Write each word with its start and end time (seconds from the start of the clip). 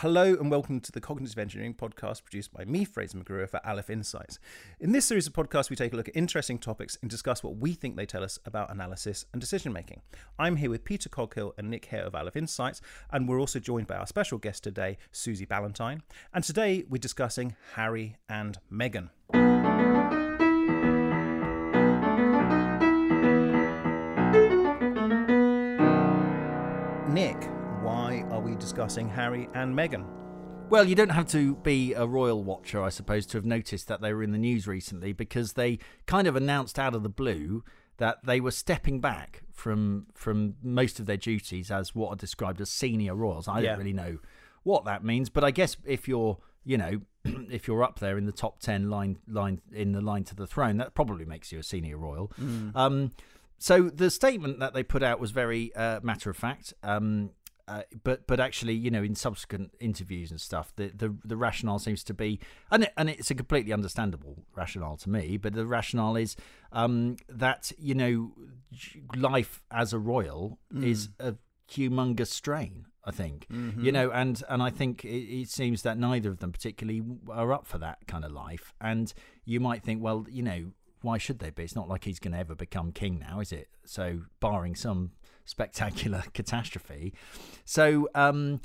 Hello 0.00 0.32
and 0.32 0.50
welcome 0.50 0.80
to 0.80 0.90
the 0.90 1.00
Cognitive 1.02 1.38
Engineering 1.38 1.74
podcast 1.74 2.24
produced 2.24 2.54
by 2.54 2.64
me, 2.64 2.86
Fraser 2.86 3.18
McGruer, 3.18 3.46
for 3.46 3.60
Aleph 3.66 3.90
Insights. 3.90 4.38
In 4.80 4.92
this 4.92 5.04
series 5.04 5.26
of 5.26 5.34
podcasts, 5.34 5.68
we 5.68 5.76
take 5.76 5.92
a 5.92 5.96
look 5.96 6.08
at 6.08 6.16
interesting 6.16 6.58
topics 6.58 6.96
and 7.02 7.10
discuss 7.10 7.44
what 7.44 7.58
we 7.58 7.74
think 7.74 7.96
they 7.96 8.06
tell 8.06 8.24
us 8.24 8.38
about 8.46 8.72
analysis 8.72 9.26
and 9.34 9.42
decision 9.42 9.74
making. 9.74 10.00
I'm 10.38 10.56
here 10.56 10.70
with 10.70 10.84
Peter 10.84 11.10
Coghill 11.10 11.52
and 11.58 11.68
Nick 11.68 11.84
Hare 11.84 12.04
of 12.04 12.14
Aleph 12.14 12.34
Insights, 12.34 12.80
and 13.10 13.28
we're 13.28 13.38
also 13.38 13.58
joined 13.58 13.88
by 13.88 13.96
our 13.96 14.06
special 14.06 14.38
guest 14.38 14.64
today, 14.64 14.96
Susie 15.12 15.44
Ballantyne. 15.44 16.00
And 16.32 16.44
today 16.44 16.86
we're 16.88 16.96
discussing 16.96 17.54
Harry 17.74 18.16
and 18.26 18.58
Meghan. 18.72 19.10
Discussing 28.80 29.10
Harry 29.10 29.46
and 29.52 29.76
Meghan? 29.76 30.06
Well, 30.70 30.84
you 30.88 30.94
don't 30.94 31.10
have 31.10 31.26
to 31.32 31.56
be 31.56 31.92
a 31.92 32.06
royal 32.06 32.42
watcher, 32.42 32.82
I 32.82 32.88
suppose, 32.88 33.26
to 33.26 33.36
have 33.36 33.44
noticed 33.44 33.88
that 33.88 34.00
they 34.00 34.14
were 34.14 34.22
in 34.22 34.32
the 34.32 34.38
news 34.38 34.66
recently 34.66 35.12
because 35.12 35.52
they 35.52 35.80
kind 36.06 36.26
of 36.26 36.34
announced 36.34 36.78
out 36.78 36.94
of 36.94 37.02
the 37.02 37.10
blue 37.10 37.62
that 37.98 38.24
they 38.24 38.40
were 38.40 38.50
stepping 38.52 38.98
back 38.98 39.42
from 39.52 40.06
from 40.14 40.54
most 40.62 40.98
of 40.98 41.04
their 41.04 41.18
duties 41.18 41.70
as 41.70 41.94
what 41.94 42.08
are 42.08 42.16
described 42.16 42.58
as 42.62 42.70
senior 42.70 43.14
royals. 43.14 43.48
I 43.48 43.60
Yeah. 43.60 43.70
don't 43.70 43.80
really 43.80 43.92
know 43.92 44.18
what 44.62 44.86
that 44.86 45.04
means, 45.04 45.28
but 45.28 45.44
I 45.44 45.50
guess 45.50 45.76
if 45.84 46.08
you're, 46.08 46.38
you 46.64 46.78
know, 46.78 47.02
if 47.50 47.68
you're 47.68 47.82
up 47.82 47.98
there 47.98 48.16
in 48.16 48.24
the 48.24 48.32
top 48.32 48.60
ten 48.60 48.88
line 48.88 49.18
line 49.28 49.60
in 49.70 49.92
the 49.92 50.00
line 50.00 50.24
to 50.24 50.34
the 50.34 50.46
throne, 50.46 50.78
that 50.78 50.94
probably 50.94 51.26
makes 51.26 51.52
you 51.52 51.58
a 51.58 51.62
senior 51.62 51.98
royal. 51.98 52.32
Um, 52.74 53.10
so 53.58 53.90
the 53.90 54.10
statement 54.10 54.58
that 54.60 54.72
they 54.72 54.82
put 54.82 55.02
out 55.02 55.20
was 55.20 55.32
very 55.32 55.74
uh, 55.74 56.00
matter 56.02 56.30
of 56.30 56.36
fact. 56.38 56.72
Um, 56.82 57.32
uh, 57.70 57.82
but 58.02 58.26
but 58.26 58.40
actually, 58.40 58.74
you 58.74 58.90
know, 58.90 59.02
in 59.02 59.14
subsequent 59.14 59.72
interviews 59.78 60.32
and 60.32 60.40
stuff, 60.40 60.72
the, 60.74 60.88
the 60.88 61.14
the 61.24 61.36
rationale 61.36 61.78
seems 61.78 62.02
to 62.02 62.12
be, 62.12 62.40
and 62.72 62.82
it, 62.82 62.92
and 62.96 63.08
it's 63.08 63.30
a 63.30 63.34
completely 63.34 63.72
understandable 63.72 64.42
rationale 64.56 64.96
to 64.96 65.08
me. 65.08 65.36
But 65.36 65.52
the 65.52 65.64
rationale 65.64 66.16
is 66.16 66.34
um, 66.72 67.16
that 67.28 67.70
you 67.78 67.94
know, 67.94 68.32
life 69.14 69.62
as 69.70 69.92
a 69.92 70.00
royal 70.00 70.58
is 70.82 71.10
a 71.20 71.36
humongous 71.70 72.26
strain. 72.28 72.86
I 73.04 73.12
think 73.12 73.46
you 73.84 73.92
know, 73.92 74.10
and 74.10 74.42
and 74.48 74.60
I 74.62 74.70
think 74.70 75.04
it, 75.04 75.08
it 75.42 75.48
seems 75.48 75.82
that 75.82 75.96
neither 75.96 76.28
of 76.30 76.38
them 76.40 76.50
particularly 76.50 77.02
are 77.30 77.52
up 77.52 77.66
for 77.66 77.78
that 77.78 77.98
kind 78.08 78.24
of 78.24 78.32
life. 78.32 78.74
And 78.80 79.14
you 79.44 79.60
might 79.60 79.84
think, 79.84 80.02
well, 80.02 80.26
you 80.28 80.42
know, 80.42 80.72
why 81.02 81.18
should 81.18 81.38
they 81.38 81.50
be? 81.50 81.62
It's 81.62 81.76
not 81.76 81.88
like 81.88 82.04
he's 82.04 82.18
going 82.18 82.32
to 82.32 82.38
ever 82.38 82.56
become 82.56 82.90
king 82.90 83.18
now, 83.20 83.38
is 83.38 83.52
it? 83.52 83.68
So, 83.84 84.22
barring 84.40 84.74
some 84.74 85.12
spectacular 85.50 86.22
catastrophe. 86.34 87.12
So, 87.64 88.08
um, 88.14 88.60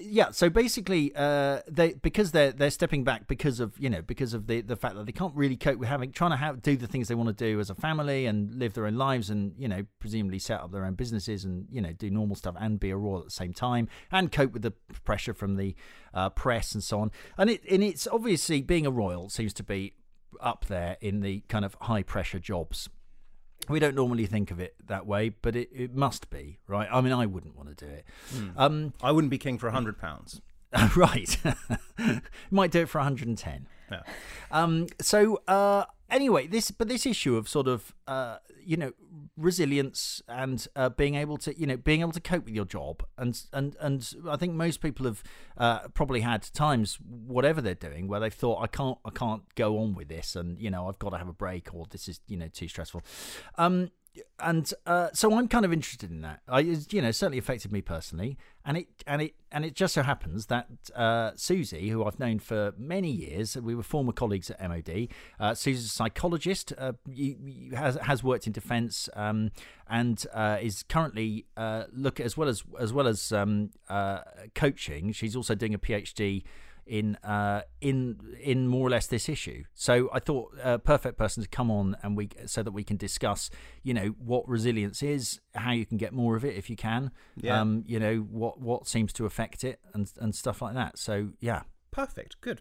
yeah. 0.00 0.30
So 0.30 0.48
basically, 0.48 1.12
uh, 1.14 1.60
they 1.68 1.92
because 1.92 2.32
they're 2.32 2.50
they're 2.50 2.70
stepping 2.70 3.04
back 3.04 3.28
because 3.28 3.60
of 3.60 3.78
you 3.78 3.90
know 3.90 4.00
because 4.00 4.32
of 4.32 4.46
the 4.46 4.62
the 4.62 4.74
fact 4.74 4.96
that 4.96 5.04
they 5.04 5.12
can't 5.12 5.34
really 5.34 5.56
cope 5.56 5.78
with 5.78 5.90
having 5.90 6.12
trying 6.12 6.30
to 6.30 6.36
have, 6.38 6.62
do 6.62 6.76
the 6.76 6.86
things 6.86 7.08
they 7.08 7.14
want 7.14 7.28
to 7.28 7.34
do 7.34 7.60
as 7.60 7.68
a 7.68 7.74
family 7.74 8.24
and 8.24 8.54
live 8.54 8.72
their 8.72 8.86
own 8.86 8.96
lives 8.96 9.28
and 9.28 9.52
you 9.58 9.68
know 9.68 9.84
presumably 9.98 10.38
set 10.38 10.60
up 10.60 10.72
their 10.72 10.86
own 10.86 10.94
businesses 10.94 11.44
and 11.44 11.66
you 11.70 11.82
know 11.82 11.92
do 11.92 12.10
normal 12.10 12.34
stuff 12.34 12.54
and 12.58 12.80
be 12.80 12.88
a 12.88 12.96
royal 12.96 13.18
at 13.18 13.24
the 13.26 13.30
same 13.30 13.52
time 13.52 13.86
and 14.10 14.32
cope 14.32 14.52
with 14.52 14.62
the 14.62 14.72
pressure 15.04 15.34
from 15.34 15.56
the 15.56 15.74
uh, 16.14 16.30
press 16.30 16.72
and 16.72 16.82
so 16.82 17.00
on. 17.00 17.10
And 17.36 17.50
it 17.50 17.62
and 17.70 17.84
it's 17.84 18.06
obviously 18.06 18.62
being 18.62 18.86
a 18.86 18.90
royal 18.90 19.28
seems 19.28 19.52
to 19.54 19.62
be 19.62 19.92
up 20.40 20.66
there 20.66 20.96
in 21.02 21.20
the 21.20 21.40
kind 21.48 21.66
of 21.66 21.76
high 21.82 22.02
pressure 22.02 22.38
jobs. 22.38 22.88
We 23.68 23.80
don't 23.80 23.94
normally 23.96 24.26
think 24.26 24.50
of 24.50 24.60
it 24.60 24.74
that 24.86 25.06
way, 25.06 25.30
but 25.30 25.56
it, 25.56 25.70
it 25.72 25.94
must 25.94 26.30
be, 26.30 26.58
right? 26.68 26.88
I 26.90 27.00
mean, 27.00 27.12
I 27.12 27.26
wouldn't 27.26 27.56
want 27.56 27.76
to 27.76 27.84
do 27.84 27.90
it. 27.90 28.04
Um, 28.56 28.92
I 29.02 29.10
wouldn't 29.12 29.30
be 29.30 29.38
king 29.38 29.58
for 29.58 29.66
a 29.66 29.72
hundred 29.72 29.98
pounds. 29.98 30.40
right. 30.96 31.36
Might 32.50 32.70
do 32.70 32.82
it 32.82 32.88
for 32.88 32.98
110. 32.98 33.66
Yeah. 33.90 34.00
Um, 34.50 34.86
so 35.00 35.40
uh, 35.48 35.84
anyway, 36.10 36.46
this 36.46 36.70
but 36.70 36.88
this 36.88 37.06
issue 37.06 37.36
of 37.36 37.48
sort 37.48 37.68
of 37.68 37.94
uh, 38.06 38.38
you 38.64 38.76
know 38.76 38.92
resilience 39.36 40.22
and 40.28 40.66
uh, 40.76 40.88
being 40.88 41.14
able 41.14 41.36
to 41.38 41.58
you 41.58 41.66
know 41.66 41.76
being 41.76 42.00
able 42.00 42.12
to 42.12 42.20
cope 42.20 42.44
with 42.44 42.54
your 42.54 42.64
job 42.64 43.04
and 43.18 43.44
and 43.52 43.76
and 43.80 44.14
I 44.28 44.36
think 44.36 44.54
most 44.54 44.80
people 44.80 45.06
have 45.06 45.22
uh, 45.56 45.88
probably 45.88 46.20
had 46.20 46.42
times 46.52 46.98
whatever 47.26 47.60
they're 47.60 47.74
doing 47.74 48.08
where 48.08 48.20
they've 48.20 48.32
thought 48.32 48.62
I 48.62 48.66
can't 48.66 48.98
I 49.04 49.10
can't 49.10 49.42
go 49.54 49.78
on 49.78 49.94
with 49.94 50.08
this 50.08 50.36
and 50.36 50.58
you 50.58 50.70
know 50.70 50.88
I've 50.88 50.98
got 50.98 51.10
to 51.10 51.18
have 51.18 51.28
a 51.28 51.34
break 51.34 51.74
or 51.74 51.86
this 51.90 52.08
is 52.08 52.20
you 52.26 52.36
know 52.36 52.48
too 52.48 52.68
stressful. 52.68 53.02
Um, 53.56 53.90
and 54.38 54.72
uh, 54.86 55.08
so 55.12 55.32
I'm 55.36 55.48
kind 55.48 55.64
of 55.64 55.72
interested 55.72 56.10
in 56.10 56.20
that. 56.22 56.40
I, 56.48 56.60
you 56.60 57.02
know, 57.02 57.10
certainly 57.10 57.38
affected 57.38 57.72
me 57.72 57.80
personally, 57.80 58.36
and 58.64 58.76
it 58.76 58.88
and 59.06 59.22
it 59.22 59.34
and 59.50 59.64
it 59.64 59.74
just 59.74 59.94
so 59.94 60.02
happens 60.02 60.46
that 60.46 60.66
uh, 60.94 61.32
Susie, 61.36 61.88
who 61.88 62.04
I've 62.04 62.18
known 62.18 62.38
for 62.38 62.72
many 62.76 63.10
years, 63.10 63.56
we 63.56 63.74
were 63.74 63.82
former 63.82 64.12
colleagues 64.12 64.50
at 64.50 64.60
MOD. 64.68 65.08
Uh, 65.40 65.54
Susie's 65.54 65.86
a 65.86 65.88
psychologist, 65.88 66.72
uh, 66.76 66.92
y- 67.06 67.36
y- 67.40 67.76
has 67.76 67.96
has 67.96 68.22
worked 68.22 68.46
in 68.46 68.52
defence, 68.52 69.08
um, 69.14 69.50
and 69.88 70.26
uh, 70.34 70.58
is 70.60 70.82
currently 70.82 71.46
uh, 71.56 71.84
look 71.92 72.20
as 72.20 72.36
well 72.36 72.48
as 72.48 72.62
as 72.78 72.92
well 72.92 73.06
as 73.06 73.32
um, 73.32 73.70
uh, 73.88 74.20
coaching. 74.54 75.12
She's 75.12 75.34
also 75.36 75.54
doing 75.54 75.74
a 75.74 75.78
PhD 75.78 76.42
in 76.86 77.16
uh, 77.16 77.62
in 77.80 78.16
in 78.40 78.68
more 78.68 78.86
or 78.86 78.90
less 78.90 79.06
this 79.06 79.28
issue. 79.28 79.64
So 79.74 80.08
I 80.12 80.20
thought 80.20 80.52
a 80.62 80.78
perfect 80.78 81.18
person 81.18 81.42
to 81.42 81.48
come 81.48 81.70
on 81.70 81.96
and 82.02 82.16
we 82.16 82.28
so 82.46 82.62
that 82.62 82.72
we 82.72 82.84
can 82.84 82.96
discuss, 82.96 83.50
you 83.82 83.92
know, 83.92 84.14
what 84.18 84.48
resilience 84.48 85.02
is, 85.02 85.40
how 85.54 85.72
you 85.72 85.84
can 85.84 85.98
get 85.98 86.12
more 86.12 86.36
of 86.36 86.44
it 86.44 86.54
if 86.56 86.70
you 86.70 86.76
can, 86.76 87.10
Yeah. 87.36 87.60
um, 87.60 87.82
you 87.86 87.98
know, 87.98 88.18
what 88.18 88.60
what 88.60 88.86
seems 88.86 89.12
to 89.14 89.26
affect 89.26 89.64
it 89.64 89.80
and 89.94 90.10
and 90.20 90.34
stuff 90.34 90.62
like 90.62 90.74
that. 90.74 90.98
So 90.98 91.30
yeah. 91.40 91.62
Perfect. 91.90 92.40
Good. 92.40 92.60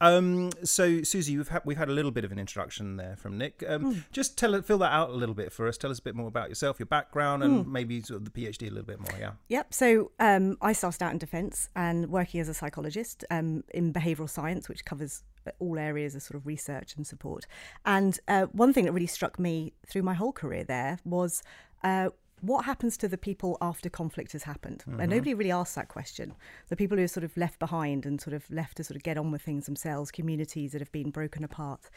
Um, 0.00 0.50
so, 0.62 1.02
Susie, 1.02 1.36
we've 1.36 1.48
had 1.48 1.62
we've 1.64 1.78
had 1.78 1.88
a 1.88 1.92
little 1.92 2.10
bit 2.10 2.24
of 2.24 2.32
an 2.32 2.38
introduction 2.38 2.96
there 2.96 3.16
from 3.16 3.38
Nick. 3.38 3.64
Um, 3.66 4.04
Just 4.12 4.36
tell 4.36 4.60
fill 4.62 4.78
that 4.78 4.92
out 4.92 5.10
a 5.10 5.14
little 5.14 5.34
bit 5.34 5.52
for 5.52 5.66
us. 5.66 5.78
Tell 5.78 5.90
us 5.90 5.98
a 5.98 6.02
bit 6.02 6.14
more 6.14 6.28
about 6.28 6.48
yourself, 6.48 6.78
your 6.78 6.86
background, 6.86 7.42
and 7.42 7.66
maybe 7.66 8.02
sort 8.02 8.18
of 8.18 8.24
the 8.24 8.30
PhD 8.30 8.62
a 8.66 8.70
little 8.70 8.82
bit 8.84 9.00
more. 9.00 9.18
Yeah. 9.18 9.32
Yep. 9.48 9.74
So 9.74 10.10
um, 10.20 10.58
I 10.60 10.72
started 10.72 11.02
out 11.02 11.12
in 11.12 11.18
defence 11.18 11.70
and 11.74 12.10
working 12.10 12.40
as 12.40 12.48
a 12.48 12.54
psychologist 12.54 13.24
um, 13.30 13.64
in 13.72 13.92
behavioural 13.92 14.28
science, 14.28 14.68
which 14.68 14.84
covers 14.84 15.22
all 15.58 15.78
areas 15.78 16.14
of 16.14 16.22
sort 16.22 16.36
of 16.36 16.46
research 16.46 16.94
and 16.96 17.06
support. 17.06 17.46
And 17.84 18.18
uh, 18.28 18.46
one 18.52 18.72
thing 18.72 18.84
that 18.84 18.92
really 18.92 19.06
struck 19.06 19.38
me 19.38 19.72
through 19.86 20.02
my 20.02 20.14
whole 20.14 20.32
career 20.32 20.64
there 20.64 20.98
was. 21.04 21.42
Uh, 21.82 22.08
what 22.46 22.64
happens 22.64 22.96
to 22.98 23.08
the 23.08 23.18
people 23.18 23.56
after 23.60 23.88
conflict 23.88 24.32
has 24.32 24.42
happened? 24.42 24.82
And 24.86 24.96
mm-hmm. 24.96 25.10
nobody 25.10 25.34
really 25.34 25.52
asks 25.52 25.74
that 25.76 25.88
question. 25.88 26.34
The 26.68 26.76
people 26.76 26.98
who 26.98 27.04
are 27.04 27.08
sort 27.08 27.24
of 27.24 27.36
left 27.36 27.58
behind 27.58 28.04
and 28.04 28.20
sort 28.20 28.34
of 28.34 28.50
left 28.50 28.76
to 28.76 28.84
sort 28.84 28.96
of 28.96 29.02
get 29.02 29.16
on 29.16 29.30
with 29.30 29.42
things 29.42 29.66
themselves, 29.66 30.10
communities 30.10 30.72
that 30.72 30.80
have 30.80 30.92
been 30.92 31.10
broken 31.10 31.44
apart. 31.44 31.90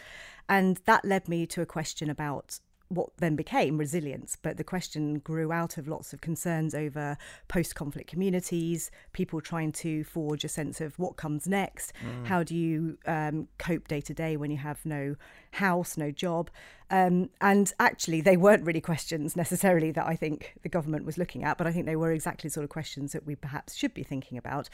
And 0.48 0.80
that 0.86 1.04
led 1.04 1.28
me 1.28 1.46
to 1.48 1.62
a 1.62 1.66
question 1.66 2.10
about 2.10 2.60
what 2.90 3.10
then 3.18 3.36
became 3.36 3.78
resilience. 3.78 4.38
But 4.42 4.58
the 4.58 4.64
question 4.64 5.20
grew 5.20 5.52
out 5.52 5.78
of 5.78 5.88
lots 5.88 6.14
of 6.14 6.22
concerns 6.22 6.74
over 6.74 7.18
post 7.48 7.76
conflict 7.76 8.10
communities, 8.10 8.92
people 9.14 9.42
trying 9.42 9.72
to 9.74 10.04
forge 10.04 10.44
a 10.44 10.50
sense 10.50 10.82
of 10.82 10.98
what 10.98 11.16
comes 11.18 11.48
next. 11.48 11.94
How 12.24 12.44
do 12.44 12.56
you 12.56 12.98
um, 13.06 13.48
cope 13.58 13.88
day 13.88 14.02
to 14.02 14.14
day 14.14 14.38
when 14.38 14.52
you 14.52 14.58
have 14.58 14.86
no 14.86 15.16
house, 15.52 15.98
no 15.98 16.12
job? 16.12 16.50
Um, 16.90 17.30
and 17.42 17.74
actually, 17.80 18.22
they 18.22 18.38
weren't 18.38 18.66
really 18.66 18.82
questions 18.82 19.36
necessarily 19.36 19.92
that 19.92 20.06
I 20.06 20.16
think 20.16 20.54
the 20.62 20.70
government 20.70 21.06
was 21.06 21.18
looking 21.18 21.44
at, 21.44 21.58
but 21.58 21.68
I 21.68 21.74
think 21.74 21.86
they 21.86 21.96
were 21.98 22.12
exactly 22.12 22.48
the 22.48 22.54
sort 22.54 22.64
of 22.64 22.70
questions 22.70 23.12
that 23.12 23.26
we 23.26 23.36
perhaps 23.36 23.76
should 23.76 23.94
be 23.94 24.04
thinking 24.04 24.38
about. 24.38 24.70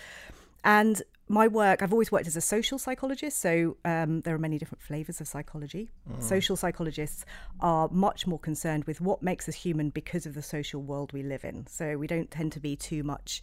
And 0.63 1.02
my 1.28 1.47
work, 1.47 1.81
I've 1.81 1.94
always 1.94 2.11
worked 2.11 2.28
as 2.28 2.35
a 2.35 2.41
social 2.41 2.78
psychologist, 2.78 3.39
so 3.39 3.78
um, 3.85 4.22
there 4.22 4.35
are 4.35 4.39
many 4.39 4.57
different 4.57 4.81
flavors 4.81 5.22
of 5.22 5.28
psychology. 5.28 5.89
Social 6.19 6.56
psychologists 6.56 7.25
are 7.61 7.88
much 7.89 8.28
more 8.28 8.39
concerned 8.39 8.84
with 8.85 9.00
what 9.00 9.23
makes 9.23 9.47
us 9.47 9.56
human 9.56 9.89
because 9.89 10.25
of 10.25 10.34
the 10.34 10.41
social 10.41 10.81
world 10.81 11.13
we 11.13 11.23
live 11.23 11.45
in. 11.45 11.66
So 11.67 11.97
we 11.97 12.07
don't 12.07 12.29
tend 12.29 12.51
to 12.53 12.59
be 12.59 12.75
too 12.75 13.03
much 13.03 13.41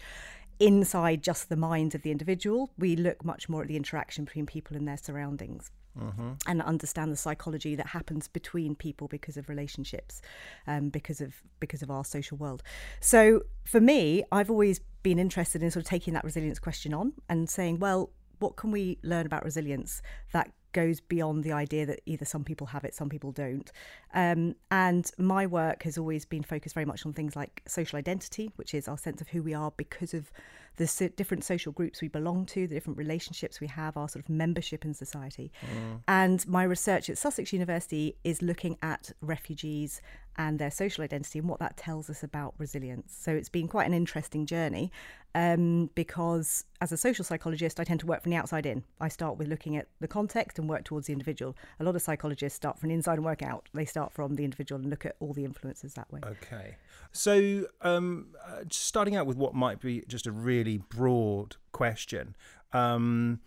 inside 0.60 1.22
just 1.22 1.48
the 1.48 1.56
mind 1.56 1.94
of 1.94 2.02
the 2.02 2.10
individual. 2.10 2.70
We 2.78 2.94
look 2.94 3.24
much 3.24 3.48
more 3.48 3.62
at 3.62 3.68
the 3.68 3.76
interaction 3.76 4.24
between 4.24 4.46
people 4.46 4.76
and 4.76 4.86
their 4.86 4.98
surroundings 4.98 5.70
and 6.46 6.62
understand 6.62 7.12
the 7.12 7.16
psychology 7.16 7.74
that 7.74 7.88
happens 7.88 8.28
between 8.28 8.74
people 8.74 9.08
because 9.08 9.36
of 9.36 9.48
relationships, 9.48 10.22
um, 10.66 10.88
because 10.88 11.20
of 11.20 11.34
because 11.58 11.82
of 11.82 11.90
our 11.90 12.04
social 12.04 12.36
world. 12.36 12.62
So 13.00 13.42
for 13.64 13.80
me, 13.80 14.22
I've 14.30 14.50
always 14.50 14.80
been 15.02 15.18
interested 15.18 15.62
in 15.62 15.70
sort 15.70 15.84
of 15.84 15.90
taking 15.90 16.14
that 16.14 16.24
resilience 16.24 16.58
question 16.58 16.94
on 16.94 17.14
and 17.28 17.50
saying, 17.50 17.80
well, 17.80 18.10
what 18.38 18.56
can 18.56 18.70
we 18.70 18.98
learn 19.02 19.26
about 19.26 19.44
resilience 19.44 20.00
that 20.32 20.52
goes 20.72 21.00
beyond 21.00 21.44
the 21.44 21.52
idea 21.52 21.86
that 21.86 22.00
either 22.06 22.24
some 22.24 22.44
people 22.44 22.68
have 22.68 22.84
it, 22.84 22.94
some 22.94 23.08
people 23.08 23.32
don't. 23.32 23.70
Um, 24.14 24.54
and 24.70 25.10
my 25.18 25.46
work 25.46 25.82
has 25.82 25.98
always 25.98 26.24
been 26.24 26.42
focused 26.42 26.74
very 26.74 26.86
much 26.86 27.04
on 27.06 27.12
things 27.12 27.36
like 27.36 27.62
social 27.66 27.98
identity, 27.98 28.52
which 28.56 28.74
is 28.74 28.88
our 28.88 28.98
sense 28.98 29.20
of 29.20 29.28
who 29.28 29.42
we 29.42 29.54
are 29.54 29.72
because 29.76 30.14
of 30.14 30.30
the 30.76 30.86
si- 30.86 31.08
different 31.08 31.44
social 31.44 31.72
groups 31.72 32.00
we 32.00 32.08
belong 32.08 32.46
to, 32.46 32.66
the 32.66 32.74
different 32.74 32.98
relationships 32.98 33.60
we 33.60 33.66
have, 33.66 33.96
our 33.96 34.08
sort 34.08 34.24
of 34.24 34.28
membership 34.30 34.84
in 34.84 34.94
society. 34.94 35.52
And 36.08 36.46
my 36.48 36.62
research 36.62 37.10
at 37.10 37.18
Sussex 37.18 37.52
University 37.52 38.16
is 38.24 38.40
looking 38.40 38.78
at 38.82 39.12
refugees 39.20 40.00
and 40.40 40.58
their 40.58 40.70
social 40.70 41.04
identity 41.04 41.38
and 41.38 41.46
what 41.46 41.58
that 41.58 41.76
tells 41.76 42.08
us 42.08 42.22
about 42.22 42.54
resilience. 42.56 43.14
So 43.20 43.30
it's 43.30 43.50
been 43.50 43.68
quite 43.68 43.86
an 43.86 43.92
interesting 43.92 44.46
journey 44.46 44.90
um, 45.34 45.90
because 45.94 46.64
as 46.80 46.92
a 46.92 46.96
social 46.96 47.26
psychologist, 47.26 47.78
I 47.78 47.84
tend 47.84 48.00
to 48.00 48.06
work 48.06 48.22
from 48.22 48.30
the 48.30 48.38
outside 48.38 48.64
in. 48.64 48.82
I 49.02 49.08
start 49.08 49.36
with 49.36 49.48
looking 49.48 49.76
at 49.76 49.88
the 50.00 50.08
context 50.08 50.58
and 50.58 50.66
work 50.66 50.84
towards 50.84 51.08
the 51.08 51.12
individual. 51.12 51.58
A 51.78 51.84
lot 51.84 51.94
of 51.94 52.00
psychologists 52.00 52.56
start 52.56 52.78
from 52.78 52.88
the 52.88 52.94
inside 52.94 53.16
and 53.16 53.24
work 53.24 53.42
out. 53.42 53.68
They 53.74 53.84
start 53.84 54.14
from 54.14 54.36
the 54.36 54.44
individual 54.44 54.80
and 54.80 54.88
look 54.88 55.04
at 55.04 55.14
all 55.20 55.34
the 55.34 55.44
influences 55.44 55.92
that 55.94 56.10
way. 56.10 56.20
Okay. 56.24 56.76
So, 57.12 57.66
um, 57.82 58.28
uh, 58.42 58.62
starting 58.70 59.16
out 59.16 59.26
with 59.26 59.36
what 59.36 59.54
might 59.54 59.78
be 59.78 60.02
just 60.08 60.26
a 60.26 60.32
really 60.32 60.78
broad 60.78 61.56
question. 61.72 62.34
Um, 62.72 63.40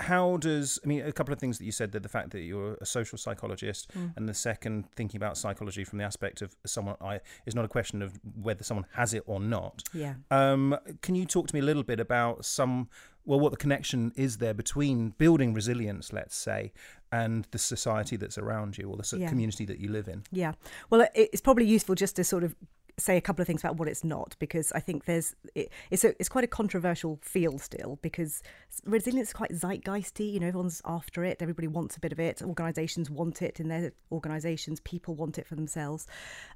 how 0.00 0.36
does 0.36 0.78
I 0.84 0.88
mean 0.88 1.00
a 1.06 1.12
couple 1.12 1.32
of 1.32 1.38
things 1.38 1.56
that 1.58 1.64
you 1.64 1.72
said 1.72 1.92
that 1.92 2.02
the 2.02 2.08
fact 2.08 2.30
that 2.30 2.40
you're 2.40 2.74
a 2.80 2.86
social 2.86 3.16
psychologist 3.16 3.90
and 4.16 4.28
the 4.28 4.34
second 4.34 4.90
thinking 4.94 5.16
about 5.18 5.38
psychology 5.38 5.84
from 5.84 5.98
the 5.98 6.04
aspect 6.04 6.42
of 6.42 6.54
someone 6.66 6.96
I 7.00 7.20
is 7.46 7.54
not 7.54 7.64
a 7.64 7.68
question 7.68 8.02
of 8.02 8.18
whether 8.40 8.62
someone 8.62 8.86
has 8.92 9.14
it 9.14 9.22
or 9.26 9.40
not. 9.40 9.82
Yeah. 9.94 10.14
Um, 10.30 10.76
can 11.00 11.14
you 11.14 11.24
talk 11.24 11.48
to 11.48 11.54
me 11.54 11.60
a 11.60 11.64
little 11.64 11.82
bit 11.82 11.98
about 11.98 12.44
some 12.44 12.88
well 13.24 13.40
what 13.40 13.50
the 13.52 13.56
connection 13.56 14.12
is 14.16 14.36
there 14.38 14.54
between 14.54 15.10
building 15.18 15.54
resilience, 15.54 16.12
let's 16.12 16.36
say, 16.36 16.72
and 17.10 17.46
the 17.50 17.58
society 17.58 18.16
that's 18.16 18.36
around 18.38 18.76
you 18.78 18.90
or 18.90 18.96
the 18.96 19.04
so- 19.04 19.16
Yeah. 19.16 19.28
community 19.30 19.64
that 19.64 19.80
you 19.80 19.88
live 19.88 20.08
in? 20.08 20.24
Yeah. 20.30 20.52
Well, 20.90 21.08
it's 21.14 21.40
probably 21.40 21.64
useful 21.64 21.94
just 21.94 22.16
to 22.16 22.24
sort 22.24 22.44
of 22.44 22.54
say 22.98 23.16
a 23.16 23.20
couple 23.20 23.42
of 23.42 23.46
things 23.46 23.62
about 23.62 23.76
what 23.76 23.88
it's 23.88 24.04
not 24.04 24.36
because 24.38 24.72
I 24.72 24.80
think 24.80 25.04
there's 25.04 25.34
it, 25.54 25.70
it's 25.90 26.04
a, 26.04 26.10
it's 26.18 26.28
quite 26.28 26.44
a 26.44 26.48
controversial 26.48 27.18
field 27.22 27.60
still 27.60 27.98
because 28.00 28.42
resilience 28.84 29.28
is 29.28 29.34
quite 29.34 29.52
zeitgeisty. 29.52 30.32
You 30.32 30.40
know, 30.40 30.48
everyone's 30.48 30.80
after 30.84 31.24
it. 31.24 31.38
Everybody 31.40 31.68
wants 31.68 31.96
a 31.96 32.00
bit 32.00 32.12
of 32.12 32.20
it. 32.20 32.40
Organisations 32.42 33.10
want 33.10 33.42
it 33.42 33.60
in 33.60 33.68
their 33.68 33.92
organisations. 34.10 34.80
People 34.80 35.14
want 35.14 35.38
it 35.38 35.46
for 35.46 35.56
themselves, 35.56 36.06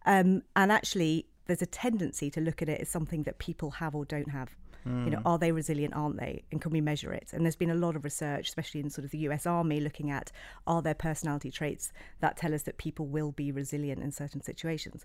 um, 0.06 0.42
and 0.56 0.72
actually, 0.72 1.26
there's 1.46 1.62
a 1.62 1.66
tendency 1.66 2.30
to 2.30 2.40
look 2.40 2.62
at 2.62 2.68
it 2.68 2.80
as 2.80 2.88
something 2.88 3.24
that 3.24 3.38
people 3.38 3.72
have 3.72 3.94
or 3.94 4.04
don't 4.04 4.30
have. 4.30 4.56
You 5.04 5.10
know, 5.10 5.20
are 5.26 5.38
they 5.38 5.52
resilient? 5.52 5.94
Aren't 5.94 6.16
they? 6.16 6.42
And 6.50 6.60
can 6.60 6.72
we 6.72 6.80
measure 6.80 7.12
it? 7.12 7.32
And 7.34 7.44
there's 7.44 7.56
been 7.56 7.70
a 7.70 7.74
lot 7.74 7.96
of 7.96 8.04
research, 8.04 8.48
especially 8.48 8.80
in 8.80 8.88
sort 8.88 9.04
of 9.04 9.10
the 9.10 9.18
U.S. 9.18 9.44
Army, 9.44 9.78
looking 9.78 10.10
at 10.10 10.32
are 10.66 10.80
there 10.80 10.94
personality 10.94 11.50
traits 11.50 11.92
that 12.20 12.38
tell 12.38 12.54
us 12.54 12.62
that 12.62 12.78
people 12.78 13.06
will 13.06 13.30
be 13.30 13.52
resilient 13.52 14.02
in 14.02 14.10
certain 14.10 14.40
situations. 14.40 15.04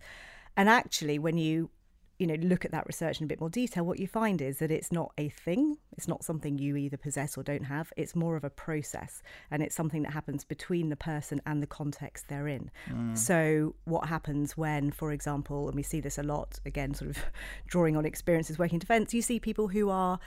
And 0.58 0.70
actually, 0.70 1.20
when 1.20 1.38
you 1.38 1.70
you 2.18 2.28
know 2.28 2.36
look 2.36 2.64
at 2.64 2.72
that 2.72 2.86
research 2.86 3.20
in 3.20 3.26
a 3.26 3.28
bit 3.28 3.40
more 3.40 3.50
detail 3.50 3.84
what 3.84 4.00
you 4.00 4.08
find 4.08 4.42
is 4.42 4.60
that 4.60 4.72
it's 4.72 4.92
not 4.92 5.12
a 5.18 5.30
thing. 5.30 5.78
It's 5.98 6.08
not 6.08 6.24
something 6.24 6.58
you 6.58 6.76
either 6.78 6.98
possess 6.98 7.38
or 7.38 7.44
don't 7.44 7.66
have. 7.66 7.92
It's 7.98 8.16
more 8.16 8.36
of 8.36 8.44
a 8.44 8.50
process 8.50 9.22
and 9.52 9.62
it's 9.62 9.76
something 9.76 10.04
that 10.04 10.14
happens 10.14 10.44
between 10.44 10.90
the 10.90 10.96
person 10.96 11.42
and 11.46 11.62
the 11.62 11.68
context 11.68 12.28
they're 12.28 12.48
in. 12.48 12.72
So 13.16 13.76
what 13.84 14.08
happens 14.08 14.56
when 14.56 14.92
for 14.92 15.12
example 15.12 15.68
and 15.68 15.76
we 15.76 15.84
see 15.84 16.00
this 16.00 16.18
a 16.18 16.24
lot 16.24 16.60
again 16.66 16.94
sort 16.94 17.12
of 17.12 17.18
drawing 17.68 17.98
on 17.98 18.06
experiences 18.06 18.58
working 18.58 18.76
in 18.76 18.80
defence 18.80 19.14
you 19.14 19.22
see 19.22 19.40
people 19.40 19.68
who 19.68 19.90
are 19.90 20.20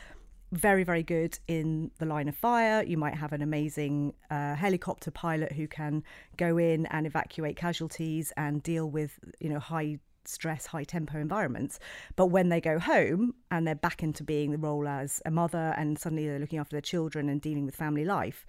very 0.52 0.82
very 0.82 1.02
good 1.02 1.38
in 1.46 1.90
the 1.98 2.06
line 2.06 2.28
of 2.28 2.36
fire. 2.36 2.82
You 2.82 2.96
might 2.96 3.14
have 3.14 3.32
an 3.32 3.42
amazing 3.42 4.14
uh, 4.30 4.54
helicopter 4.54 5.10
pilot 5.10 5.52
who 5.52 5.68
can 5.68 6.02
go 6.36 6.56
in 6.58 6.86
and 6.86 7.06
evacuate 7.06 7.56
casualties 7.56 8.32
and 8.36 8.62
deal 8.62 8.88
with 8.90 9.18
you 9.40 9.48
know 9.48 9.58
high 9.58 9.98
stress, 10.28 10.66
high 10.66 10.84
tempo 10.84 11.18
environments. 11.18 11.78
But 12.16 12.26
when 12.26 12.48
they 12.48 12.60
go 12.60 12.78
home 12.78 13.34
and 13.50 13.66
they're 13.66 13.74
back 13.74 14.02
into 14.02 14.22
being 14.22 14.50
the 14.50 14.58
role 14.58 14.86
as 14.86 15.22
a 15.24 15.30
mother 15.30 15.74
and 15.76 15.98
suddenly 15.98 16.26
they're 16.26 16.38
looking 16.38 16.58
after 16.58 16.74
their 16.74 16.80
children 16.80 17.28
and 17.28 17.40
dealing 17.40 17.64
with 17.64 17.74
family 17.74 18.04
life, 18.04 18.46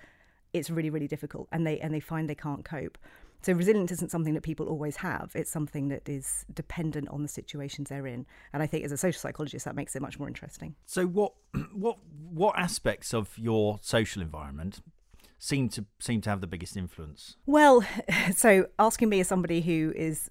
it's 0.53 0.69
really, 0.69 0.89
really 0.89 1.07
difficult 1.07 1.47
and 1.51 1.65
they 1.65 1.79
and 1.79 1.93
they 1.93 1.99
find 1.99 2.29
they 2.29 2.35
can't 2.35 2.65
cope. 2.65 2.97
So 3.41 3.53
resilience 3.53 3.91
isn't 3.93 4.11
something 4.11 4.33
that 4.33 4.43
people 4.43 4.67
always 4.67 4.97
have. 4.97 5.31
It's 5.33 5.49
something 5.49 5.87
that 5.89 6.09
is 6.09 6.45
dependent 6.53 7.07
on 7.07 7.21
the 7.21 7.29
situations 7.29 7.87
they're 7.87 8.05
in. 8.05 8.25
And 8.51 8.61
I 8.61 8.67
think 8.67 8.83
as 8.83 8.91
a 8.91 8.97
social 8.97 9.19
psychologist 9.19 9.63
that 9.63 9.75
makes 9.75 9.95
it 9.95 10.01
much 10.01 10.19
more 10.19 10.27
interesting. 10.27 10.75
So 10.85 11.05
what 11.05 11.33
what 11.73 11.97
what 12.31 12.57
aspects 12.57 13.13
of 13.13 13.37
your 13.37 13.79
social 13.81 14.21
environment 14.21 14.81
seem 15.37 15.69
to 15.69 15.85
seem 15.99 16.19
to 16.21 16.29
have 16.29 16.41
the 16.41 16.47
biggest 16.47 16.75
influence? 16.75 17.37
Well, 17.45 17.85
so 18.35 18.67
asking 18.77 19.09
me 19.09 19.21
as 19.21 19.27
somebody 19.27 19.61
who 19.61 19.93
is 19.95 20.29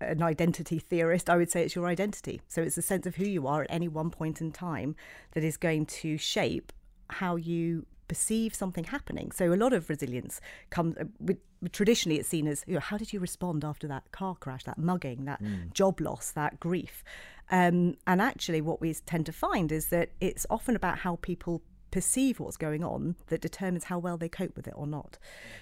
an 0.00 0.22
identity 0.22 0.78
theorist, 0.78 1.28
I 1.28 1.36
would 1.36 1.50
say 1.50 1.62
it's 1.62 1.74
your 1.74 1.86
identity. 1.86 2.40
So 2.48 2.62
it's 2.62 2.78
a 2.78 2.82
sense 2.82 3.06
of 3.06 3.16
who 3.16 3.24
you 3.24 3.46
are 3.46 3.62
at 3.62 3.70
any 3.70 3.88
one 3.88 4.10
point 4.10 4.40
in 4.40 4.52
time 4.52 4.96
that 5.32 5.44
is 5.44 5.56
going 5.56 5.86
to 5.86 6.16
shape 6.16 6.72
how 7.08 7.36
you 7.36 7.86
perceive 8.08 8.54
something 8.54 8.84
happening. 8.84 9.30
So 9.30 9.52
a 9.52 9.54
lot 9.54 9.72
of 9.72 9.88
resilience 9.88 10.40
comes 10.70 10.96
with 11.20 11.38
traditionally 11.72 12.18
it's 12.18 12.28
seen 12.28 12.48
as 12.48 12.64
you 12.66 12.74
know 12.74 12.80
how 12.80 12.96
did 12.96 13.12
you 13.12 13.20
respond 13.20 13.64
after 13.64 13.86
that 13.86 14.10
car 14.12 14.34
crash, 14.34 14.64
that 14.64 14.78
mugging, 14.78 15.26
that 15.26 15.40
job 15.74 16.00
loss, 16.00 16.32
that 16.32 16.58
grief. 16.58 17.04
Um, 17.52 17.96
and 18.06 18.20
actually 18.20 18.60
what 18.60 18.80
we 18.80 18.94
tend 18.94 19.26
to 19.26 19.32
find 19.32 19.70
is 19.70 19.86
that 19.86 20.10
it's 20.20 20.46
often 20.50 20.74
about 20.74 20.98
how 20.98 21.16
people 21.22 21.62
perceive 21.90 22.40
what's 22.40 22.56
going 22.56 22.82
on 22.84 23.16
that 23.28 23.40
determines 23.40 23.84
how 23.84 23.98
well 23.98 24.16
they 24.16 24.28
cope 24.28 24.56
with 24.56 24.66
it 24.66 24.74
or 24.76 24.86
not. 24.86 25.18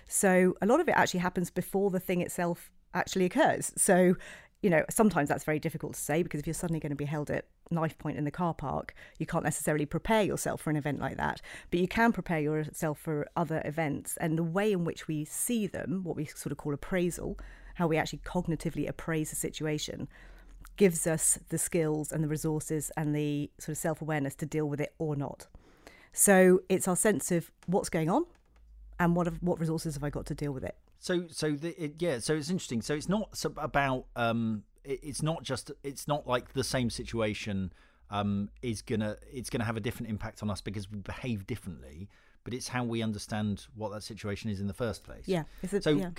So 0.07 0.57
a 0.63 0.67
lot 0.67 0.81
of 0.81 0.89
it 0.89 0.93
actually 0.93 1.21
happens 1.21 1.51
before 1.51 1.91
the 1.91 2.01
thing 2.01 2.21
itself 2.21 2.71
actually 2.95 3.25
occurs. 3.25 3.73
So, 3.77 4.17
you 4.63 4.71
know, 4.71 4.85
sometimes 4.91 5.29
that's 5.29 5.45
very 5.45 5.59
difficult 5.59 5.95
to 5.95 6.01
say 6.01 6.23
because 6.23 6.41
if 6.41 6.47
you're 6.47 6.55
suddenly 6.55 6.81
going 6.81 6.91
to 6.91 6.97
be 6.97 7.05
held 7.05 7.31
at 7.31 7.47
knife 7.71 7.97
point 7.99 8.19
in 8.19 8.25
the 8.25 8.31
car 8.31 8.55
park, 8.55 8.95
you 9.19 9.27
can't 9.27 9.45
necessarily 9.45 9.87
prepare 9.87 10.23
yourself 10.23 10.61
for 10.61 10.71
an 10.71 10.77
event 10.77 11.01
like 11.01 11.17
that. 11.17 11.41
But 11.71 11.81
you 11.81 11.89
can 11.89 12.13
prepare 12.13 12.41
yourself 12.41 12.99
for 12.99 13.29
other 13.37 13.63
events. 13.65 14.17
And 14.19 14.37
the 14.37 14.43
way 14.43 14.73
in 14.73 14.85
which 14.85 15.07
we 15.07 15.25
see 15.25 15.67
them, 15.67 16.03
what 16.03 16.17
we 16.17 16.25
sort 16.25 16.53
of 16.53 16.59
call 16.59 16.75
appraisal, 16.75 17.39
how 17.75 17.87
we 17.87 17.97
actually 17.97 18.21
cognitively 18.25 18.89
appraise 18.89 19.33
a 19.33 19.37
situation, 19.37 20.09
gives 20.77 21.07
us 21.07 21.39
the 21.51 21.59
skills 21.59 22.11
and 22.11 22.25
the 22.25 22.29
resources 22.29 22.91
and 22.97 23.15
the 23.15 23.51
sort 23.59 23.71
of 23.71 23.79
self 23.79 24.01
awareness 24.03 24.35
to 24.37 24.47
deal 24.47 24.69
with 24.69 24.81
it 24.81 24.95
or 24.99 25.15
not. 25.15 25.47
So 26.13 26.63
it's 26.69 26.89
our 26.89 26.97
sense 26.97 27.31
of 27.31 27.51
what's 27.67 27.89
going 27.89 28.09
on 28.09 28.25
and 28.99 29.15
what 29.15 29.27
have, 29.27 29.37
what 29.43 29.61
resources 29.61 29.95
have 29.95 30.05
I 30.05 30.11
got 30.11 30.27
to 30.27 30.35
deal 30.35 30.53
with 30.53 30.65
it. 30.65 30.77
So 30.99 31.27
so 31.31 31.53
the, 31.53 31.83
it, 31.83 31.95
yeah, 31.99 32.19
so 32.19 32.35
it's 32.35 32.51
interesting. 32.51 32.83
So 32.83 32.95
it's 32.95 33.09
not 33.09 33.45
about 33.57 34.07
um, 34.17 34.65
it, 34.85 35.01
it's 35.03 35.23
not 35.23 35.43
just 35.43 35.71
it's 35.83 36.09
not 36.09 36.27
like 36.27 36.53
the 36.53 36.65
same 36.65 36.91
situation 36.91 37.73
um 38.11 38.49
is 38.63 38.81
gonna 38.81 39.17
it's 39.31 39.51
gonna 39.51 39.65
have 39.65 39.77
a 39.77 39.81
different 39.81 40.09
impact 40.09 40.43
on 40.43 40.51
us 40.51 40.61
because 40.61 40.91
we 40.91 40.99
behave 40.99 41.47
differently. 41.47 42.09
But 42.45 42.55
it's 42.55 42.69
how 42.69 42.85
we 42.85 43.03
understand 43.03 43.67
what 43.75 43.93
that 43.93 44.03
situation 44.03 44.49
is 44.51 44.61
in 44.61 44.69
the 44.69 44.75
first 44.75 45.05
place. 45.05 45.25
Yeah. 45.27 45.43
Is 45.63 45.75
it, 45.75 45.85
So 45.85 45.91
yeah. 45.91 46.11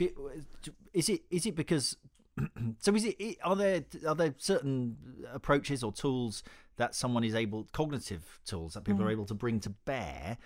is 0.94 1.10
it 1.10 1.22
is 1.32 1.46
it 1.46 1.56
because 1.56 1.98
so 2.80 2.94
is 2.94 3.06
it 3.06 3.38
are 3.44 3.56
there 3.56 3.84
are 4.08 4.16
there 4.16 4.36
certain 4.38 4.96
approaches 5.34 5.84
or 5.84 5.92
tools 5.92 6.44
that 6.78 6.96
someone 6.96 7.24
is 7.24 7.36
able 7.36 7.68
cognitive 7.74 8.40
tools 8.46 8.76
that 8.76 8.84
people 8.84 9.04
are 9.04 9.12
able 9.12 9.26
to 9.26 9.34
bring 9.34 9.60
to 9.60 9.70
bear 9.70 10.38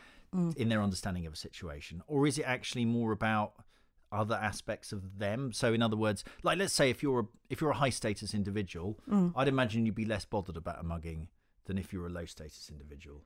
in 0.56 0.69
their 0.69 0.81
understanding 0.81 1.27
of 1.27 1.33
a 1.33 1.35
situation 1.35 2.02
or 2.07 2.25
is 2.25 2.40
it 2.40 2.44
actually 2.44 2.85
more 2.85 3.11
about 3.11 3.54
other 4.13 4.35
aspects 4.35 4.91
of 4.91 5.19
them. 5.19 5.51
So 5.51 5.73
in 5.73 5.81
other 5.81 5.97
words 5.97 6.23
like 6.43 6.57
let's 6.57 6.73
say 6.73 6.89
if 6.89 7.01
you're 7.01 7.21
a 7.21 7.27
if 7.49 7.61
you're 7.61 7.71
a 7.71 7.75
high 7.75 7.89
status 7.89 8.33
individual 8.33 8.99
mm. 9.09 9.31
i'd 9.35 9.47
imagine 9.47 9.85
you'd 9.85 9.95
be 9.95 10.05
less 10.05 10.25
bothered 10.25 10.57
about 10.57 10.79
a 10.79 10.83
mugging 10.83 11.27
than 11.65 11.77
if 11.77 11.93
you're 11.93 12.07
a 12.07 12.09
low 12.09 12.25
status 12.25 12.69
individual 12.71 13.21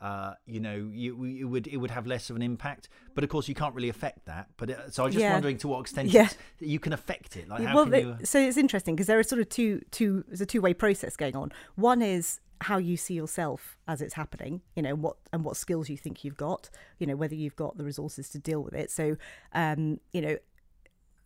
uh, 0.00 0.34
you 0.46 0.60
know, 0.60 0.90
you, 0.92 1.24
you 1.24 1.48
would 1.48 1.66
it 1.66 1.76
would 1.76 1.90
have 1.90 2.06
less 2.06 2.30
of 2.30 2.36
an 2.36 2.42
impact, 2.42 2.88
but 3.14 3.22
of 3.22 3.30
course 3.30 3.48
you 3.48 3.54
can't 3.54 3.74
really 3.74 3.88
affect 3.90 4.24
that. 4.26 4.48
But 4.56 4.70
uh, 4.70 4.90
so 4.90 5.02
I 5.02 5.06
was 5.06 5.14
just 5.14 5.22
Yeah. 5.22 5.32
wondering 5.32 5.58
to 5.58 5.68
what 5.68 5.80
extent 5.80 6.08
Yeah. 6.08 6.28
you 6.58 6.78
can 6.80 6.92
affect 6.92 7.36
it. 7.36 7.48
Like 7.48 7.62
how 7.62 7.74
well, 7.74 7.84
can 7.86 7.94
you? 8.00 8.16
so 8.24 8.38
it's 8.40 8.56
interesting 8.56 8.94
because 8.96 9.06
there 9.06 9.18
are 9.18 9.22
sort 9.22 9.40
of 9.40 9.48
two 9.48 9.82
two 9.90 10.24
there's 10.28 10.40
a 10.40 10.46
two 10.46 10.60
way 10.62 10.72
process 10.74 11.16
going 11.16 11.36
on. 11.36 11.52
One 11.74 12.00
is 12.02 12.40
how 12.62 12.76
you 12.76 12.96
see 12.96 13.14
yourself 13.14 13.78
as 13.88 14.02
it's 14.02 14.14
happening, 14.14 14.60
you 14.76 14.82
know, 14.82 14.94
what 14.94 15.16
and 15.32 15.44
what 15.44 15.56
skills 15.56 15.88
you 15.88 15.96
think 15.96 16.24
you've 16.24 16.36
got, 16.36 16.68
you 16.98 17.06
know, 17.06 17.16
whether 17.16 17.34
you've 17.34 17.56
got 17.56 17.76
the 17.78 17.84
resources 17.84 18.28
to 18.30 18.38
deal 18.38 18.62
with 18.62 18.74
it. 18.74 18.90
So, 18.90 19.16
um, 19.54 19.98
you 20.12 20.20
know, 20.20 20.36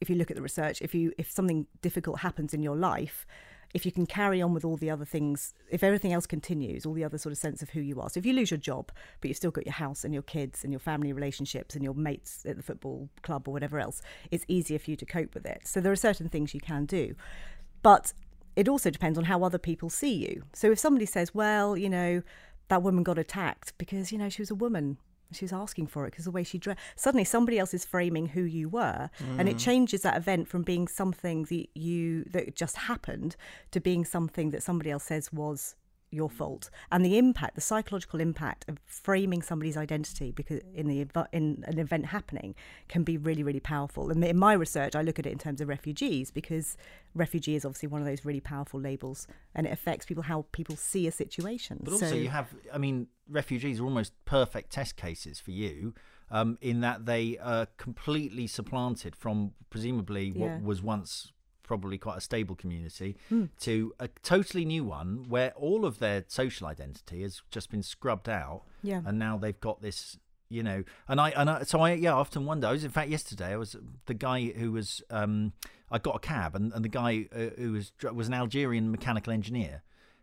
if 0.00 0.11
you 0.11 0.16
look 0.16 0.31
at 0.31 0.37
the 0.37 0.43
research, 0.43 0.81
if 0.83 0.95
you 0.95 1.12
if 1.19 1.31
something 1.31 1.66
difficult 1.83 2.21
happens 2.21 2.54
in 2.54 2.62
your 2.62 2.76
life, 2.76 3.26
if 3.75 3.85
you 3.85 3.93
can 3.93 4.07
carry 4.07 4.40
on 4.40 4.54
with 4.54 4.64
all 4.64 4.76
the 4.76 4.88
other 4.88 5.04
things, 5.04 5.52
if 5.69 5.83
everything 5.83 6.12
else 6.12 6.26
continues, 6.26 6.87
all 6.87 6.95
the 6.95 7.04
other 7.04 7.19
sort 7.19 7.33
of 7.33 7.38
sense 7.38 7.61
of 7.61 7.71
who 7.71 7.81
you 7.81 8.00
are. 8.00 8.09
So 8.09 8.19
if 8.19 8.25
you 8.25 8.33
lose 8.33 8.52
your 8.52 8.59
job, 8.59 8.93
but 9.21 9.28
you've 9.28 9.37
still 9.37 9.50
got 9.50 9.66
your 9.66 9.75
house 9.75 10.04
and 10.04 10.14
your 10.14 10.23
kids 10.23 10.62
and 10.62 10.73
your 10.73 10.81
family 10.81 11.12
relationships 11.12 11.75
and 11.75 11.83
your 11.83 11.95
mates 11.95 12.47
at 12.47 12.57
the 12.57 12.62
football 12.62 13.09
club 13.23 13.49
or 13.49 13.50
whatever 13.52 13.81
else, 13.81 14.00
it's 14.31 14.45
easier 14.47 14.78
for 14.78 14.93
you 14.93 14.97
to 14.97 15.04
cope 15.04 15.35
with 15.35 15.45
it. 15.45 15.62
So 15.66 15.81
there 15.81 15.93
are 15.93 15.97
certain 15.97 16.28
things 16.28 16.54
you 16.54 16.61
can 16.61 16.87
do. 16.87 17.16
But 17.83 18.12
it 18.54 18.69
also 18.69 18.90
depends 18.90 19.19
on 19.19 19.25
how 19.25 19.43
other 19.43 19.59
people 19.59 19.90
see 19.90 20.14
you. 20.14 20.45
So 20.52 20.71
if 20.71 20.78
somebody 20.78 21.07
says, 21.07 21.35
well, 21.35 21.76
you 21.76 21.90
know, 21.90 22.23
that 22.69 22.83
woman 22.83 23.02
got 23.02 23.19
attacked 23.19 23.76
because, 23.76 24.12
you 24.12 24.19
know, 24.19 24.28
she 24.28 24.40
was 24.43 24.50
a 24.50 24.54
woman. 24.54 24.99
She 25.35 25.45
was 25.45 25.53
asking 25.53 25.88
for 25.88 26.07
it 26.07 26.11
because 26.11 26.25
the 26.25 26.31
way 26.31 26.45
she 26.45 26.59
dressed. 26.59 26.81
Suddenly, 26.97 27.25
somebody 27.25 27.59
else 27.59 27.75
is 27.75 27.85
framing 27.85 28.26
who 28.26 28.43
you 28.43 28.69
were, 28.69 29.11
and 29.38 29.49
it 29.49 29.57
mm. 29.57 29.61
changes 29.61 30.03
that 30.03 30.17
event 30.17 30.49
from 30.49 30.62
being 30.62 30.88
something 30.88 31.45
that 31.45 31.69
you 31.75 32.25
that 32.33 32.55
just 32.55 32.76
happened 32.76 33.37
to 33.71 33.81
being 33.81 34.05
something 34.05 34.50
that 34.50 34.62
somebody 34.62 34.91
else 34.91 35.05
says 35.05 35.33
was 35.33 35.76
your 36.14 36.31
fault. 36.31 36.71
And 36.91 37.05
the 37.05 37.19
impact 37.19 37.55
the 37.57 37.61
psychological 37.61 38.21
impact 38.21 38.64
of 38.69 38.79
framing 38.87 39.43
somebody's 39.43 39.76
identity 39.76 40.31
because 40.31 40.61
in 40.73 40.87
the 40.87 41.29
in 41.33 41.64
an 41.67 41.79
event 41.79 42.07
happening 42.07 42.55
can 42.88 43.03
be 43.03 43.19
really 43.19 43.43
really 43.43 43.61
powerful. 43.61 44.11
And 44.11 44.25
in 44.25 44.38
my 44.38 44.53
research 44.55 44.95
I 44.95 45.03
look 45.03 45.19
at 45.19 45.26
it 45.26 45.33
in 45.33 45.38
terms 45.38 45.61
of 45.61 45.69
refugees 45.69 46.31
because 46.31 46.76
refugee 47.14 47.57
is 47.57 47.64
obviously 47.64 47.88
one 47.88 48.00
of 48.00 48.07
those 48.07 48.25
really 48.25 48.41
powerful 48.41 48.81
labels 48.81 49.26
and 49.55 49.67
it 49.67 49.73
affects 49.73 50.07
people 50.07 50.23
how 50.23 50.47
people 50.53 50.76
see 50.76 51.07
a 51.07 51.12
situation. 51.12 51.81
But 51.83 51.95
also 51.95 52.11
so, 52.11 52.14
you 52.14 52.29
have 52.29 52.55
I 52.73 52.79
mean 52.79 53.09
refugees 53.28 53.81
are 53.81 53.85
almost 53.85 54.12
perfect 54.25 54.71
test 54.71 54.97
cases 54.97 55.38
for 55.40 55.50
you 55.50 55.95
um, 56.31 56.59
in 56.61 56.81
that 56.81 57.07
they 57.07 57.38
are 57.38 57.66
completely 57.76 58.47
supplanted 58.47 59.14
from 59.16 59.52
presumably 59.71 60.31
what 60.33 60.47
Yeah. 60.49 60.61
was 60.61 60.83
once 60.83 61.33
probably 61.62 61.97
quite 61.97 62.19
a 62.19 62.21
stable 62.21 62.54
community 62.54 63.16
Hmm. 63.31 63.47
to 63.61 63.95
a 63.99 64.09
totally 64.23 64.64
new 64.66 64.85
one 64.85 65.25
where 65.28 65.52
all 65.52 65.87
of 65.87 65.99
their 65.99 66.25
social 66.28 66.66
identity 66.66 67.23
has 67.23 67.40
just 67.50 67.71
been 67.71 67.83
scrubbed 67.83 68.28
out 68.28 68.64
Yeah. 68.83 69.00
and 69.07 69.19
now 69.19 69.38
they've 69.38 69.59
got 69.61 69.81
this 69.81 70.19
you 70.50 70.62
know 70.62 70.85
and 71.09 71.19
i 71.23 71.31
and 71.31 71.49
I, 71.49 71.62
so 71.62 71.81
i 71.81 71.95
yeah 71.95 72.11
I 72.14 72.19
often 72.19 72.45
wonder 72.45 72.66
i 72.66 72.73
was 72.73 72.85
in 72.85 72.90
fact 72.90 73.09
yesterday 73.09 73.52
i 73.54 73.57
was 73.57 73.76
the 74.04 74.12
guy 74.12 74.49
who 74.49 74.73
was 74.73 75.02
um 75.09 75.54
i 75.90 75.99
got 75.99 76.16
a 76.16 76.19
cab 76.19 76.54
and, 76.54 76.71
and 76.75 76.85
the 76.85 76.90
guy 76.90 77.26
uh, 77.35 77.59
who 77.59 77.73
was 77.73 77.93
was 78.12 78.28
an 78.28 78.35
algerian 78.35 78.90
mechanical 78.90 79.33
engineer 79.33 79.83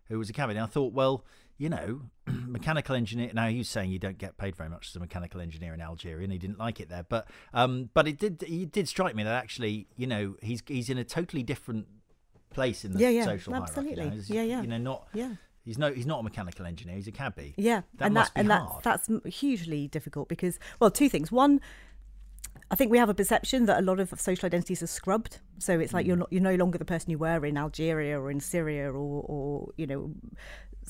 who 0.10 0.20
was 0.20 0.30
a 0.30 0.34
cabby 0.34 0.52
and 0.54 0.60
i 0.64 0.68
thought 0.68 0.94
well 0.94 1.26
you 1.62 1.70
know 1.70 2.02
mechanical 2.48 2.96
engineer 2.96 3.30
now 3.34 3.48
he 3.48 3.60
was 3.60 3.70
saying 3.70 3.92
you 3.92 4.00
don't 4.00 4.18
get 4.18 4.36
paid 4.38 4.56
very 4.56 4.68
much 4.70 4.88
as 4.90 4.96
a 4.96 5.00
mechanical 5.00 5.40
engineer 5.40 5.74
in 5.76 5.82
algeria 5.82 6.24
and 6.24 6.32
he 6.34 6.40
didn't 6.40 6.58
like 6.58 6.80
it 6.80 6.90
there 6.90 7.06
but 7.08 7.28
um 7.54 7.90
but 7.94 8.08
it 8.08 8.18
did 8.18 8.42
it 8.44 8.72
did 8.72 8.88
strike 8.88 9.16
me 9.16 9.22
that 9.24 9.34
actually 9.44 9.88
you 9.96 10.08
know 10.08 10.36
he's 10.42 10.64
he's 10.68 10.90
in 10.90 10.98
a 10.98 11.04
totally 11.04 11.44
different 11.44 11.86
place 12.50 12.84
in 12.84 12.94
the 12.94 13.00
Yeah, 13.00 13.10
yeah, 13.10 13.26
social 13.26 13.54
absolutely. 13.56 13.96
hierarchy. 13.98 14.18
He's, 14.18 14.30
Yeah, 14.30 14.42
yeah. 14.44 14.62
you 14.62 14.68
know 14.68 14.80
not 14.80 15.08
yeah 15.14 15.34
he's 15.64 15.78
no 15.78 15.94
he's 15.94 16.08
not 16.08 16.20
a 16.20 16.24
mechanical 16.24 16.66
engineer 16.66 16.96
he's 16.96 17.08
a 17.08 17.12
cabbie 17.12 17.54
Yeah, 17.58 17.82
That 17.98 18.06
and 18.06 18.14
must 18.16 18.34
that 18.34 18.44
be 18.44 18.52
and 18.52 18.52
hard. 18.52 18.84
that 18.84 19.06
that's 19.08 19.36
hugely 19.36 19.88
difficult 19.88 20.30
because 20.30 20.58
well, 20.80 20.90
two 20.90 21.10
things. 21.10 21.32
One, 21.32 21.62
I 22.72 22.76
think 22.76 22.90
we 22.92 22.98
have 22.98 23.10
a 23.10 23.14
perception 23.14 23.66
that 23.68 23.78
a 23.80 23.82
lot 23.84 24.00
of 24.00 24.14
social 24.20 24.48
identities 24.48 24.82
are 24.82 24.88
scrubbed. 24.88 25.40
So 25.60 25.80
it's 25.80 25.94
like 25.94 26.06
you're 26.08 26.16
Mm. 26.16 26.20
not 26.20 26.34
you're 26.34 26.42
no 26.42 26.56
longer 26.56 26.78
the 26.80 26.86
person 26.86 27.12
you 27.12 27.20
were 27.20 27.46
in 27.46 27.56
Algeria 27.58 28.20
or 28.20 28.32
in 28.32 28.40
Syria 28.40 28.92
or 28.92 29.24
or 29.34 29.72
you 29.78 29.86
know 29.88 30.12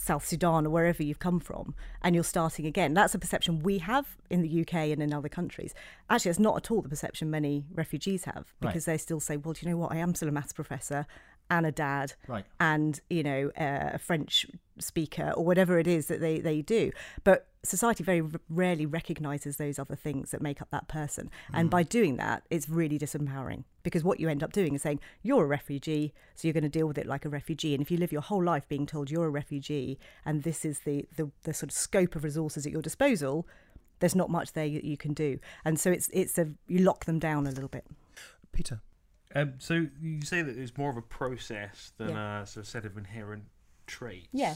South 0.01 0.25
Sudan 0.25 0.65
or 0.65 0.69
wherever 0.71 1.03
you've 1.03 1.19
come 1.19 1.39
from, 1.39 1.75
and 2.01 2.15
you're 2.15 2.23
starting 2.23 2.65
again. 2.65 2.93
That's 2.95 3.13
a 3.13 3.19
perception 3.19 3.59
we 3.59 3.77
have 3.77 4.17
in 4.29 4.41
the 4.41 4.61
UK 4.61 4.73
and 4.91 5.01
in 5.01 5.13
other 5.13 5.29
countries. 5.29 5.75
Actually, 6.09 6.31
it's 6.31 6.39
not 6.39 6.57
at 6.57 6.71
all 6.71 6.81
the 6.81 6.89
perception 6.89 7.29
many 7.29 7.65
refugees 7.73 8.23
have 8.25 8.35
Right. 8.61 8.69
because 8.69 8.85
they 8.85 8.97
still 8.97 9.19
say, 9.19 9.37
"Well, 9.37 9.53
do 9.53 9.63
you 9.65 9.71
know 9.71 9.77
what? 9.77 9.91
I 9.91 9.97
am 9.97 10.15
still 10.15 10.27
a 10.27 10.31
maths 10.31 10.53
professor 10.53 11.05
and 11.51 11.65
a 11.67 11.71
dad, 11.71 12.13
Right. 12.27 12.45
and 12.59 12.99
you 13.09 13.21
know 13.23 13.51
uh, 13.57 13.91
a 13.93 13.99
French 13.99 14.47
speaker 14.79 15.33
or 15.37 15.45
whatever 15.45 15.77
it 15.77 15.85
is 15.87 16.07
that 16.07 16.19
they 16.19 16.39
they 16.39 16.61
do." 16.63 16.91
But 17.23 17.47
society 17.63 18.03
very 18.03 18.21
r- 18.21 18.29
rarely 18.49 18.85
recognizes 18.85 19.57
those 19.57 19.77
other 19.77 19.95
things 19.95 20.31
that 20.31 20.41
make 20.41 20.61
up 20.61 20.69
that 20.71 20.87
person, 20.87 21.29
and 21.53 21.69
by 21.69 21.83
doing 21.83 22.17
that, 22.17 22.43
it's 22.49 22.67
really 22.69 22.97
disempowering 22.97 23.63
because 23.83 24.03
what 24.03 24.19
you 24.19 24.29
end 24.29 24.43
up 24.43 24.51
doing 24.51 24.73
is 24.75 24.81
saying 24.81 24.99
you're 25.23 25.43
a 25.43 25.47
refugee, 25.47 26.13
so 26.35 26.47
you're 26.47 26.53
going 26.53 26.63
to 26.63 26.69
deal 26.69 26.87
with 26.87 26.97
it 26.97 27.05
like 27.07 27.25
a 27.25 27.29
refugee. 27.29 27.73
And 27.73 27.81
if 27.81 27.91
you 27.91 27.97
live 27.97 28.11
your 28.11 28.21
whole 28.21 28.43
life 28.43 28.67
being 28.67 28.85
told 28.85 29.09
you're 29.11 29.25
a 29.27 29.29
refugee 29.29 29.99
and 30.25 30.43
this 30.43 30.65
is 30.65 30.79
the 30.79 31.05
the, 31.17 31.29
the 31.43 31.53
sort 31.53 31.71
of 31.71 31.75
scope 31.77 32.15
of 32.15 32.23
resources 32.23 32.65
at 32.65 32.71
your 32.71 32.81
disposal, 32.81 33.47
there's 33.99 34.15
not 34.15 34.29
much 34.29 34.53
there 34.53 34.69
that 34.69 34.83
you 34.83 34.97
can 34.97 35.13
do, 35.13 35.39
and 35.63 35.79
so 35.79 35.91
it's 35.91 36.09
it's 36.13 36.37
a 36.37 36.49
you 36.67 36.79
lock 36.79 37.05
them 37.05 37.19
down 37.19 37.45
a 37.47 37.51
little 37.51 37.69
bit. 37.69 37.85
Peter. 38.51 38.81
Um, 39.33 39.53
so 39.59 39.87
you 40.01 40.21
say 40.23 40.41
that 40.41 40.57
it's 40.57 40.77
more 40.77 40.89
of 40.89 40.97
a 40.97 41.01
process 41.01 41.93
than 41.97 42.09
Yeah. 42.09 42.41
a 42.41 42.45
sort 42.45 42.65
of 42.65 42.69
set 42.69 42.83
of 42.85 42.97
inherent 42.97 43.45
traits. 43.87 44.27
Yeah. 44.33 44.55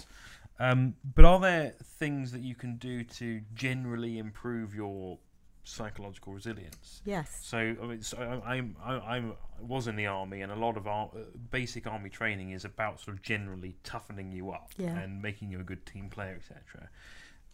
Um, 0.59 0.95
but 1.15 1.25
are 1.25 1.39
there 1.39 1.73
things 1.99 2.31
that 2.31 2.41
you 2.41 2.55
can 2.55 2.77
do 2.77 3.03
to 3.03 3.41
generally 3.53 4.17
improve 4.17 4.73
your 4.73 5.17
psychological 5.63 6.33
resilience? 6.33 7.01
Yes. 7.05 7.39
So 7.43 7.57
I 7.57 7.85
mean, 7.85 8.01
so 8.01 8.17
I, 8.45 8.55
I'm 8.55 8.75
I, 8.83 8.93
I'm 8.93 9.33
was 9.59 9.87
in 9.87 9.95
the 9.95 10.05
army, 10.05 10.41
and 10.41 10.51
a 10.51 10.55
lot 10.55 10.77
of 10.77 10.87
our 10.87 11.07
uh, 11.15 11.19
basic 11.51 11.87
army 11.87 12.09
training 12.09 12.51
is 12.51 12.65
about 12.65 12.99
sort 12.99 13.17
of 13.17 13.23
generally 13.23 13.75
toughening 13.83 14.31
you 14.31 14.51
up 14.51 14.71
Yeah. 14.77 14.97
and 14.97 15.21
making 15.21 15.49
you 15.49 15.59
a 15.59 15.63
good 15.63 15.85
team 15.85 16.09
player, 16.09 16.35
etc. 16.37 16.89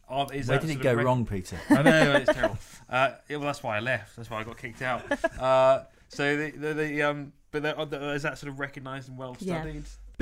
Are- 0.10 0.28
Is 0.34 0.48
where 0.48 0.60
did 0.60 0.70
it 0.72 0.82
go 0.82 0.92
of 0.94 1.06
wrong 1.06 1.26
peter 1.26 1.58
I 1.70 1.82
know 1.84 2.14
it's 2.14 2.34
terrible. 2.34 2.58
Uh, 2.90 3.12
yeah, 3.30 3.38
well, 3.38 3.46
that's 3.46 3.64
why 3.64 3.78
I 3.78 3.80
left. 3.80 4.18
That's 4.18 4.30
why 4.30 4.42
I 4.42 4.44
got 4.44 4.58
kicked 4.58 4.82
out. 4.82 5.04
Uh, 5.40 5.84
so 6.10 6.36
the, 6.36 6.52
the, 6.52 6.74
the 6.74 7.02
um, 7.04 7.32
but 7.52 7.64
the, 7.64 7.86
the, 7.86 8.12
is 8.12 8.24
that 8.24 8.38
sort 8.38 8.52
of 8.52 8.60
recognised 8.60 9.08
and 9.08 9.18
well 9.18 9.38
Yeah. 9.40 9.64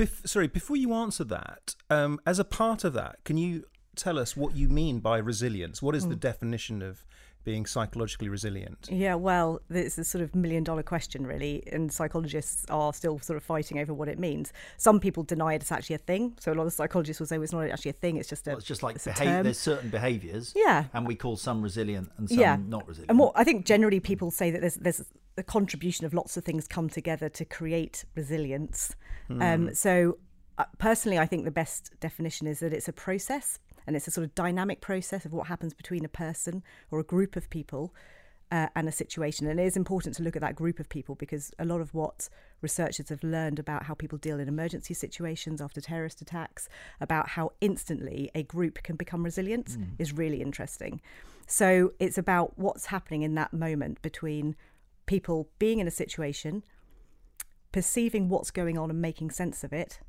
Studied? 0.06 0.22
Bef- 0.22 0.28
sorry, 0.28 0.46
before 0.48 0.76
you 0.76 0.92
answer 0.92 1.24
that, 1.24 1.74
um, 1.88 2.20
as 2.26 2.38
a 2.38 2.44
part 2.44 2.84
of 2.84 2.92
that, 2.94 3.16
can 3.24 3.36
you 3.36 3.64
tell 3.96 4.18
us 4.18 4.36
what 4.36 4.54
you 4.56 4.68
mean 4.68 5.00
by 5.00 5.18
resilience? 5.18 5.82
What 5.82 5.94
is 5.94 6.08
the 6.08 6.16
definition 6.16 6.82
of 6.82 7.04
being 7.42 7.64
psychologically 7.64 8.28
resilient? 8.28 8.88
Yeah, 8.92 9.14
well, 9.14 9.60
it's 9.70 9.96
a 9.96 10.04
sort 10.04 10.22
of 10.22 10.34
million 10.34 10.62
dollar 10.62 10.82
question, 10.82 11.26
really, 11.26 11.62
and 11.72 11.90
psychologists 11.90 12.66
are 12.68 12.92
still 12.92 13.18
sort 13.18 13.36
of 13.38 13.42
fighting 13.42 13.78
over 13.78 13.94
what 13.94 14.08
it 14.08 14.18
means. 14.18 14.52
Some 14.76 15.00
people 15.00 15.22
deny 15.22 15.54
it's 15.54 15.72
actually 15.72 15.94
a 15.96 15.98
thing. 15.98 16.36
So 16.38 16.52
a 16.52 16.54
lot 16.54 16.66
of 16.66 16.72
psychologists 16.74 17.18
will 17.18 17.26
say 17.26 17.38
well, 17.38 17.44
it's 17.44 17.52
not 17.52 17.68
actually 17.70 17.90
a 17.92 17.94
thing; 17.94 18.16
it's 18.18 18.28
just 18.28 18.46
a. 18.46 18.50
Well, 18.50 18.58
it's 18.58 18.66
just 18.66 18.82
like 18.82 18.96
it's 18.96 19.06
a 19.06 19.10
behav- 19.12 19.24
term. 19.24 19.44
there's 19.44 19.58
certain 19.58 19.88
behaviours, 19.90 20.52
Yeah. 20.54 20.84
and 20.92 21.06
we 21.06 21.14
call 21.14 21.36
some 21.36 21.62
resilient 21.62 22.10
and 22.18 22.28
some 22.28 22.38
Yeah. 22.38 22.56
not 22.56 22.86
resilient. 22.86 23.10
And 23.10 23.18
what 23.18 23.32
I 23.34 23.42
think 23.44 23.64
generally 23.64 24.00
people 24.00 24.30
say 24.30 24.50
that 24.50 24.60
there's 24.60 24.74
there's 24.76 25.02
a 25.40 25.42
contribution 25.42 26.06
of 26.06 26.14
lots 26.14 26.36
of 26.36 26.44
things 26.44 26.68
come 26.68 26.88
together 26.88 27.28
to 27.30 27.44
create 27.44 28.04
resilience. 28.14 28.94
Um, 29.42 29.74
so 29.74 30.18
uh, 30.58 30.64
personally, 30.78 31.18
I 31.18 31.26
think 31.26 31.44
the 31.44 31.50
best 31.50 31.98
definition 31.98 32.46
is 32.46 32.60
that 32.60 32.72
it's 32.72 32.88
a 32.88 32.92
process 32.92 33.58
and 33.86 33.96
it's 33.96 34.06
a 34.06 34.10
sort 34.10 34.24
of 34.24 34.34
dynamic 34.34 34.80
process 34.80 35.24
of 35.24 35.32
what 35.32 35.46
happens 35.46 35.72
between 35.72 36.04
a 36.04 36.08
person 36.08 36.62
or 36.90 37.00
a 37.00 37.04
group 37.04 37.34
of 37.34 37.50
people. 37.50 37.92
Uh, 38.52 38.66
and 38.74 38.88
a 38.88 38.90
situation. 38.90 39.46
And 39.46 39.60
it 39.60 39.62
is 39.64 39.76
important 39.76 40.16
to 40.16 40.24
look 40.24 40.34
at 40.34 40.42
that 40.42 40.56
group 40.56 40.80
of 40.80 40.88
people 40.88 41.14
because 41.14 41.52
a 41.60 41.64
lot 41.64 41.80
of 41.80 41.94
what 41.94 42.28
researchers 42.62 43.08
have 43.08 43.22
learned 43.22 43.60
about 43.60 43.84
how 43.84 43.94
people 43.94 44.18
deal 44.18 44.40
in 44.40 44.48
emergency 44.48 44.92
situations 44.92 45.60
after 45.60 45.80
terrorist 45.80 46.20
attacks, 46.20 46.68
about 47.00 47.28
how 47.28 47.52
instantly 47.60 48.28
a 48.34 48.42
group 48.42 48.82
can 48.82 48.96
become 48.96 49.22
resilient, 49.22 49.76
is 50.00 50.12
really 50.12 50.42
interesting. 50.42 51.00
So 51.46 51.92
it's 52.00 52.18
about 52.18 52.58
what's 52.58 52.86
happening 52.86 53.22
in 53.22 53.36
that 53.36 53.52
moment 53.52 54.02
between 54.02 54.56
people 55.06 55.48
being 55.58 55.78
in 55.78 55.86
a 55.86 55.90
situation, 55.90 56.62
perceiving 57.72 58.28
what's 58.28 58.50
going 58.50 58.78
on 58.78 58.90
and 58.90 59.00
making 59.00 59.30
sense 59.30 59.64
of 59.64 59.72
it, 59.72 60.00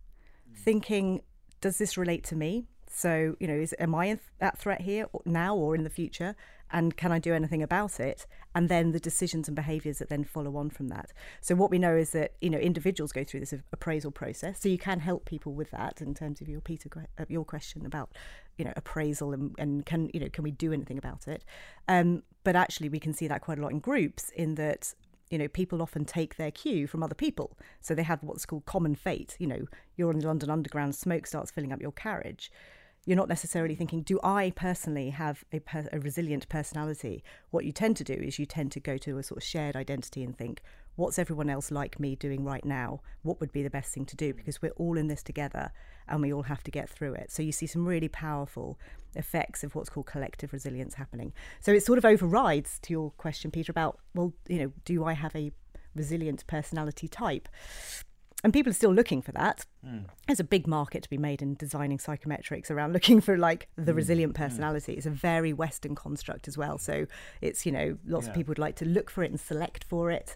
thinking, 0.56 1.22
does 1.60 1.78
this 1.78 1.98
relate 1.98 2.24
to 2.26 2.36
me? 2.36 2.68
So, 2.88 3.36
you 3.40 3.48
know, 3.48 3.56
is 3.56 3.74
am 3.80 3.96
I 3.96 4.06
in 4.06 4.20
that 4.40 4.58
threat 4.58 4.82
here 4.82 5.08
or- 5.14 5.22
now 5.26 5.56
or 5.56 5.76
in 5.76 5.84
the 5.84 5.90
future? 5.90 6.36
And 6.72 6.96
can 6.96 7.12
I 7.12 7.20
do 7.20 7.34
anything 7.34 7.62
about 7.62 8.00
it? 8.00 8.26
And 8.56 8.70
then 8.70 8.92
the 8.92 9.00
decisions 9.00 9.48
and 9.48 9.56
behaviours 9.56 10.00
that 10.00 10.10
then 10.10 10.24
follow 10.24 10.58
on 10.58 10.70
from 10.70 10.90
that. 10.90 11.12
So, 11.42 11.56
what 11.56 11.72
we 11.72 11.80
know 11.80 11.96
is 11.96 12.12
that 12.12 12.34
you 12.42 12.50
know 12.50 12.58
individuals 12.58 13.12
go 13.12 13.24
through 13.24 13.42
this 13.42 13.54
appraisal 13.72 14.12
process. 14.12 14.62
So 14.62 14.70
you 14.70 14.78
can 14.78 15.00
help 15.00 15.26
people 15.26 15.54
with 15.54 15.72
that 15.72 16.02
in 16.02 16.14
terms 16.14 16.42
of 16.42 16.50
your 16.50 16.62
Peter 16.62 16.90
uh, 17.20 17.26
your 17.30 17.46
question 17.46 17.86
about 17.86 18.10
you 18.58 18.66
know 18.66 18.74
appraisal 18.76 19.34
and, 19.34 19.56
and 19.58 19.86
can 19.86 20.10
you 20.14 20.20
know 20.20 20.30
can 20.30 20.44
we 20.44 20.52
do 20.52 20.74
anything 20.74 20.98
about 20.98 21.28
it? 21.28 21.44
Um, 21.88 22.24
but 22.44 22.56
actually, 22.56 22.90
we 22.90 23.00
can 23.00 23.14
see 23.14 23.28
that 23.28 23.42
quite 23.42 23.60
a 23.60 23.62
lot 23.62 23.72
in 23.72 23.80
groups. 23.80 24.32
In 24.36 24.56
that 24.56 24.94
you 25.32 25.38
know, 25.38 25.48
people 25.48 25.82
often 25.82 26.06
take 26.06 26.36
their 26.36 26.52
cue 26.52 26.86
from 26.86 27.02
other 27.02 27.16
people. 27.16 27.58
So 27.80 27.96
they 27.96 28.04
have 28.04 28.22
what's 28.22 28.46
called 28.46 28.66
common 28.66 28.96
fate. 28.96 29.38
You 29.40 29.48
know, 29.48 29.66
you're 29.96 30.10
on 30.10 30.20
the 30.20 30.28
London 30.28 30.50
Underground, 30.50 30.94
smoke 30.94 31.26
starts 31.26 31.50
filling 31.50 31.72
up 31.72 31.82
your 31.82 31.94
carriage. 31.94 32.52
You're 33.06 33.18
not 33.18 33.30
necessarily 33.30 33.74
thinking, 33.74 34.04
do 34.04 34.20
I 34.24 34.52
personally 34.56 35.10
have 35.10 35.44
a, 35.52 35.60
per- 35.60 35.90
a 35.92 36.00
resilient 36.00 36.48
personality? 36.50 37.24
What 37.50 37.66
you 37.66 37.72
tend 37.72 37.98
to 37.98 38.04
do 38.04 38.14
is 38.14 38.38
you 38.38 38.46
tend 38.46 38.72
to 38.74 38.80
go 38.80 38.98
to 38.98 39.18
a 39.18 39.24
sort 39.24 39.40
of 39.40 39.44
shared 39.44 39.76
identity 39.76 40.24
and 40.24 40.38
think, 40.38 40.62
what's 40.96 41.18
everyone 41.18 41.50
else 41.50 41.72
like 41.72 42.00
me 42.00 42.16
doing 42.16 42.44
right 42.44 42.64
now? 42.64 43.02
What 43.24 43.40
would 43.40 43.52
be 43.52 43.64
the 43.64 43.72
best 43.72 43.92
thing 43.92 44.06
to 44.06 44.16
do? 44.16 44.34
Because 44.34 44.62
we're 44.62 44.72
all 44.72 44.98
in 44.98 45.08
this 45.08 45.24
together 45.24 45.72
and 46.08 46.22
we 46.22 46.32
all 46.32 46.44
have 46.44 46.64
to 46.64 46.72
get 46.72 46.90
through 46.90 47.16
it. 47.16 47.32
So 47.32 47.42
you 47.42 47.52
see 47.52 47.66
some 47.66 47.88
really 47.88 48.08
powerful 48.08 48.78
effects 49.16 49.64
of 49.64 49.74
what's 49.74 49.90
called 49.90 50.06
collective 50.06 50.54
resilience 50.54 50.94
happening. 50.94 51.34
So 51.60 51.72
it 51.72 51.84
sort 51.84 51.98
of 51.98 52.06
overrides 52.06 52.78
to 52.84 52.94
your 52.94 53.12
question, 53.12 53.50
Peter, 53.50 53.72
about, 53.72 54.00
well, 54.14 54.34
you 54.48 54.60
know, 54.60 54.72
do 54.86 55.04
I 55.06 55.14
have 55.14 55.36
a 55.36 55.52
resilient 55.96 56.46
personality 56.46 57.08
type? 57.08 57.50
And 58.44 58.52
people 58.52 58.72
are 58.72 58.74
still 58.74 58.94
looking 58.94 59.22
for 59.22 59.32
that. 59.34 59.66
Hmm. 59.86 60.00
There's 60.28 60.40
a 60.40 60.46
big 60.46 60.68
market 60.68 61.04
to 61.04 61.10
be 61.10 61.18
made 61.18 61.42
in 61.42 61.56
designing 61.56 61.98
psychometrics 61.98 62.72
around 62.72 62.94
looking 62.94 63.22
for 63.22 63.38
like 63.38 63.68
the 63.76 63.92
hmm. 63.92 63.98
resilient 63.98 64.36
hmm. 64.36 64.44
personality. 64.44 64.94
It's 64.94 65.06
a 65.06 65.12
very 65.12 65.54
Western 65.54 65.96
construct 65.96 66.48
as 66.48 66.58
well. 66.58 66.78
So 66.78 67.06
it's, 67.42 67.66
you 67.66 67.72
know, 67.72 67.98
lots 68.06 68.28
of 68.28 68.34
people 68.34 68.52
would 68.52 68.60
like 68.60 68.76
to 68.78 68.86
look 68.86 69.10
for 69.10 69.24
it 69.24 69.32
and 69.32 69.40
select 69.40 69.84
for 69.84 70.12
it. 70.12 70.36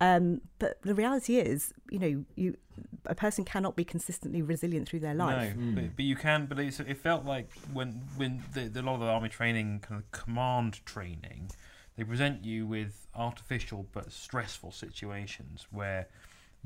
Um, 0.00 0.42
but 0.58 0.80
the 0.82 0.94
reality 0.94 1.38
is, 1.38 1.72
you 1.90 1.98
know, 1.98 2.24
you 2.34 2.56
a 3.06 3.14
person 3.14 3.44
cannot 3.44 3.76
be 3.76 3.84
consistently 3.84 4.42
resilient 4.42 4.88
through 4.88 5.00
their 5.00 5.14
life. 5.14 5.56
No, 5.56 5.74
but, 5.74 5.96
but 5.96 6.04
you 6.04 6.16
can. 6.16 6.46
But 6.46 6.58
it's, 6.58 6.80
it 6.80 6.98
felt 6.98 7.24
like 7.24 7.50
when 7.72 8.02
when 8.16 8.42
the, 8.52 8.68
the, 8.68 8.80
a 8.80 8.82
lot 8.82 8.94
of 8.94 9.00
the 9.00 9.06
army 9.06 9.28
training, 9.28 9.80
kind 9.80 10.02
of 10.02 10.10
command 10.12 10.84
training, 10.84 11.50
they 11.96 12.04
present 12.04 12.44
you 12.44 12.66
with 12.66 13.06
artificial 13.14 13.86
but 13.92 14.12
stressful 14.12 14.72
situations 14.72 15.66
where 15.70 16.08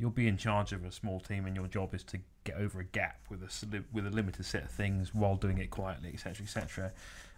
you'll 0.00 0.10
be 0.10 0.26
in 0.26 0.38
charge 0.38 0.72
of 0.72 0.82
a 0.84 0.90
small 0.90 1.20
team, 1.20 1.44
and 1.44 1.54
your 1.54 1.66
job 1.66 1.94
is 1.94 2.02
to 2.04 2.18
get 2.44 2.56
over 2.56 2.80
a 2.80 2.84
gap 2.84 3.20
with 3.28 3.42
a 3.42 3.84
with 3.92 4.06
a 4.06 4.10
limited 4.10 4.46
set 4.46 4.64
of 4.64 4.70
things 4.70 5.14
while 5.14 5.36
doing 5.36 5.58
it 5.58 5.70
quietly, 5.70 6.10
etc., 6.14 6.44
etc. 6.44 6.92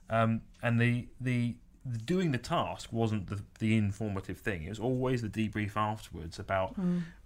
Um, 0.09 0.42
and 0.62 0.81
the, 0.81 1.09
the 1.21 1.57
the 1.85 1.99
doing 1.99 2.31
the 2.31 2.38
task 2.38 2.92
wasn't 2.92 3.28
the, 3.28 3.42
the 3.59 3.76
informative 3.76 4.38
thing. 4.38 4.62
It 4.62 4.69
was 4.69 4.78
always 4.78 5.23
the 5.23 5.28
debrief 5.28 5.76
afterwards 5.76 6.38
about 6.38 6.76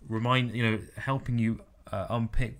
remind 0.08 0.54
you 0.56 0.70
know 0.70 0.78
helping 0.96 1.38
you 1.38 1.60
uh, 1.92 2.06
unpick 2.08 2.56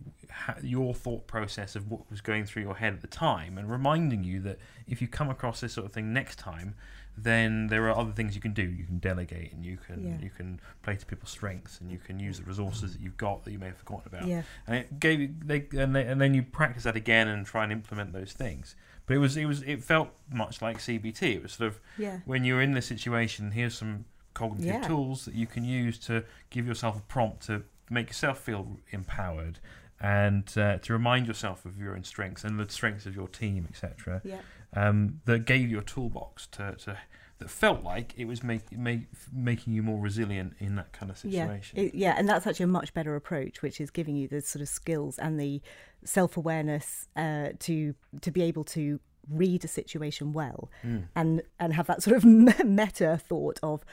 your 0.63 0.95
thought 0.95 1.27
process 1.27 1.77
of 1.77 1.91
what 1.91 2.09
was 2.11 2.21
going 2.21 2.45
through 2.47 2.63
your 2.63 2.77
head 2.77 2.93
at 2.93 3.01
the 3.01 3.07
time, 3.07 3.59
and 3.59 3.71
reminding 3.71 4.25
you 4.25 4.41
that 4.41 4.59
if 4.87 5.01
you 5.01 5.09
come 5.09 5.29
across 5.31 5.61
this 5.61 5.73
sort 5.75 5.87
of 5.87 5.93
thing 5.93 6.13
next 6.13 6.39
time, 6.39 6.75
then 7.19 7.69
there 7.69 7.89
are 7.89 7.97
other 7.97 8.13
things 8.13 8.35
you 8.35 8.41
can 8.43 8.53
do. 8.53 8.63
You 8.63 8.85
can 8.85 8.99
delegate, 8.99 9.53
and 9.53 9.65
you 9.65 9.79
can 9.79 10.07
Yeah. 10.07 10.19
you 10.21 10.31
can 10.31 10.61
play 10.83 10.97
to 10.97 11.07
people's 11.07 11.31
strengths, 11.31 11.81
and 11.81 11.91
you 11.91 11.99
can 11.99 12.19
use 12.21 12.39
the 12.39 12.45
resources 12.45 12.93
that 12.93 13.01
you've 13.01 13.17
got 13.17 13.45
that 13.45 13.53
you 13.53 13.59
may 13.59 13.67
have 13.67 13.79
forgotten 13.79 14.07
about. 14.07 14.27
Yeah. 14.29 14.43
And 14.67 14.77
it 14.77 15.01
gave 15.01 15.21
you 15.21 15.35
they 15.45 15.67
and, 15.79 15.95
they, 15.97 16.07
and 16.07 16.21
then 16.21 16.35
you 16.35 16.43
practice 16.43 16.83
that 16.85 16.97
again 16.97 17.29
and 17.29 17.47
try 17.47 17.63
and 17.65 17.73
implement 17.73 18.13
those 18.13 18.33
things. 18.35 18.75
But 19.07 19.15
it 19.15 19.19
was 19.19 19.37
it 19.37 19.47
was 19.47 19.63
it 19.63 19.83
felt 19.83 20.11
much 20.31 20.61
like 20.61 20.79
CBT. 20.79 21.37
It 21.37 21.43
was 21.43 21.53
sort 21.55 21.69
of 21.69 21.81
Yeah. 21.97 22.21
when 22.27 22.45
you're 22.45 22.61
in 22.61 22.73
this 22.73 22.87
situation, 22.87 23.53
here's 23.53 23.79
some 23.79 24.05
cognitive 24.35 24.67
Yeah. 24.67 24.87
tools 24.87 25.25
that 25.25 25.35
you 25.35 25.47
can 25.47 25.65
use 25.65 25.99
to 26.01 26.23
give 26.51 26.67
yourself 26.67 26.99
a 26.99 27.03
prompt 27.03 27.47
to 27.47 27.63
make 27.89 28.09
yourself 28.09 28.41
feel 28.41 28.79
empowered 28.91 29.59
and 30.01 30.53
uh, 30.59 30.79
to 30.79 30.93
remind 30.93 31.27
yourself 31.27 31.65
of 31.65 31.79
your 31.79 31.95
own 31.95 32.05
strengths 32.05 32.45
and 32.45 32.59
the 32.61 32.69
strengths 32.71 33.07
of 33.07 33.15
your 33.15 33.29
team, 33.29 33.67
etc. 33.71 34.21
Yeah. 34.25 34.41
Um, 34.75 35.21
that 35.25 35.45
gave 35.47 35.71
you 35.71 35.79
a 35.79 35.83
toolbox 35.83 36.47
to, 36.49 36.75
to 36.85 36.99
that 37.39 37.51
felt 37.51 37.83
like 37.83 38.15
it 38.17 38.25
was 38.25 38.43
make, 38.43 38.73
make, 38.73 39.03
making 39.31 39.75
you 39.75 39.83
more 39.83 40.01
resilient 40.01 40.55
in 40.59 40.77
that 40.77 40.93
kind 40.93 41.11
of 41.11 41.23
Yeah, 41.23 41.45
situation. 41.45 41.79
it- 41.79 41.95
yeah, 41.95 42.15
and 42.17 42.27
that's 42.29 42.47
actually 42.47 42.65
a 42.65 42.69
much 42.69 42.95
better 42.95 43.15
approach, 43.15 43.61
which 43.63 43.79
is 43.81 43.91
giving 43.91 44.17
you 44.17 44.27
the 44.27 44.41
sort 44.41 44.63
of 44.63 44.69
skills 44.69 45.19
and 45.19 45.39
the 45.39 45.61
self 46.05 46.37
awareness 46.37 47.09
uh, 47.15 47.51
to 47.61 47.95
to 48.23 48.31
be 48.31 48.43
able 48.43 48.65
to 48.65 49.01
read 49.29 49.65
a 49.65 49.69
situation 49.69 50.33
well, 50.33 50.71
Mm. 50.85 51.09
and 51.15 51.43
and 51.61 51.75
have 51.75 51.87
that 51.89 52.03
sort 52.03 52.17
of 52.17 52.25
meta 52.65 53.19
thought 53.23 53.59
of 53.63 53.85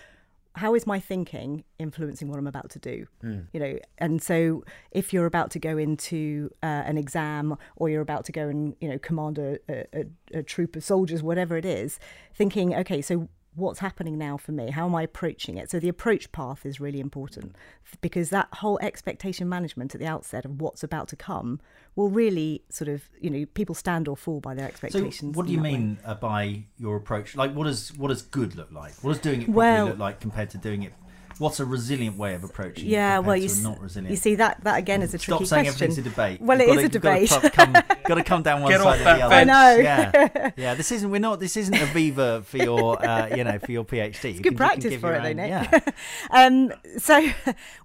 how 0.56 0.76
is 0.76 0.86
my 0.86 1.00
thinking 1.00 1.64
influencing 1.80 2.28
what 2.28 2.38
I'm 2.38 2.48
about 2.48 2.70
to 2.72 2.80
do? 2.80 3.08
Mm. 3.24 3.48
You 3.54 3.60
know, 3.60 3.80
and 3.98 4.22
so 4.22 4.64
if 4.92 5.12
you're 5.12 5.26
about 5.26 5.52
to 5.52 5.60
go 5.60 5.78
into 5.78 6.52
uh, 6.62 6.84
an 6.86 6.98
exam 6.98 7.58
or 7.76 7.90
you're 7.90 8.02
about 8.02 8.26
to 8.26 8.32
go 8.32 8.48
and 8.48 8.76
you 8.80 8.90
know 8.90 9.00
command 9.00 9.40
a, 9.40 9.60
a, 9.70 10.06
a 10.34 10.44
troop 10.44 10.76
of 10.76 10.84
soldiers, 10.84 11.24
whatever 11.24 11.58
it 11.58 11.66
is, 11.66 12.00
thinking, 12.36 12.76
okay, 12.76 13.02
so 13.02 13.30
what's 13.56 13.80
happening 13.80 14.18
now 14.18 14.38
for 14.38 14.52
me? 14.52 14.72
How 14.72 14.86
am 14.86 14.96
I 14.96 15.04
approaching 15.04 15.58
it? 15.58 15.70
So 15.70 15.80
the 15.80 15.90
approach 15.90 16.32
path 16.32 16.66
is 16.66 16.80
really 16.80 17.00
important 17.00 17.56
because 18.02 18.30
that 18.30 18.48
whole 18.54 18.80
expectation 18.82 19.48
management 19.48 19.94
at 19.94 20.02
the 20.02 20.08
outset 20.08 20.46
of 20.46 20.62
what's 20.62 20.84
about 20.84 21.08
to 21.10 21.16
come 21.16 21.60
will 21.96 22.10
really 22.10 22.64
sort 22.70 22.88
of 22.88 23.10
you 23.20 23.30
know 23.30 23.46
people 23.54 23.76
stand 23.76 24.08
or 24.08 24.18
fall 24.18 24.40
by 24.40 24.54
their 24.54 24.68
expectations. 24.68 25.36
So, 25.36 25.38
what 25.38 25.46
do 25.46 25.52
you 25.52 25.58
that 25.60 25.64
way. 25.64 25.72
mean 25.72 26.00
uh, 26.06 26.16
by 26.16 26.64
your 26.78 26.96
approach? 26.96 27.36
Like, 27.36 27.54
what 27.54 27.66
does 27.66 27.96
what 27.98 28.10
does 28.10 28.22
good 28.22 28.56
look 28.56 28.72
like? 28.72 28.94
What 29.04 29.12
does 29.12 29.20
doing 29.20 29.44
it 29.44 29.50
Well- 29.50 29.88
look 29.88 30.00
like 30.00 30.20
compared 30.20 30.50
to 30.52 30.58
doing 30.58 30.84
it? 30.84 30.94
What's 31.40 31.60
a 31.60 31.66
resilient 31.66 32.18
way 32.18 32.36
of 32.36 32.44
approaching? 32.44 32.86
Yeah, 32.88 33.14
it 33.14 33.18
compared 33.18 33.28
well, 33.28 33.38
you 33.38 33.44
a 33.44 33.46
s- 33.46 33.64
not 33.64 33.80
resilient. 33.82 34.12
You 34.12 34.18
see 34.18 34.36
that 34.36 34.64
that 34.64 34.78
again 34.78 35.02
is 35.02 35.14
a 35.14 35.18
tricky. 35.18 35.24
Stop 35.26 35.38
tricky 35.40 35.46
saying 35.50 35.66
question. 35.66 35.84
everything's 35.86 36.06
a 36.06 36.10
debate. 36.10 36.42
Well, 36.42 36.60
You've 36.60 36.70
it 36.86 36.92
gotta- 37.02 37.16
a 37.16 37.20
you've 37.22 37.30
gotta 37.30 37.50
debate. 37.50 37.54
come, 37.54 37.74
got 38.08 38.16
to 38.16 38.24
come 38.24 38.44
down 38.44 38.62
one 38.62 38.72
Get 38.72 38.82
side 38.82 38.96
or 38.96 38.98
the 39.00 39.04
that 39.04 39.22
other. 39.22 39.36
I 39.36 39.44
know. 39.44 39.76
Yeah, 39.82 40.52
yeah. 40.58 40.76
This 40.76 40.92
isn't. 40.92 41.10
We're 41.10 41.20
not. 41.20 41.40
This 41.40 41.58
isn't 41.58 41.74
a 41.76 41.86
Viva 41.88 42.44
for 42.44 42.58
your. 42.58 43.04
Uh, 43.04 43.36
you 43.36 43.44
know, 43.44 43.60
for 43.60 43.72
your 43.72 43.84
PhD. 43.84 44.26
It's 44.32 44.40
good 44.40 44.58
practice 44.58 44.96
for 45.00 45.14
it, 45.14 45.24
though, 45.24 45.34
Nick. 45.34 45.50
Yeah. 45.50 45.80
um, 46.32 46.72
so, 46.98 47.30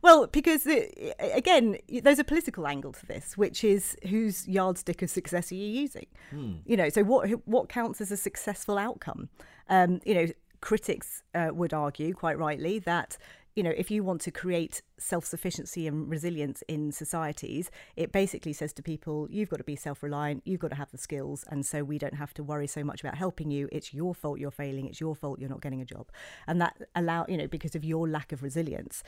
well, 0.03 0.27
because 0.27 0.65
the, 0.65 1.15
again, 1.35 1.79
there's 2.03 2.19
a 2.19 2.25
political 2.25 2.67
angle 2.67 2.93
to 2.93 3.07
this, 3.07 3.37
which 3.37 3.65
is 3.65 3.97
whose 4.09 4.47
yardstick 4.47 5.03
of 5.03 5.11
success 5.11 5.51
are 5.53 5.55
you 5.57 5.67
using? 5.67 6.07
Hmm. 6.31 6.53
You 6.67 6.77
know, 6.77 6.89
so 6.89 7.03
what 7.03 7.29
what 7.47 7.69
counts 7.69 8.01
as 8.01 8.13
a 8.13 8.17
successful 8.17 8.79
outcome? 8.79 9.29
Um, 9.69 10.01
you 10.05 10.15
know, 10.15 10.27
critics 10.61 11.23
uh, 11.35 11.49
would 11.53 11.73
argue 11.73 12.13
quite 12.13 12.39
rightly 12.39 12.79
that 12.81 13.17
you 13.59 13.63
know 13.65 13.73
if 13.77 13.91
you 13.91 14.05
want 14.05 14.21
to 14.21 14.31
create 14.31 14.83
self-sufficiency 14.99 15.89
and 15.89 16.09
resilience 16.09 16.63
in 16.69 16.93
societies 16.93 17.73
it 17.97 18.13
basically 18.13 18.53
says 18.53 18.73
to 18.73 18.83
people 18.83 19.27
you've 19.31 19.49
got 19.49 19.57
to 19.57 19.65
be 19.65 19.75
self-reliant 19.75 20.43
you've 20.45 20.61
got 20.61 20.69
to 20.69 20.77
have 20.77 20.91
the 20.93 20.99
skills 20.99 21.45
and 21.51 21.67
so 21.67 21.83
we 21.83 21.99
don't 21.99 22.15
have 22.15 22.33
to 22.33 22.45
worry 22.45 22.69
so 22.69 22.85
much 22.85 23.01
about 23.01 23.17
helping 23.17 23.51
you. 23.51 23.69
It's 23.73 23.93
your 23.93 24.15
fault 24.15 24.39
you're 24.39 24.53
failing 24.53 24.87
it's 24.87 25.01
your 25.01 25.17
fault 25.17 25.41
you're 25.41 25.51
not 25.51 25.61
getting 25.61 25.81
a 25.81 25.85
job. 25.85 26.07
And 26.47 26.61
that 26.61 26.77
allow 26.95 27.27
you 27.29 27.37
know 27.37 27.49
because 27.49 27.75
of 27.75 27.85
your 27.85 28.09
lack 28.09 28.31
of 28.31 28.45
resilience. 28.45 29.03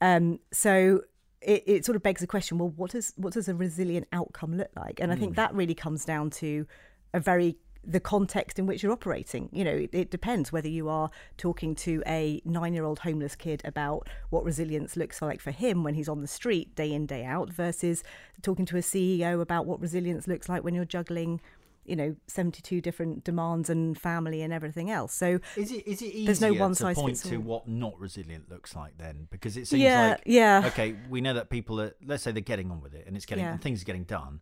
Um, 0.00 0.40
so 0.50 1.02
it, 1.42 1.62
it 1.66 1.84
sort 1.84 1.96
of 1.96 2.02
begs 2.02 2.22
the 2.22 2.26
question 2.26 2.56
well 2.56 2.72
what 2.76 2.92
does 2.92 3.12
what 3.16 3.34
does 3.34 3.48
a 3.48 3.54
resilient 3.54 4.08
outcome 4.12 4.56
look 4.56 4.70
like? 4.76 4.98
And 5.00 5.12
i 5.12 5.16
think 5.16 5.36
that 5.36 5.54
really 5.54 5.74
comes 5.74 6.06
down 6.06 6.30
to 6.30 6.66
a 7.12 7.20
very 7.20 7.56
the 7.82 8.00
context 8.00 8.58
in 8.58 8.66
which 8.66 8.82
you're 8.82 8.92
operating. 8.92 9.48
You 9.52 9.64
know, 9.64 9.72
it, 9.74 9.90
it 9.92 10.10
depends 10.10 10.52
whether 10.52 10.68
you 10.68 10.88
are 10.88 11.10
talking 11.36 11.74
to 11.76 12.02
a 12.06 12.42
nine 12.44 12.74
year 12.74 12.84
old 12.84 13.00
homeless 13.00 13.34
kid 13.34 13.62
about 13.64 14.06
what 14.28 14.44
resilience 14.44 14.96
looks 14.96 15.22
like 15.22 15.40
for 15.40 15.50
him 15.50 15.82
when 15.82 15.94
he's 15.94 16.08
on 16.08 16.20
the 16.20 16.26
street 16.26 16.74
day 16.74 16.92
in, 16.92 17.06
day 17.06 17.24
out, 17.24 17.50
versus 17.50 18.02
talking 18.42 18.66
to 18.66 18.76
a 18.76 18.80
CEO 18.80 19.40
about 19.40 19.66
what 19.66 19.80
resilience 19.80 20.28
looks 20.28 20.48
like 20.48 20.62
when 20.62 20.74
you're 20.74 20.84
juggling, 20.84 21.40
you 21.84 21.96
know, 21.96 22.14
72 22.26 22.80
different 22.82 23.24
demands 23.24 23.70
and 23.70 23.98
family 23.98 24.42
and 24.42 24.52
everything 24.52 24.90
else. 24.90 25.14
So, 25.14 25.40
Is 25.56 25.72
it 25.72 25.86
is 25.86 26.02
it 26.02 26.06
easier 26.06 26.26
There's 26.26 26.40
no 26.40 26.52
one 26.52 26.72
to 26.72 26.76
size 26.76 26.96
point 26.96 27.16
to 27.24 27.38
what 27.38 27.66
not 27.66 27.98
resilient 27.98 28.50
looks 28.50 28.76
like 28.76 28.98
then? 28.98 29.26
Because 29.30 29.56
it 29.56 29.66
seems 29.66 29.82
yeah, 29.82 30.10
like 30.10 30.22
yeah. 30.26 30.64
okay, 30.66 30.96
we 31.08 31.20
know 31.22 31.34
that 31.34 31.48
people 31.48 31.80
are 31.80 31.94
let's 32.04 32.22
say 32.22 32.32
they're 32.32 32.42
getting 32.42 32.70
on 32.70 32.80
with 32.82 32.94
it 32.94 33.06
and 33.06 33.16
it's 33.16 33.26
getting 33.26 33.44
Yeah. 33.44 33.52
and 33.52 33.62
things 33.62 33.80
are 33.80 33.86
getting 33.86 34.04
done. 34.04 34.40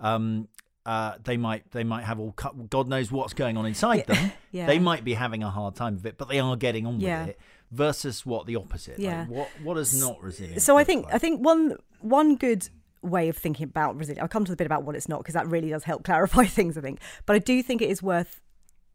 Um, 0.00 0.48
uh, 0.86 1.14
they 1.24 1.36
might 1.36 1.70
they 1.72 1.84
might 1.84 2.04
have 2.04 2.18
all 2.18 2.32
cut, 2.32 2.70
God 2.70 2.88
knows 2.88 3.12
what's 3.12 3.34
going 3.34 3.56
on 3.56 3.66
inside 3.66 4.06
them. 4.06 4.32
Yeah. 4.52 4.66
They 4.66 4.80
might 4.80 5.04
be 5.04 5.14
having 5.14 5.44
a 5.44 5.48
hard 5.50 5.76
time 5.76 5.94
of 5.94 6.04
it, 6.06 6.18
but 6.18 6.28
they 6.28 6.40
are 6.40 6.56
getting 6.56 6.84
on 6.84 6.98
Yeah. 7.00 7.20
with 7.20 7.28
it. 7.30 7.40
Versus 7.70 8.26
what 8.26 8.46
the 8.46 8.56
opposite. 8.56 8.98
Yeah. 8.98 9.26
what 9.26 9.48
what 9.62 9.74
does 9.74 9.98
not 10.00 10.20
resilient? 10.20 10.60
So 10.62 10.76
I 10.76 10.82
think 10.82 11.04
like? 11.04 11.14
I 11.14 11.18
think 11.18 11.44
one 11.44 11.76
one 12.00 12.34
good 12.34 12.68
way 13.02 13.28
of 13.28 13.36
thinking 13.36 13.64
about 13.64 13.96
resilience. 13.96 14.22
I'll 14.22 14.28
come 14.28 14.44
to 14.44 14.50
the 14.50 14.56
bit 14.56 14.66
about 14.66 14.82
what 14.82 14.96
it's 14.96 15.08
not 15.08 15.18
because 15.20 15.34
that 15.34 15.46
really 15.46 15.68
does 15.70 15.84
help 15.84 16.02
clarify 16.10 16.44
things. 16.46 16.76
I 16.76 16.80
think, 16.80 16.98
but 17.26 17.36
I 17.36 17.38
do 17.38 17.62
think 17.62 17.80
it 17.80 17.90
is 17.90 18.02
worth 18.02 18.40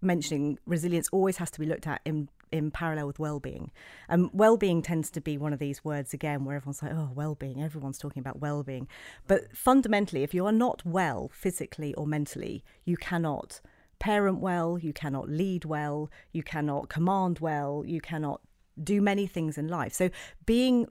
mentioning. 0.02 0.60
Resilience 0.66 1.08
always 1.14 1.38
has 1.38 1.50
to 1.52 1.60
be 1.60 1.66
looked 1.66 1.88
at 1.88 2.02
in 2.06 2.28
in 2.56 2.72
parallel 2.72 3.08
with 3.08 3.20
well-being. 3.20 3.72
Um, 4.10 4.30
well-being 4.34 4.82
tends 4.82 5.10
to 5.12 5.22
be 5.22 5.38
one 5.38 5.54
of 5.54 5.60
these 5.60 5.84
words 5.84 6.14
again 6.14 6.46
where 6.46 6.56
everyone's 6.56 6.82
like, 6.82 6.94
oh, 6.94 7.12
well-being. 7.14 7.62
Everyone's 7.62 7.98
talking 7.98 8.22
about 8.22 8.40
well-being, 8.40 8.88
but 9.28 9.56
fundamentally, 9.56 10.24
if 10.24 10.34
you 10.34 10.46
are 10.46 10.52
not 10.52 10.86
well 10.86 11.30
physically 11.34 11.94
or 11.94 12.08
mentally, 12.08 12.64
you 12.86 12.98
cannot 12.98 13.62
parent 14.00 14.40
well, 14.40 14.78
you 14.78 14.94
cannot 14.94 15.30
lead 15.30 15.66
well, 15.66 16.10
you 16.32 16.44
cannot 16.44 16.90
command 16.90 17.40
well, 17.40 17.84
you 17.86 18.02
cannot 18.02 18.42
do 18.82 19.02
many 19.02 19.26
things 19.26 19.58
in 19.58 19.68
life. 19.68 19.94
So 19.94 20.10
being 20.46 20.88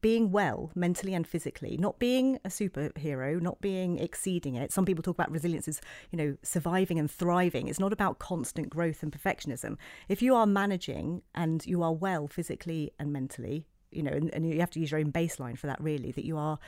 being 0.00 0.30
well 0.30 0.70
mentally 0.74 1.14
and 1.14 1.26
physically, 1.26 1.76
not 1.78 1.98
being 1.98 2.38
a 2.44 2.48
superhero, 2.48 3.40
not 3.40 3.60
being 3.60 3.98
exceeding 3.98 4.54
it. 4.54 4.72
Some 4.72 4.84
people 4.84 5.02
talk 5.02 5.16
about 5.16 5.30
resilience 5.30 5.66
as, 5.66 5.80
you 6.10 6.18
know, 6.18 6.36
surviving 6.42 6.98
and 6.98 7.10
thriving. 7.10 7.68
It's 7.68 7.80
not 7.80 7.92
about 7.92 8.18
constant 8.18 8.70
growth 8.70 9.02
and 9.02 9.12
perfectionism. 9.12 9.76
If 10.08 10.22
you 10.22 10.34
are 10.34 10.46
managing 10.46 11.22
and 11.34 11.64
you 11.66 11.82
are 11.82 11.92
well 11.92 12.28
physically 12.28 12.92
and 12.98 13.12
mentally, 13.12 13.66
you 13.90 14.02
know, 14.02 14.12
and, 14.12 14.32
and 14.34 14.48
you 14.48 14.60
have 14.60 14.70
to 14.72 14.80
use 14.80 14.90
your 14.90 15.00
own 15.00 15.12
baseline 15.12 15.58
for 15.58 15.66
that 15.66 15.80
really, 15.80 16.12
that 16.12 16.26
you 16.26 16.36
are 16.36 16.58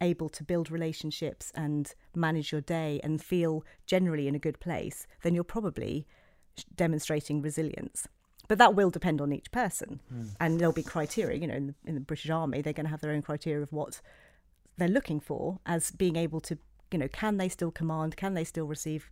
able 0.00 0.28
to 0.28 0.42
build 0.42 0.70
relationships 0.70 1.52
and 1.54 1.94
manage 2.14 2.52
your 2.52 2.60
day 2.60 3.00
and 3.04 3.22
feel 3.22 3.64
generally 3.86 4.26
in 4.26 4.34
a 4.34 4.40
good 4.40 4.58
place, 4.60 5.06
then 5.22 5.34
you're 5.34 5.44
probably 5.44 6.06
demonstrating 6.74 7.40
resilience. 7.40 8.08
But 8.48 8.58
that 8.58 8.74
will 8.74 8.90
depend 8.90 9.20
on 9.20 9.32
each 9.32 9.50
person, 9.50 10.00
hmm. 10.08 10.24
and 10.40 10.58
there'll 10.58 10.74
be 10.74 10.82
criteria. 10.82 11.38
You 11.38 11.46
know, 11.46 11.54
in 11.54 11.66
the, 11.68 11.74
in 11.86 11.94
the 11.94 12.00
British 12.00 12.30
Army, 12.30 12.60
they're 12.60 12.72
going 12.72 12.86
to 12.86 12.90
have 12.90 13.00
their 13.00 13.12
own 13.12 13.22
criteria 13.22 13.62
of 13.62 13.72
what 13.72 14.00
they're 14.76 14.88
looking 14.88 15.20
for 15.20 15.58
as 15.66 15.90
being 15.90 16.16
able 16.16 16.40
to, 16.40 16.58
you 16.90 16.98
know, 16.98 17.08
can 17.08 17.36
they 17.36 17.48
still 17.48 17.70
command? 17.70 18.16
Can 18.16 18.34
they 18.34 18.44
still 18.44 18.66
receive, 18.66 19.10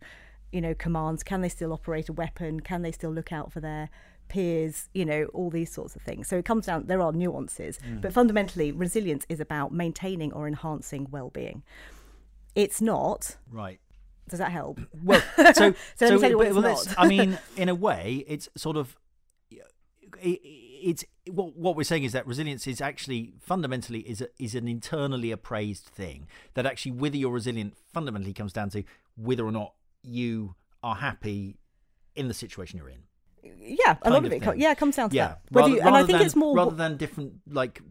you 0.51 0.61
know, 0.61 0.73
commands? 0.75 1.23
Can 1.23 1.41
they 1.41 1.49
still 1.49 1.73
operate 1.73 2.09
a 2.09 2.13
weapon? 2.13 2.59
Can 2.59 2.81
they 2.81 2.91
still 2.91 3.11
look 3.11 3.31
out 3.31 3.51
for 3.51 3.59
their 3.59 3.89
peers? 4.27 4.89
You 4.93 5.05
know, 5.05 5.25
all 5.33 5.49
these 5.49 5.71
sorts 5.71 5.95
of 5.95 6.01
things. 6.03 6.27
So 6.27 6.37
it 6.37 6.45
comes 6.45 6.67
down. 6.67 6.85
There 6.87 7.01
are 7.01 7.11
nuances, 7.11 7.79
hmm. 7.83 8.01
but 8.01 8.13
fundamentally, 8.13 8.71
resilience 8.71 9.25
is 9.29 9.39
about 9.39 9.71
maintaining 9.71 10.31
or 10.33 10.47
enhancing 10.47 11.07
well-being. 11.09 11.63
It's 12.55 12.81
not. 12.81 13.37
right. 13.51 13.79
Does 14.29 14.39
that 14.39 14.51
help? 14.51 14.79
Well, 15.03 15.21
so 15.53 15.73
So 15.95 16.05
let 16.05 16.13
me 16.13 16.19
tell 16.19 16.29
you 16.29 16.37
what 16.37 16.47
it's 16.47 16.55
well, 16.55 16.63
not. 16.63 16.95
I 16.97 17.07
mean, 17.07 17.37
in 17.57 17.67
a 17.67 17.75
way, 17.75 18.23
it's 18.25 18.47
sort 18.55 18.77
of 18.77 18.95
it, 20.21 20.39
it's 20.43 21.05
what 21.31 21.55
what 21.55 21.75
we're 21.75 21.83
saying 21.83 22.03
is 22.03 22.11
that 22.11 22.27
resilience 22.27 22.67
is 22.67 22.81
actually 22.81 23.33
fundamentally 23.39 23.99
is 24.01 24.21
a, 24.21 24.27
is 24.39 24.55
an 24.55 24.67
internally 24.67 25.31
appraised 25.31 25.85
thing 25.85 26.27
that 26.55 26.65
actually 26.65 26.91
whether 26.91 27.15
you're 27.17 27.31
resilient 27.31 27.75
fundamentally 27.93 28.33
comes 28.33 28.51
down 28.53 28.69
to 28.71 28.83
whether 29.15 29.45
or 29.45 29.51
not 29.51 29.73
you 30.01 30.55
are 30.83 30.95
happy 30.95 31.57
in 32.15 32.27
the 32.27 32.33
situation 32.33 32.77
you're 32.77 32.89
in. 32.89 33.03
Yeah, 33.59 33.95
a 34.03 34.09
lot 34.09 34.19
of 34.19 34.25
of 34.25 34.33
it. 34.33 34.43
thing. 34.43 34.59
Yeah, 34.59 34.71
it 34.71 34.77
comes 34.77 34.95
down 34.95 35.09
to 35.09 35.15
Yeah, 35.15 35.27
that. 35.27 35.39
Rather, 35.51 35.69
you, 35.69 35.81
and 35.81 35.95
I 35.95 36.03
think 36.03 36.17
than, 36.19 36.25
it's 36.25 36.35
more 36.35 36.55
rather 36.55 36.75
than 36.75 36.97
different 36.97 37.33
like 37.49 37.81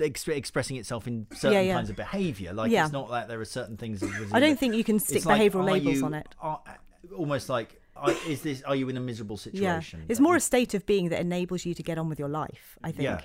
ex- 0.00 0.26
expressing 0.28 0.76
itself 0.76 1.06
in 1.06 1.26
certain 1.32 1.52
Yeah, 1.52 1.60
yeah. 1.60 1.74
kinds 1.74 1.90
of 1.90 1.96
behaviour. 1.96 2.52
Like 2.52 2.72
it's 2.72 2.92
not 2.92 3.10
that 3.10 3.28
there 3.28 3.40
are 3.40 3.44
certain 3.44 3.76
things. 3.76 4.02
I 4.32 4.40
don't 4.40 4.58
think 4.58 4.74
you 4.74 4.84
can 4.84 4.98
stick 4.98 5.18
It's 5.18 5.26
like, 5.26 5.38
labels 5.54 5.84
you- 5.98 6.04
on 6.04 6.14
it. 6.14 6.26
Are, 6.40 6.60
almost 7.16 7.48
like, 7.48 7.80
is 8.26 8.42
this? 8.42 8.62
Are 8.62 8.76
you 8.76 8.88
in 8.88 8.96
a 8.96 9.00
miserable 9.00 9.36
situation? 9.36 10.00
Yeah, 10.00 10.06
it's 10.08 10.20
more 10.20 10.36
a 10.36 10.40
state 10.40 10.74
of 10.74 10.84
being 10.86 11.08
that 11.10 11.20
enables 11.20 11.64
you 11.64 11.74
to 11.74 11.82
get 11.82 11.98
on 11.98 12.08
with 12.08 12.18
your 12.18 12.28
life. 12.28 12.78
I 12.82 12.90
think, 12.90 13.04
Yeah. 13.04 13.20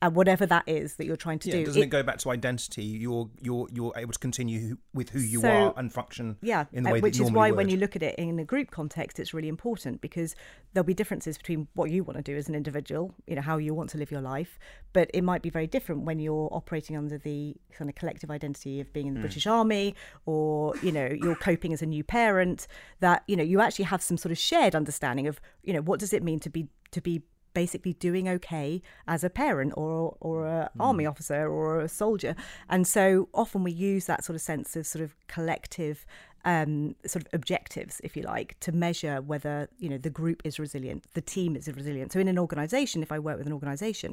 And 0.00 0.14
whatever 0.14 0.46
that 0.46 0.62
is 0.68 0.94
that 0.96 1.06
you're 1.06 1.16
trying 1.16 1.38
to 1.40 1.48
Yeah, 1.48 1.56
do. 1.56 1.64
doesn't 1.66 1.82
it, 1.82 1.86
It- 1.86 1.88
go 1.88 2.02
back 2.04 2.18
to 2.18 2.30
identity? 2.30 2.84
You're 2.84 3.28
you're 3.40 3.66
you're 3.72 3.92
able 3.96 4.12
to 4.12 4.18
continue 4.18 4.76
with 4.94 5.10
who 5.10 5.18
you 5.18 5.40
So- 5.40 5.48
are 5.48 5.74
and 5.76 5.92
function 5.92 6.36
yeah, 6.40 6.66
in 6.72 6.84
the 6.84 6.90
uh, 6.90 6.92
way 6.94 7.00
which 7.00 7.18
that 7.18 7.24
is 7.24 7.32
why 7.32 7.50
when 7.50 7.68
you 7.68 7.76
look 7.76 7.96
at 7.96 8.02
it 8.02 8.14
in 8.16 8.38
a 8.38 8.44
group 8.44 8.70
context, 8.70 9.18
it's 9.18 9.34
really 9.34 9.48
important 9.48 10.00
because 10.00 10.36
there'll 10.72 10.84
be 10.86 10.94
differences 10.94 11.36
between 11.36 11.66
what 11.74 11.90
you 11.90 12.04
want 12.04 12.16
to 12.16 12.22
do 12.22 12.36
as 12.36 12.48
an 12.48 12.54
individual, 12.54 13.14
you 13.26 13.34
know, 13.34 13.42
how 13.42 13.56
you 13.56 13.74
want 13.74 13.90
to 13.90 13.98
live 13.98 14.10
your 14.10 14.20
life, 14.20 14.58
but 14.92 15.10
it 15.12 15.22
might 15.22 15.42
be 15.42 15.50
very 15.50 15.66
different 15.66 16.02
when 16.02 16.18
you're 16.20 16.48
operating 16.52 16.96
under 16.96 17.18
the 17.18 17.56
kind 17.72 17.88
of 17.90 17.96
collective 17.96 18.30
identity 18.30 18.80
of 18.80 18.92
being 18.92 19.06
in 19.08 19.14
the 19.14 19.20
British 19.20 19.46
Army 19.46 19.94
or 20.26 20.74
you 20.82 20.92
know 20.92 21.06
you're 21.22 21.34
coping 21.36 21.72
as 21.72 21.82
a 21.82 21.86
new 21.86 22.04
parent. 22.04 22.68
That 23.00 23.24
you 23.26 23.36
know 23.36 23.42
you 23.42 23.60
actually 23.60 23.86
have 23.86 24.02
some 24.02 24.16
sort 24.16 24.30
of 24.32 24.38
shared 24.38 24.74
understanding 24.76 25.26
of 25.26 25.40
you 25.64 25.72
know 25.72 25.80
what 25.80 25.98
does 25.98 26.12
it 26.12 26.22
mean 26.22 26.38
to 26.40 26.50
be 26.50 26.68
to 26.92 27.00
be 27.00 27.22
basically 27.62 27.94
doing 27.94 28.28
okay 28.28 28.80
as 29.08 29.24
a 29.24 29.30
parent 29.42 29.72
or 29.76 30.16
or 30.20 30.36
a 30.46 30.70
mm. 30.76 30.80
army 30.88 31.04
officer 31.12 31.40
or 31.56 31.80
a 31.80 31.88
soldier. 31.88 32.32
And 32.72 32.86
so 32.96 33.28
often 33.42 33.60
we 33.64 33.72
use 33.72 34.04
that 34.06 34.20
sort 34.26 34.36
of 34.38 34.42
sense 34.52 34.76
of 34.76 34.86
sort 34.86 35.02
of 35.06 35.10
collective 35.26 36.06
um, 36.44 36.94
sort 37.04 37.22
of 37.24 37.28
objectives 37.38 38.00
if 38.04 38.16
you 38.16 38.22
like 38.22 38.50
to 38.60 38.70
measure 38.86 39.16
whether 39.30 39.68
you 39.82 39.88
know 39.92 39.98
the 39.98 40.14
group 40.20 40.38
is 40.48 40.54
resilient 40.66 41.00
the 41.20 41.26
team 41.36 41.56
is 41.56 41.66
resilient. 41.80 42.12
So 42.12 42.20
in 42.20 42.28
an 42.28 42.38
organization 42.46 43.02
if 43.06 43.10
i 43.16 43.18
work 43.28 43.38
with 43.38 43.48
an 43.50 43.56
organization 43.60 44.10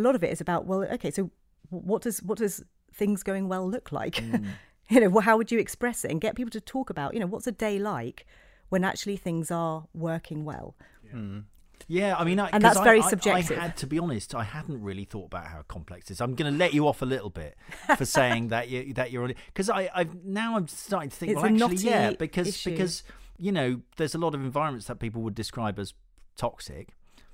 a 0.00 0.02
lot 0.06 0.14
of 0.16 0.24
it 0.26 0.30
is 0.34 0.40
about 0.46 0.60
well 0.68 0.82
okay 0.96 1.12
so 1.18 1.30
what 1.70 2.00
does 2.06 2.16
what 2.28 2.38
does 2.38 2.54
things 3.00 3.22
going 3.30 3.44
well 3.52 3.66
look 3.74 3.88
like? 4.00 4.16
Mm. 4.90 4.94
You 4.94 5.00
know 5.02 5.10
well, 5.14 5.26
how 5.28 5.36
would 5.38 5.50
you 5.52 5.60
express 5.66 5.98
it 6.06 6.10
and 6.10 6.18
get 6.26 6.34
people 6.34 6.54
to 6.58 6.62
talk 6.74 6.88
about 6.94 7.08
you 7.14 7.20
know 7.20 7.30
what's 7.32 7.46
a 7.54 7.56
day 7.66 7.76
like 7.94 8.18
when 8.72 8.82
actually 8.90 9.18
things 9.18 9.46
are 9.50 9.78
working 9.92 10.40
well? 10.50 10.68
Yeah, 11.04 11.16
mm. 11.20 11.42
I 11.90 12.24
mean, 12.24 12.38
I, 12.38 12.50
And 12.52 12.62
that's 12.62 12.76
I- 12.76 12.84
very 12.84 13.00
I- 13.00 13.08
subjective. 13.10 13.58
I 13.58 13.62
had 13.62 13.76
to 13.78 13.86
be 13.86 13.98
honest. 13.98 14.34
I 14.34 14.44
hadn't 14.44 14.82
really 14.82 15.04
thought 15.04 15.26
about 15.26 15.46
how 15.46 15.62
complex 15.62 16.10
it 16.10 16.14
is. 16.14 16.20
I'm 16.20 16.34
going 16.34 16.52
to 16.52 16.58
let 16.58 16.74
you 16.74 16.86
off 16.86 17.00
a 17.02 17.06
little 17.06 17.30
bit 17.30 17.56
for 17.96 18.04
saying 18.04 18.48
that 18.48 18.68
you 18.68 18.92
that 18.98 19.10
you're 19.10 19.24
on 19.24 19.34
because 19.46 19.70
I 19.70 19.88
I've 19.94 20.14
now 20.24 20.56
I'm 20.56 20.68
starting 20.68 21.10
to 21.10 21.16
think. 21.16 21.32
It's 21.32 21.42
well, 21.42 21.52
actually, 21.52 21.76
yeah, 21.90 22.12
because 22.12 22.48
issue. 22.48 22.70
because 22.70 23.02
you 23.38 23.52
know, 23.52 23.80
there's 23.96 24.14
a 24.14 24.18
lot 24.18 24.34
of 24.34 24.40
environments 24.42 24.86
that 24.88 24.98
people 24.98 25.22
would 25.22 25.34
describe 25.34 25.78
as 25.78 25.94
toxic. 26.36 26.88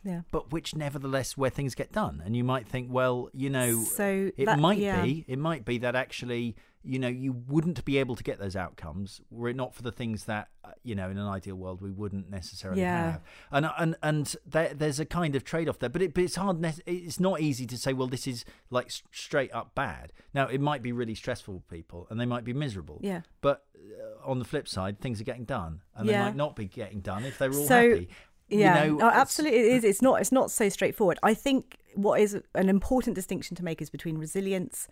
yeah 0.05 0.21
But 0.31 0.53
which, 0.53 0.75
nevertheless, 0.77 1.37
where 1.37 1.51
things 1.51 1.75
get 1.75 1.93
done, 1.93 2.23
and 2.25 2.37
you 2.37 2.45
might 2.45 2.67
think, 2.69 2.89
well, 2.93 3.31
you 3.33 3.49
know, 3.51 3.83
So 3.85 4.31
it 4.37 4.45
that- 4.47 4.59
might 4.59 4.79
yeah. 4.79 5.03
be, 5.03 5.25
it 5.27 5.39
might 5.39 5.65
be 5.65 5.79
that 5.79 5.97
actually, 5.97 6.57
you 6.87 6.99
know, 6.99 7.09
you 7.09 7.33
wouldn't 7.49 7.83
be 7.87 7.97
able 7.99 8.15
to 8.15 8.23
get 8.23 8.39
those 8.39 8.55
outcomes 8.55 9.21
were 9.31 9.49
it 9.49 9.57
not 9.57 9.75
for 9.75 9.81
the 9.83 9.91
things 9.91 10.25
that, 10.25 10.49
uh, 10.65 10.71
you 10.83 10.95
know, 10.95 11.09
in 11.09 11.17
an 11.17 11.27
ideal 11.27 11.57
world 11.57 11.81
we 11.81 11.91
wouldn't 11.91 12.29
necessarily 12.31 12.83
Yeah. 12.83 13.13
have. 13.13 13.23
And 13.51 13.71
and 13.79 13.97
and 14.03 14.37
there, 14.47 14.75
there's 14.75 15.01
a 15.01 15.07
kind 15.07 15.35
of 15.35 15.45
trade 15.45 15.69
off 15.69 15.79
there, 15.79 15.89
but 15.89 16.03
it 16.03 16.13
but 16.13 16.25
it's 16.25 16.37
hard. 16.37 16.63
It's 16.87 17.19
not 17.19 17.41
easy 17.41 17.67
to 17.67 17.79
say, 17.79 17.93
well, 17.95 18.07
this 18.09 18.27
is 18.27 18.45
like 18.71 18.91
straight 19.13 19.53
up 19.55 19.75
bad. 19.75 20.13
Now, 20.35 20.47
it 20.47 20.61
might 20.61 20.83
be 20.83 20.93
really 20.93 21.15
stressful 21.15 21.61
for 21.67 21.75
people, 21.75 22.07
and 22.11 22.21
they 22.21 22.27
might 22.27 22.45
be 22.45 22.53
miserable. 22.53 22.99
Yeah. 23.03 23.23
But 23.41 23.65
uh, 23.77 24.29
on 24.31 24.39
the 24.39 24.45
flip 24.45 24.69
side, 24.69 25.01
things 25.01 25.21
are 25.21 25.25
getting 25.25 25.45
done, 25.45 25.81
and 25.97 26.09
they 26.09 26.19
might 26.19 26.37
not 26.37 26.55
be 26.55 26.67
getting 26.67 27.01
done 27.01 27.25
if 27.25 27.39
they 27.39 27.49
were 27.49 27.57
all 27.57 27.67
So, 27.67 27.91
happy. 27.91 28.09
You 28.49 28.59
Yeah, 28.59 28.75
know, 28.85 28.93
oh, 28.97 29.07
it's- 29.07 29.17
absolutely. 29.17 29.59
It 29.61 29.73
is. 29.77 29.85
It's 29.85 30.03
not. 30.03 30.21
It's 30.21 30.33
not 30.33 30.51
so 30.51 30.69
straightforward. 30.69 31.19
I 31.23 31.33
think 31.33 31.79
what 31.95 32.21
is 32.21 32.39
an 32.55 32.69
important 32.69 33.15
distinction 33.15 33.57
to 33.57 33.65
make 33.65 33.81
is 33.81 33.89
between 33.89 34.19
resilience, 34.19 34.87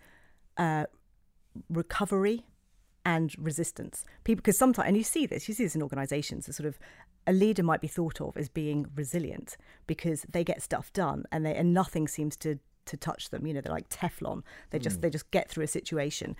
uh, 0.57 0.85
recovery, 1.69 2.45
and 3.05 3.35
resistance. 3.37 4.05
People, 4.23 4.41
because 4.41 4.57
sometimes, 4.57 4.87
and 4.87 4.97
you 4.97 5.03
see 5.03 5.25
this, 5.25 5.47
you 5.47 5.53
see 5.53 5.63
this 5.63 5.75
in 5.75 5.81
organisations. 5.81 6.47
A 6.47 6.53
sort 6.53 6.67
of 6.67 6.79
a 7.27 7.33
leader 7.33 7.63
might 7.63 7.81
be 7.81 7.87
thought 7.87 8.21
of 8.21 8.35
as 8.37 8.49
being 8.49 8.85
resilient 8.95 9.57
because 9.87 10.25
they 10.29 10.43
get 10.43 10.61
stuff 10.61 10.91
done, 10.93 11.25
and 11.31 11.45
they 11.45 11.55
and 11.55 11.73
nothing 11.73 12.07
seems 12.07 12.35
to 12.37 12.59
to 12.85 12.97
touch 12.97 13.29
them. 13.29 13.45
You 13.45 13.53
know, 13.53 13.61
they're 13.61 13.73
like 13.73 13.89
Teflon. 13.89 14.43
They 14.69 14.79
just 14.79 14.99
mm. 14.99 15.01
they 15.01 15.09
just 15.09 15.29
get 15.31 15.49
through 15.49 15.63
a 15.63 15.67
situation 15.67 16.35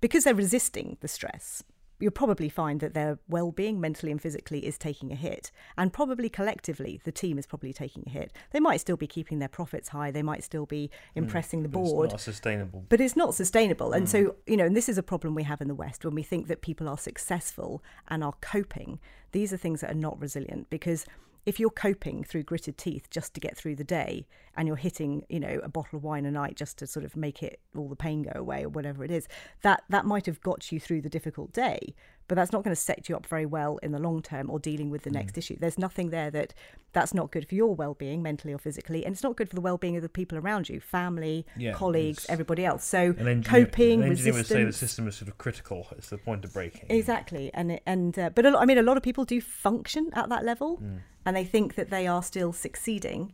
because 0.00 0.24
they're 0.24 0.34
resisting 0.34 0.96
the 1.00 1.08
stress 1.08 1.62
you'll 1.98 2.10
probably 2.10 2.48
find 2.48 2.80
that 2.80 2.94
their 2.94 3.18
well-being 3.28 3.80
mentally 3.80 4.10
and 4.12 4.20
physically 4.20 4.66
is 4.66 4.76
taking 4.78 5.12
a 5.12 5.14
hit. 5.14 5.50
And 5.76 5.92
probably 5.92 6.28
collectively 6.28 7.00
the 7.04 7.12
team 7.12 7.38
is 7.38 7.46
probably 7.46 7.72
taking 7.72 8.04
a 8.06 8.10
hit. 8.10 8.32
They 8.52 8.60
might 8.60 8.80
still 8.80 8.96
be 8.96 9.06
keeping 9.06 9.38
their 9.38 9.48
profits 9.48 9.90
high. 9.90 10.10
They 10.10 10.22
might 10.22 10.44
still 10.44 10.66
be 10.66 10.90
hmm. 11.12 11.20
impressing 11.20 11.62
the 11.62 11.68
But 11.68 11.80
it's 11.80 11.92
board. 11.92 12.10
not 12.10 12.20
sustainable. 12.20 12.84
but 12.88 13.00
it's 13.00 13.16
not 13.16 13.34
sustainable. 13.34 13.92
And 13.92 14.08
so 14.08 14.24
hmm. 14.24 14.30
you 14.46 14.56
know 14.56 14.64
and 14.64 14.76
this 14.76 14.88
is 14.88 14.98
a 14.98 15.02
problem 15.02 15.34
we 15.34 15.44
have 15.44 15.60
in 15.60 15.68
the 15.68 15.74
west 15.74 16.04
when 16.04 16.14
we 16.14 16.22
think 16.22 16.48
that 16.48 16.62
people 16.62 16.88
are 16.88 16.98
successful 16.98 17.82
and 18.08 18.24
are 18.24 18.34
coping. 18.40 18.98
These 19.32 19.52
are 19.52 19.56
things 19.56 19.80
that 19.80 19.90
are 19.90 19.94
not 19.94 20.20
resilient 20.20 20.70
because 20.70 21.06
if 21.46 21.60
you're 21.60 21.70
coping 21.70 22.24
through 22.24 22.42
gritted 22.42 22.78
teeth 22.78 23.08
just 23.10 23.34
to 23.34 23.40
get 23.40 23.56
through 23.56 23.76
the 23.76 23.84
day 23.84 24.26
and 24.56 24.66
you're 24.66 24.76
hitting 24.76 25.24
you 25.28 25.40
know 25.40 25.60
a 25.62 25.68
bottle 25.68 25.96
of 25.96 26.04
wine 26.04 26.24
a 26.24 26.30
night 26.30 26.56
just 26.56 26.78
to 26.78 26.86
sort 26.86 27.04
of 27.04 27.16
make 27.16 27.42
it 27.42 27.60
all 27.76 27.88
the 27.88 27.96
pain 27.96 28.22
go 28.22 28.32
away 28.34 28.64
or 28.64 28.68
whatever 28.68 29.04
it 29.04 29.10
is 29.10 29.28
that 29.62 29.82
that 29.88 30.04
might 30.04 30.26
have 30.26 30.40
got 30.40 30.70
you 30.72 30.80
through 30.80 31.00
the 31.00 31.08
difficult 31.08 31.52
day 31.52 31.94
but 32.28 32.36
that's 32.36 32.52
not 32.52 32.64
going 32.64 32.74
to 32.74 32.80
set 32.80 33.08
you 33.08 33.14
up 33.16 33.26
very 33.26 33.46
well 33.46 33.78
in 33.82 33.92
the 33.92 33.98
long 33.98 34.22
term 34.22 34.48
or 34.50 34.58
dealing 34.58 34.90
with 34.90 35.02
the 35.02 35.10
Mm. 35.10 35.14
next 35.14 35.36
issue 35.38 35.56
there's 35.60 35.78
nothing 35.78 36.10
there 36.10 36.30
that 36.30 36.54
that's 36.92 37.12
not 37.12 37.30
good 37.30 37.46
for 37.48 37.54
your 37.54 37.74
well-being 37.74 38.22
mentally 38.22 38.54
or 38.54 38.58
physically 38.58 39.04
and 39.04 39.12
it's 39.14 39.22
not 39.22 39.36
good 39.36 39.48
for 39.48 39.54
the 39.54 39.60
well-being 39.60 39.96
of 39.96 40.02
the 40.02 40.08
people 40.08 40.38
around 40.38 40.68
you 40.68 40.80
family 40.80 41.44
Yeah, 41.56 41.72
colleagues 41.72 42.24
everybody 42.28 42.64
else 42.64 42.84
so 42.84 43.14
An 43.18 43.28
engineer, 43.28 43.66
coping 43.66 44.02
an 44.02 44.10
engineer 44.10 44.34
would 44.34 44.46
say 44.46 44.64
the 44.64 44.72
system 44.72 45.06
is 45.08 45.16
sort 45.16 45.28
of 45.28 45.38
critical. 45.38 45.86
It's 45.98 46.08
the 46.10 46.18
point 46.18 46.44
of 46.44 46.52
breaking. 46.52 46.86
Exactly, 46.90 47.50
and 47.54 47.72
it- 47.72 47.82
and 47.86 48.18
uh, 48.18 48.30
but 48.34 48.46
a 48.46 48.50
lot, 48.50 48.62
I 48.62 48.66
mean, 48.66 48.78
a 48.78 48.82
lot 48.82 48.96
of 48.96 49.02
people 49.02 49.24
do 49.24 49.40
function 49.40 50.10
at 50.14 50.28
that 50.30 50.44
level, 50.44 50.78
Mm. 50.78 50.98
and 51.26 51.36
they 51.36 51.44
think 51.44 51.74
that 51.74 51.90
they 51.90 52.06
are 52.06 52.22
still 52.22 52.52
succeeding. 52.52 53.32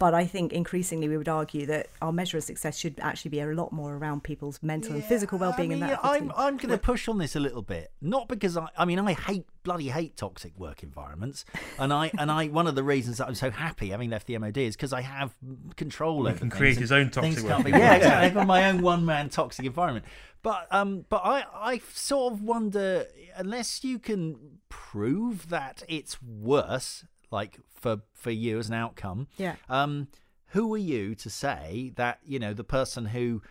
But 0.00 0.14
I 0.14 0.24
think 0.24 0.54
increasingly 0.54 1.08
we 1.08 1.18
would 1.18 1.28
argue 1.28 1.66
that 1.66 1.88
our 2.00 2.10
measure 2.10 2.38
of 2.38 2.42
success 2.44 2.78
should 2.78 2.98
actually 3.00 3.28
be 3.32 3.40
a 3.40 3.46
lot 3.48 3.70
more 3.70 3.94
around 3.94 4.24
people's 4.24 4.58
mental 4.62 4.94
and 4.94 5.04
physical 5.04 5.38
well-being. 5.38 5.72
I 5.72 5.74
mean, 5.74 5.82
and 5.82 5.92
that 5.92 6.00
yeah, 6.02 6.10
I'm. 6.10 6.32
I'm 6.34 6.56
going 6.56 6.70
to 6.70 6.78
push 6.78 7.06
on 7.06 7.18
this 7.18 7.36
a 7.36 7.40
little 7.40 7.60
bit, 7.60 7.92
not 8.00 8.26
because 8.26 8.56
I 8.56 8.68
I 8.78 8.86
mean 8.86 8.98
I 8.98 9.12
hate 9.12 9.44
bloody 9.62 9.90
hate 9.90 10.16
toxic 10.16 10.58
work 10.58 10.82
environments, 10.82 11.44
and 11.78 11.92
I 11.92 12.10
and 12.18 12.30
I 12.30 12.46
one 12.46 12.66
of 12.66 12.76
the 12.76 12.82
reasons 12.82 13.18
that 13.18 13.28
I'm 13.28 13.34
so 13.34 13.50
happy 13.50 13.90
having 13.90 14.08
left 14.08 14.26
the 14.26 14.38
MOD 14.38 14.56
is 14.56 14.74
because 14.74 14.94
I 14.94 15.02
have 15.02 15.34
control 15.76 16.24
He 16.24 16.30
over 16.30 16.38
can 16.38 16.48
create 16.48 16.78
his 16.78 16.92
own 16.92 17.10
toxic 17.10 17.34
things 17.34 17.44
work 17.44 17.52
can't 17.52 17.64
be- 17.66 17.70
Yeah, 17.72 17.96
exactly. 17.96 18.26
I've 18.26 18.34
got 18.34 18.46
my 18.46 18.70
own 18.70 18.80
one 18.80 19.04
man 19.04 19.28
toxic 19.28 19.66
environment. 19.66 20.06
But 20.42 20.66
um, 20.70 21.04
but 21.10 21.20
I 21.24 21.44
I 21.54 21.82
sort 21.92 22.32
of 22.32 22.42
wonder 22.42 23.04
unless 23.36 23.84
you 23.84 23.98
can 23.98 24.60
prove 24.70 25.50
that 25.50 25.82
it's 25.88 26.22
worse, 26.22 27.04
like 27.30 27.58
for 27.74 27.98
for 28.14 28.30
you 28.30 28.58
as 28.58 28.68
an 28.68 28.74
outcome. 28.74 29.28
Yeah. 29.36 29.56
Um, 29.68 30.08
who 30.48 30.72
are 30.74 30.78
you 30.78 31.14
to 31.16 31.30
say 31.30 31.92
that 31.96 32.18
you 32.24 32.38
know 32.38 32.52
the 32.52 32.64
person 32.64 33.06
who 33.06 33.42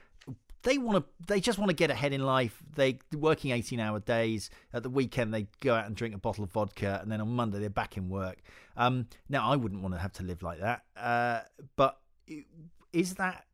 they 0.64 0.78
want 0.78 0.98
to 1.04 1.26
they 1.34 1.40
just 1.40 1.58
want 1.58 1.70
to 1.70 1.76
get 1.76 1.90
ahead 1.90 2.12
in 2.14 2.22
life 2.22 2.62
they 2.76 3.00
working 3.18 3.52
18 3.52 3.80
hour 3.80 4.00
days 4.00 4.50
at 4.74 4.84
the 4.84 4.90
weekend 4.90 5.34
they 5.34 5.48
go 5.62 5.74
out 5.74 5.86
and 5.86 5.96
drink 5.96 6.14
a 6.14 6.18
bottle 6.18 6.44
of 6.44 6.52
vodka 6.52 7.00
and 7.02 7.10
then 7.10 7.22
on 7.22 7.30
monday 7.30 7.60
they're 7.60 7.70
back 7.70 7.96
in 7.96 8.10
work 8.10 8.42
um 8.76 9.08
now 9.30 9.50
i 9.50 9.56
wouldn't 9.56 9.82
want 9.82 9.94
to 9.94 10.00
have 10.00 10.12
to 10.12 10.24
live 10.24 10.44
like 10.44 10.60
that 10.60 10.84
uh 10.98 11.40
but 11.78 12.00
is 12.92 13.14
that 13.16 13.46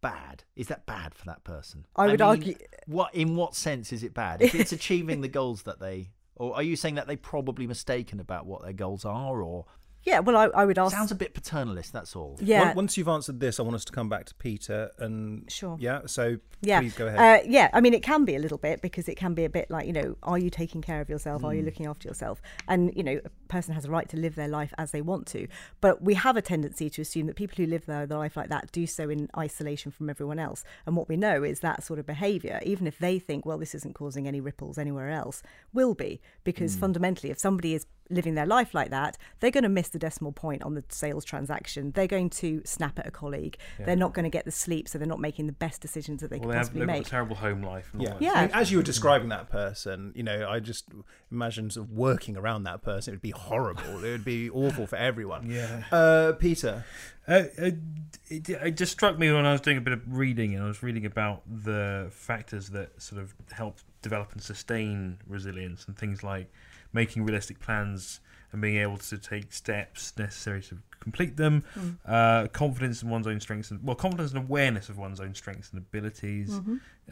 bad 0.00 0.44
is 0.56 0.68
that 0.68 0.86
bad 0.86 1.14
for 1.14 1.26
that 1.26 1.42
person 1.44 1.84
I 1.96 2.06
would 2.06 2.22
argue- 2.22 2.56
what 2.86 3.14
in 3.14 3.34
what 3.36 3.54
sense 3.54 3.92
is 3.92 4.02
it 4.02 4.14
bad 4.14 4.40
if 4.40 4.54
it's 4.54 4.72
achieving 4.80 5.20
the 5.20 5.28
goals 5.28 5.62
that 5.62 5.80
they 5.80 6.10
or 6.38 6.54
are 6.54 6.62
you 6.62 6.76
saying 6.76 6.94
that 6.96 7.06
they're 7.06 7.16
probably 7.16 7.66
mistaken 7.66 8.20
about 8.20 8.46
what 8.46 8.62
their 8.62 8.72
goals 8.72 9.04
are 9.04 9.42
or 9.42 9.66
yeah, 10.04 10.20
well, 10.20 10.36
I, 10.36 10.44
I 10.62 10.64
would 10.64 10.78
ask. 10.78 10.94
sounds 10.94 11.10
a 11.10 11.14
bit 11.16 11.34
paternalist 11.34 11.90
that's 11.92 12.14
all 12.16 12.38
yeah, 12.40 12.66
Once- 12.66 12.76
Once 12.76 12.96
you've 12.96 13.08
answered 13.08 13.40
this, 13.40 13.58
I 13.58 13.62
want 13.64 13.74
us 13.74 13.84
to 13.86 13.92
come 13.92 14.08
back 14.08 14.24
to 14.26 14.34
Peter 14.36 14.90
and 14.98 15.50
Sure. 15.50 15.76
Yeah, 15.78 16.02
so 16.06 16.36
yeah, 16.62 16.80
please 16.80 16.94
go 16.94 17.08
ahead. 17.08 17.18
Uh, 17.18 17.44
yeah, 17.46 17.68
I 17.74 17.80
mean, 17.80 17.92
it 17.92 18.02
can 18.02 18.24
be 18.24 18.36
a 18.36 18.38
little 18.38 18.58
bit 18.58 18.80
because 18.80 19.08
it 19.08 19.16
can 19.16 19.34
be 19.34 19.44
a 19.44 19.50
bit 19.50 19.70
like 19.70 19.86
you 19.86 19.92
know, 19.92 20.16
are 20.22 20.38
you 20.38 20.50
taking 20.50 20.80
care 20.82 21.00
of 21.00 21.10
yourself? 21.10 21.44
Are 21.44 21.52
you 21.54 21.62
looking 21.62 21.86
after 21.86 22.08
yourself? 22.08 22.40
And 22.68 22.92
you 22.96 23.02
know, 23.02 23.20
a 23.24 23.30
person 23.48 23.74
has 23.74 23.84
a 23.84 23.90
right 23.90 24.08
to 24.08 24.16
live 24.16 24.34
their 24.34 24.48
life 24.48 24.72
as 24.78 24.90
they 24.90 25.00
want 25.00 25.26
to. 25.28 25.48
But 25.80 26.02
we 26.02 26.14
have 26.14 26.36
a 26.36 26.42
tendency 26.42 26.90
to 26.90 27.02
assume 27.02 27.26
that 27.26 27.36
people 27.36 27.56
who 27.56 27.66
live 27.66 27.86
their, 27.86 28.06
their 28.06 28.18
life 28.18 28.36
like 28.36 28.48
that 28.48 28.70
do 28.72 28.86
so 28.86 29.08
in 29.10 29.28
isolation 29.36 29.90
from 29.90 30.10
everyone 30.10 30.38
else. 30.38 30.64
And 30.86 30.96
what 30.96 31.08
we 31.08 31.16
know 31.16 31.42
is 31.42 31.60
that 31.60 31.82
sort 31.82 31.98
of 31.98 32.06
behaviour, 32.06 32.60
even 32.64 32.86
if 32.86 32.98
they 32.98 33.18
think, 33.18 33.44
well, 33.44 33.58
this 33.58 33.74
isn't 33.74 33.94
causing 33.94 34.26
any 34.28 34.40
ripples 34.40 34.78
anywhere 34.78 35.10
else, 35.10 35.42
will 35.72 35.94
be 35.94 36.20
because 36.44 36.74
hmm. 36.74 36.80
fundamentally, 36.80 37.30
if 37.30 37.38
somebody 37.38 37.74
is 37.74 37.86
living 38.10 38.34
their 38.34 38.46
life 38.46 38.74
like 38.74 38.90
that, 38.90 39.16
they're 39.40 39.50
going 39.50 39.64
to 39.64 39.68
miss 39.68 39.88
the 39.88 39.98
decimal 39.98 40.32
point 40.32 40.62
on 40.62 40.74
the 40.74 40.84
sales 40.88 41.24
transaction. 41.24 41.92
They're 41.92 42.06
going 42.06 42.30
to 42.30 42.62
snap 42.64 42.98
at 42.98 43.06
a 43.06 43.10
colleague. 43.10 43.56
Yeah. 43.78 43.86
They're 43.86 43.96
not 43.96 44.14
going 44.14 44.24
to 44.24 44.30
get 44.30 44.44
the 44.44 44.50
sleep, 44.50 44.88
so 44.88 44.98
they're 44.98 45.06
not 45.06 45.20
making 45.20 45.46
the 45.46 45.52
best 45.52 45.80
decisions 45.80 46.20
that 46.22 46.30
they 46.30 46.38
Well, 46.38 46.48
can 46.48 46.50
they 46.50 46.56
possibly 46.58 46.80
they've 46.80 46.86
make. 46.88 47.06
a 47.06 47.10
terrible 47.10 47.36
home 47.36 47.62
life. 47.62 47.90
And 47.92 48.02
Yeah. 48.02 48.10
that. 48.10 48.22
Yeah. 48.22 48.32
I 48.32 48.42
mean, 48.42 48.50
as 48.54 48.70
you 48.70 48.78
were 48.78 48.82
describing 48.82 49.28
that 49.28 49.50
person, 49.50 50.12
you 50.14 50.22
know, 50.22 50.48
I 50.48 50.60
just 50.60 50.86
imagine 51.30 51.70
sort 51.70 51.86
of 51.86 51.92
working 51.92 52.36
around 52.36 52.64
that 52.64 52.82
person. 52.82 53.12
It 53.12 53.16
would 53.16 53.22
be 53.22 53.30
horrible. 53.38 54.04
it 54.04 54.10
would 54.10 54.24
be 54.24 54.50
awful 54.50 54.86
for 54.86 54.96
everyone. 54.96 55.50
Yeah. 55.50 55.82
Uh, 55.90 56.32
Peter. 56.32 56.84
Uh, 57.26 57.44
uh, 57.60 57.70
it, 58.28 58.48
it 58.48 58.76
just 58.76 58.92
struck 58.92 59.18
me 59.18 59.30
when 59.30 59.44
I 59.44 59.52
was 59.52 59.60
doing 59.60 59.76
a 59.76 59.80
bit 59.82 59.92
of 59.92 60.00
reading, 60.16 60.54
and 60.54 60.64
I 60.64 60.66
was 60.66 60.82
reading 60.82 61.04
about 61.06 61.42
the 61.46 62.08
factors 62.10 62.70
that 62.70 63.00
sort 63.00 63.20
of 63.20 63.34
help 63.52 63.78
develop 64.02 64.32
and 64.32 64.42
sustain 64.42 65.18
resilience, 65.26 65.84
and 65.86 65.96
things 65.96 66.22
like 66.22 66.50
making 66.92 67.24
realistic 67.24 67.60
plans 67.60 68.20
and 68.50 68.62
being 68.62 68.76
able 68.76 68.96
to 68.96 69.18
take 69.18 69.52
steps 69.52 70.14
necessary 70.16 70.62
to 70.62 70.78
complete 71.00 71.36
them, 71.36 71.64
uh, 72.06 72.46
confidence 72.48 73.02
in 73.02 73.10
one's 73.10 73.26
own 73.26 73.38
strengths, 73.40 73.70
and 73.70 73.82
well, 73.84 73.94
confidence 73.94 74.32
and 74.32 74.42
awareness 74.42 74.88
of 74.88 74.96
one's 74.96 75.20
own 75.20 75.34
strengths 75.34 75.70
and 75.70 75.78
abilities, 75.78 76.58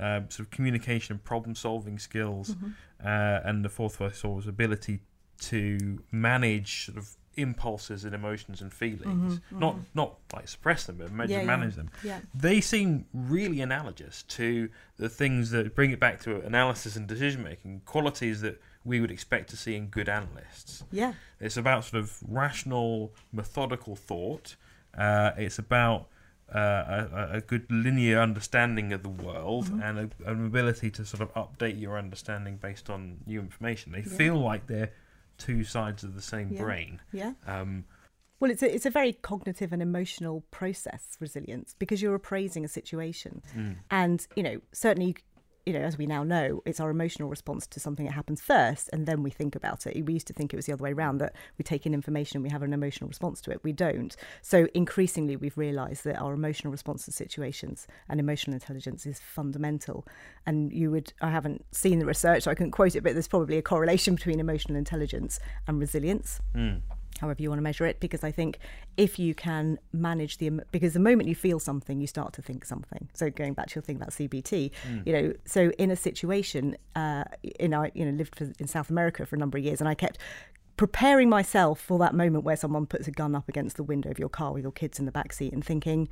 uh, 0.01 0.21
sort 0.31 0.41
of 0.41 0.51
communication 0.51 1.12
and 1.12 1.23
problem-solving 1.25 1.99
skills, 1.99 2.57
uh, 3.05 3.41
and 3.45 3.62
the 3.62 3.69
fourth 3.69 4.01
one 4.01 4.09
I 4.09 4.12
saw 4.15 4.31
was 4.31 4.47
ability 4.47 5.01
to 5.40 6.03
manage 6.12 6.87
sort 6.87 6.99
of 6.99 7.11
impulses 7.38 8.05
and 8.07 8.14
emotions 8.14 8.62
and 8.62 8.72
feelings, 8.72 9.40
not 9.51 9.77
not 9.94 10.16
like 10.35 10.49
suppress 10.49 10.85
them, 10.85 10.96
but 10.99 11.12
manage, 11.12 11.31
Yeah, 11.31 11.42
yeah. 11.42 11.66
them. 11.68 11.90
Yeah. 12.03 12.20
They 12.35 12.61
seem 12.62 13.05
really 13.12 13.61
analogous 13.61 14.22
to 14.25 14.70
the 14.96 15.09
things 15.11 15.51
that 15.51 15.75
bring 15.75 15.90
it 15.90 16.01
back 16.01 16.20
to 16.22 16.40
analysis 16.40 16.96
and 16.96 17.07
decision 17.07 17.42
making, 17.42 17.83
qualities 17.85 18.40
that 18.40 18.61
we 18.85 19.01
would 19.01 19.11
expect 19.11 19.51
to 19.51 19.57
see 19.57 19.75
in 19.75 19.88
good 19.88 20.09
analysts. 20.09 20.85
Yeah. 20.90 21.12
It's 21.40 21.57
about 21.59 21.85
sort 21.85 22.03
of 22.03 22.16
rational, 22.27 23.12
methodical 23.33 23.96
thought. 23.96 24.57
Uh, 24.96 25.33
it's 25.37 25.59
about 25.59 26.07
uh, 26.55 26.59
a, 27.12 27.29
a 27.33 27.40
good 27.42 27.66
linear 27.70 28.20
understanding 28.20 28.92
of 28.92 29.03
the 29.03 29.09
world 29.11 29.66
Mm-hmm. 29.66 29.83
and 29.83 29.99
a, 29.99 30.31
an 30.31 30.46
ability 30.46 30.90
to 30.92 31.05
sort 31.05 31.20
of 31.20 31.35
update 31.35 31.79
your 31.79 31.99
understanding 31.99 32.57
based 32.57 32.88
on 32.88 33.18
new 33.27 33.40
information. 33.40 33.92
They 33.92 34.03
feel 34.03 34.37
like 34.38 34.68
they're 34.68 34.92
two 35.38 35.64
sides 35.64 36.03
of 36.05 36.14
the 36.14 36.22
same 36.22 36.51
Yeah. 36.51 36.62
brain. 36.62 37.01
Yeah. 37.12 37.33
Um, 37.46 37.85
Well, 38.38 38.51
it's 38.51 38.62
a, 38.62 38.75
it's 38.75 38.85
a 38.87 38.90
very 38.90 39.14
cognitive 39.14 39.72
and 39.72 39.81
emotional 39.81 40.42
process, 40.51 41.16
resilience, 41.20 41.75
because 41.79 42.03
you're 42.03 42.14
appraising 42.14 42.64
a 42.64 42.68
situation. 42.68 43.42
mm. 43.55 43.77
And, 43.90 44.27
you 44.37 44.42
know, 44.42 44.61
certainly, 44.72 45.16
you 45.66 45.72
know, 45.72 45.81
as 45.81 45.98
we 45.98 46.07
now 46.07 46.22
know, 46.22 46.62
it's 46.64 46.81
our 46.81 46.90
emotional 46.90 47.29
response 47.29 47.66
to 47.66 47.81
something 47.81 48.07
that 48.07 48.12
happens 48.12 48.40
first 48.40 48.88
and 48.92 49.05
then 49.05 49.22
we 49.22 49.31
think 49.31 49.57
about 49.57 49.87
it. 49.87 50.05
We 50.07 50.14
used 50.14 50.29
to 50.29 50.33
think 50.33 50.52
it 50.52 50.57
was 50.57 50.66
the 50.66 50.72
other 50.72 50.85
way 50.85 50.92
around 50.92 51.18
that 51.18 51.35
we 51.59 51.64
take 51.64 51.85
in 51.85 51.92
information 51.92 52.37
and 52.37 52.44
we 52.44 52.50
have 52.50 52.62
an 52.62 52.72
emotional 52.72 53.09
response 53.09 53.40
to 53.42 53.50
it. 53.50 53.62
We 53.64 53.72
don't. 53.72 54.16
So 54.42 54.68
increasingly, 54.74 55.37
we've 55.37 55.59
realised 55.59 56.05
that 56.05 56.20
our 56.20 56.33
emotional 56.33 56.70
response 56.70 57.05
to 57.07 57.12
situations 57.12 57.87
and 58.09 58.20
emotional 58.20 58.55
intelligence 58.55 59.07
is 59.07 59.18
fundamental. 59.18 60.07
And 60.46 60.72
you 60.72 60.90
would, 60.92 61.12
I 61.20 61.31
haven't 61.31 61.64
seen 61.72 61.98
the 61.98 62.07
research, 62.07 62.44
so 62.44 62.50
I 62.50 62.55
couldn't 62.55 62.70
quote 62.70 62.94
it, 62.94 63.02
but 63.02 63.14
there's 63.14 63.29
probably 63.29 63.59
a 63.59 63.62
correlation 63.62 64.14
between 64.14 64.40
emotional 64.40 64.79
intelligence 64.79 65.40
and 65.66 65.81
resilience 65.81 66.40
Mm. 66.55 66.81
However 67.20 67.42
you 67.42 67.48
want 67.48 67.59
to 67.59 67.62
measure 67.62 67.87
it 67.87 67.98
because 68.00 68.22
i 68.24 68.31
think 68.31 68.59
if 68.96 69.18
you 69.18 69.35
can 69.35 69.79
manage 69.92 70.38
the 70.38 70.50
because 70.72 70.92
the 70.94 71.00
moment 71.00 71.29
you 71.29 71.35
feel 71.35 71.59
something 71.59 72.00
you 72.00 72.07
start 72.07 72.33
to 72.33 72.42
think 72.42 72.64
something. 72.64 73.09
So 73.14 73.31
going 73.31 73.55
back 73.55 73.68
to 73.68 73.74
your 73.76 73.83
thing 73.83 73.96
about 73.96 74.11
cbt 74.11 74.70
you 75.05 75.12
know 75.12 75.33
so 75.44 75.70
in 75.79 75.90
a 75.90 75.96
situation 75.96 76.76
uh 76.94 77.24
in 77.59 77.74
i 77.74 77.90
you 77.94 78.05
know 78.05 78.12
lived 78.12 78.37
for, 78.37 78.44
in 78.59 78.66
south 78.66 78.90
america 78.90 79.24
for 79.26 79.37
a 79.37 79.38
number 79.38 79.59
of 79.59 79.64
years 79.64 79.81
and 79.81 79.88
i 79.88 79.94
kept 79.94 80.18
preparing 80.76 81.29
myself 81.29 81.81
for 81.81 81.98
that 81.98 82.14
moment 82.14 82.44
where 82.44 82.57
someone 82.57 82.87
puts 82.87 83.09
a 83.09 83.11
gun 83.11 83.35
up 83.35 83.48
against 83.48 83.76
the 83.76 83.83
window 83.83 84.11
of 84.11 84.18
your 84.18 84.29
car 84.29 84.52
with 84.52 84.62
your 84.62 84.72
kids 84.72 84.98
in 84.98 85.07
the 85.07 85.12
back 85.12 85.33
seat 85.33 85.52
and 85.52 85.64
thinking 85.64 86.09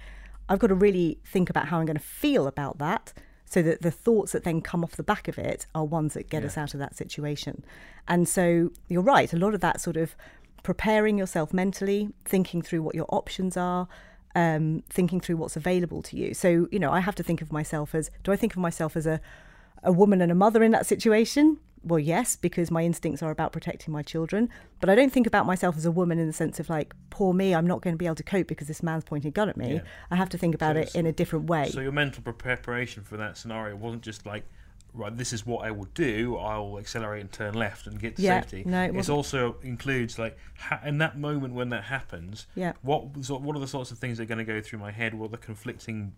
i've 0.49 0.59
got 0.59 0.69
to 0.69 0.75
really 0.75 1.19
think 1.25 1.51
about 1.51 1.69
how 1.69 1.79
i'm 1.79 1.87
going 1.87 1.97
to 1.97 2.03
feel 2.03 2.47
about 2.47 2.79
that 2.79 3.13
so 3.47 3.61
that 3.61 3.83
the 3.83 3.91
thoughts 3.91 4.33
that 4.33 4.43
then 4.43 4.63
come 4.63 4.83
off 4.83 4.93
the 4.97 5.03
back 5.03 5.29
of 5.29 5.39
it 5.39 5.67
are 5.75 5.85
ones 5.85 6.15
that 6.15 6.31
get 6.31 6.43
Yeah. 6.43 6.47
us 6.47 6.57
out 6.57 6.73
of 6.73 6.81
that 6.81 6.97
situation. 6.97 7.63
And 8.09 8.27
so 8.27 8.71
you're 8.89 9.03
right 9.03 9.31
a 9.35 9.37
lot 9.37 9.53
of 9.55 9.61
that 9.61 9.83
sort 9.83 9.99
of 9.99 10.17
preparing 10.65 11.17
yourself 11.17 11.55
mentally, 11.55 12.09
thinking 12.25 12.63
through 12.63 12.83
what 12.83 12.97
your 12.97 13.07
options 13.11 13.57
are, 13.57 13.87
um, 14.35 14.83
thinking 14.91 15.21
through 15.21 15.37
what's 15.37 15.57
available 15.57 16.03
to 16.03 16.17
you. 16.17 16.35
So, 16.35 16.67
you 16.73 16.81
know, 16.81 16.91
I 16.91 16.99
have 16.99 17.15
to 17.17 17.23
think 17.23 17.41
of 17.41 17.53
myself 17.53 17.95
as 17.95 18.11
do 18.25 18.33
I 18.33 18.37
think 18.37 18.55
of 18.55 18.59
myself 18.59 18.97
as 18.97 19.07
a, 19.07 19.21
a 19.85 19.93
woman 19.93 20.21
and 20.21 20.33
a 20.33 20.35
mother 20.35 20.65
in 20.65 20.73
that 20.73 20.87
situation? 20.87 21.59
Well, 21.85 21.99
yes, 21.99 22.35
because 22.35 22.71
my 22.71 22.83
instincts 22.83 23.23
are 23.23 23.31
about 23.31 23.53
protecting 23.53 23.93
my 23.93 24.03
children. 24.03 24.49
But 24.81 24.89
I 24.89 24.95
don't 24.95 25.13
think 25.13 25.27
about 25.27 25.45
myself 25.45 25.77
as 25.77 25.85
a 25.85 25.91
woman 25.91 26.19
in 26.19 26.27
the 26.27 26.33
sense 26.33 26.59
of 26.59 26.71
like, 26.71 26.95
poor 27.11 27.35
me, 27.35 27.55
I'm 27.55 27.67
not 27.67 27.83
going 27.83 27.93
to 27.93 27.99
be 27.99 28.07
able 28.07 28.15
to 28.17 28.23
cope 28.23 28.49
because 28.49 28.67
this 28.67 28.83
man's 28.83 29.05
pointing 29.05 29.29
a 29.29 29.33
gun 29.33 29.51
at 29.51 29.59
me. 29.59 29.75
Yeah. 29.75 29.81
I 30.11 30.17
have 30.17 30.31
to 30.31 30.39
think 30.39 30.55
about 30.55 30.77
So 30.77 30.81
it 30.81 30.95
in 30.95 31.05
a 31.05 31.13
different 31.13 31.45
way. 31.45 31.69
So 31.69 31.81
your 31.81 31.93
mental 31.93 32.23
preparation 32.33 33.05
for 33.05 33.19
that 33.19 33.37
scenario 33.37 33.77
wasn't 33.77 34.03
just 34.03 34.25
like, 34.25 34.45
right, 34.95 35.15
this 35.17 35.33
is 35.33 35.45
what 35.45 35.67
I 35.67 35.71
will 35.73 35.89
do. 35.95 36.37
I'll 36.39 36.79
accelerate 36.79 37.21
and 37.21 37.31
turn 37.33 37.55
left 37.55 37.87
and 37.87 37.99
get 38.01 38.17
to 38.17 38.23
Yeah, 38.23 38.41
safety. 38.41 38.63
no, 38.65 38.83
it 38.83 38.87
it 38.87 38.95
wasn't. 38.95 39.17
also 39.17 39.57
includes 39.63 40.19
like 40.19 40.39
ha- 40.59 40.81
in 40.87 40.99
that 40.99 41.19
moment 41.19 41.53
when 41.55 41.69
that 41.71 41.85
happens. 41.85 42.47
Yeah. 42.55 42.73
What 42.83 43.25
sort- 43.25 43.43
what 43.43 43.57
are 43.57 43.61
the 43.61 43.67
sorts 43.67 43.91
of 43.91 43.99
things 43.99 44.17
that 44.19 44.23
are 44.25 44.27
going 44.27 44.39
to 44.39 44.45
go 44.45 44.61
through 44.61 44.79
my 44.79 44.93
head? 44.93 45.15
What 45.15 45.27
are 45.27 45.31
the 45.33 45.39
conflicting 45.39 46.13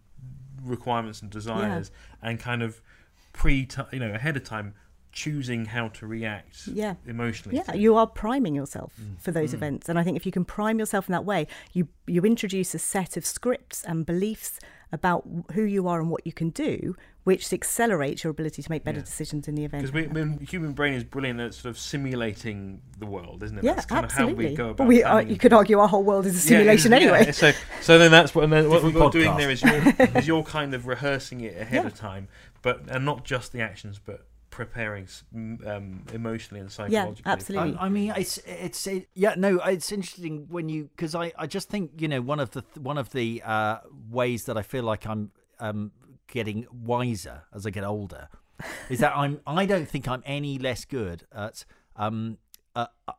requirements 0.62 1.22
and 1.22 1.30
desires? 1.30 1.90
And 2.22 2.38
kind 2.38 2.62
of 2.62 2.80
pre, 3.32 3.66
you 3.92 3.98
know, 3.98 4.12
ahead 4.12 4.36
of 4.36 4.44
time, 4.44 4.74
choosing 5.12 5.64
how 5.66 5.88
to 5.88 6.06
react 6.06 6.66
Yeah. 6.68 6.94
emotionally. 7.06 7.56
Yeah, 7.56 7.74
you 7.74 7.96
are 7.96 8.06
priming 8.06 8.54
yourself 8.54 8.92
Mm. 9.00 9.18
for 9.18 9.32
those 9.32 9.52
Mm. 9.52 9.54
events, 9.54 9.88
and 9.88 9.98
I 9.98 10.04
think 10.04 10.16
if 10.18 10.26
you 10.26 10.32
can 10.32 10.44
prime 10.44 10.78
yourself 10.78 11.08
in 11.08 11.12
that 11.12 11.24
way, 11.24 11.46
you 11.72 11.88
you 12.06 12.22
introduce 12.22 12.74
a 12.74 12.78
set 12.78 13.16
of 13.16 13.24
scripts 13.24 13.82
and 13.84 14.04
beliefs 14.06 14.60
about 14.92 15.26
who 15.54 15.62
you 15.62 15.88
are 15.88 15.98
and 16.00 16.10
what 16.10 16.26
you 16.26 16.32
can 16.32 16.50
do, 16.50 16.94
which 17.26 17.52
accelerates 17.52 18.22
your 18.22 18.30
ability 18.30 18.62
to 18.62 18.70
make 18.70 18.84
better 18.84 18.98
Yeah. 19.00 19.04
decisions 19.04 19.48
in 19.48 19.56
the 19.56 19.64
event. 19.64 19.82
Because 19.82 19.92
we, 19.92 20.04
I 20.08 20.12
mean, 20.12 20.38
the 20.38 20.44
human 20.44 20.74
brain 20.74 20.94
is 20.94 21.02
brilliant 21.02 21.40
at 21.40 21.54
sort 21.54 21.70
of 21.70 21.76
simulating 21.76 22.80
the 23.00 23.06
world, 23.06 23.42
isn't 23.42 23.58
it? 23.58 23.64
yeah, 23.64 23.74
That's 23.74 23.84
kind 23.84 24.04
absolutely. 24.04 24.44
of 24.44 24.50
how 24.50 24.50
we 24.50 24.56
go 24.56 24.64
about 24.66 24.76
but 24.76 24.86
we 24.86 25.02
are, 25.02 25.22
you 25.22 25.36
could 25.36 25.52
argue 25.52 25.80
our 25.80 25.88
whole 25.88 26.04
world 26.04 26.24
is 26.26 26.36
a 26.36 26.38
simulation 26.38 26.92
yeah, 26.92 26.98
anyway. 26.98 27.32
So, 27.32 27.50
so 27.80 27.98
then 27.98 28.12
that's 28.12 28.32
what, 28.32 28.44
and 28.44 28.52
then 28.52 28.70
what 28.70 28.84
we're 28.84 29.10
doing 29.10 29.36
there 29.36 29.50
is 29.50 29.60
you're, 29.60 29.74
is 30.14 30.28
you're 30.28 30.44
kind 30.44 30.72
of 30.72 30.86
rehearsing 30.86 31.40
it 31.40 31.60
ahead 31.60 31.82
Yeah. 31.82 31.88
of 31.88 31.96
time, 31.96 32.28
but 32.62 32.82
and 32.88 33.04
not 33.04 33.24
just 33.24 33.50
the 33.50 33.60
actions, 33.60 33.98
but 33.98 34.24
preparing 34.50 35.08
um, 35.34 36.04
emotionally 36.14 36.60
and 36.60 36.70
psychologically. 36.70 36.94
Yeah, 36.94 37.02
psychologically. 37.02 37.32
absolutely. 37.32 37.76
I, 37.78 37.86
I 37.86 37.88
mean, 37.88 38.12
it's 38.16 38.38
it's 38.46 38.86
it, 38.86 39.08
yeah, 39.14 39.34
no, 39.36 39.58
it's 39.58 39.90
interesting 39.90 40.46
when 40.48 40.68
you 40.68 40.90
because 40.94 41.16
I, 41.16 41.32
I 41.36 41.48
just 41.48 41.68
think 41.68 41.90
you 41.98 42.06
know 42.06 42.20
one 42.20 42.38
of 42.38 42.52
the 42.52 42.62
one 42.80 42.98
of 42.98 43.10
the 43.10 43.42
uh, 43.44 43.78
ways 44.08 44.44
that 44.44 44.56
I 44.56 44.62
feel 44.62 44.84
like 44.84 45.06
I'm 45.08 45.32
um, 45.58 45.90
getting 46.28 46.66
wiser 46.72 47.42
as 47.54 47.66
I 47.66 47.70
get 47.70 47.84
older 47.84 48.28
is 48.88 49.00
that 49.00 49.12
I'm 49.16 49.40
I 49.46 49.66
don't 49.66 49.88
think 49.88 50.08
I'm 50.08 50.22
any 50.24 50.58
less 50.58 50.84
good 50.84 51.24
at 51.32 51.64
um, 51.96 52.38
uh, 52.74 52.86
uh, 53.06 53.12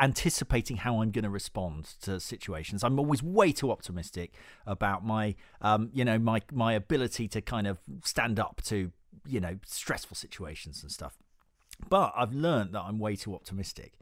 anticipating 0.00 0.78
how 0.78 1.00
I'm 1.00 1.10
going 1.10 1.24
to 1.24 1.30
respond 1.30 1.84
to 2.02 2.20
situations. 2.20 2.82
I'm 2.82 2.98
always 2.98 3.22
way 3.22 3.52
too 3.52 3.70
optimistic 3.70 4.32
about 4.66 5.04
my 5.04 5.34
um, 5.60 5.90
you 5.92 6.04
know 6.04 6.18
my 6.18 6.42
my 6.52 6.72
ability 6.72 7.28
to 7.28 7.40
kind 7.40 7.66
of 7.66 7.78
stand 8.04 8.40
up 8.40 8.62
to 8.66 8.92
you 9.26 9.40
know 9.40 9.58
stressful 9.66 10.16
situations 10.16 10.82
and 10.82 10.90
stuff 10.90 11.18
but 11.88 12.12
I've 12.16 12.34
learned 12.34 12.72
that 12.72 12.82
I'm 12.82 12.98
way 12.98 13.14
too 13.14 13.34
optimistic, 13.34 13.92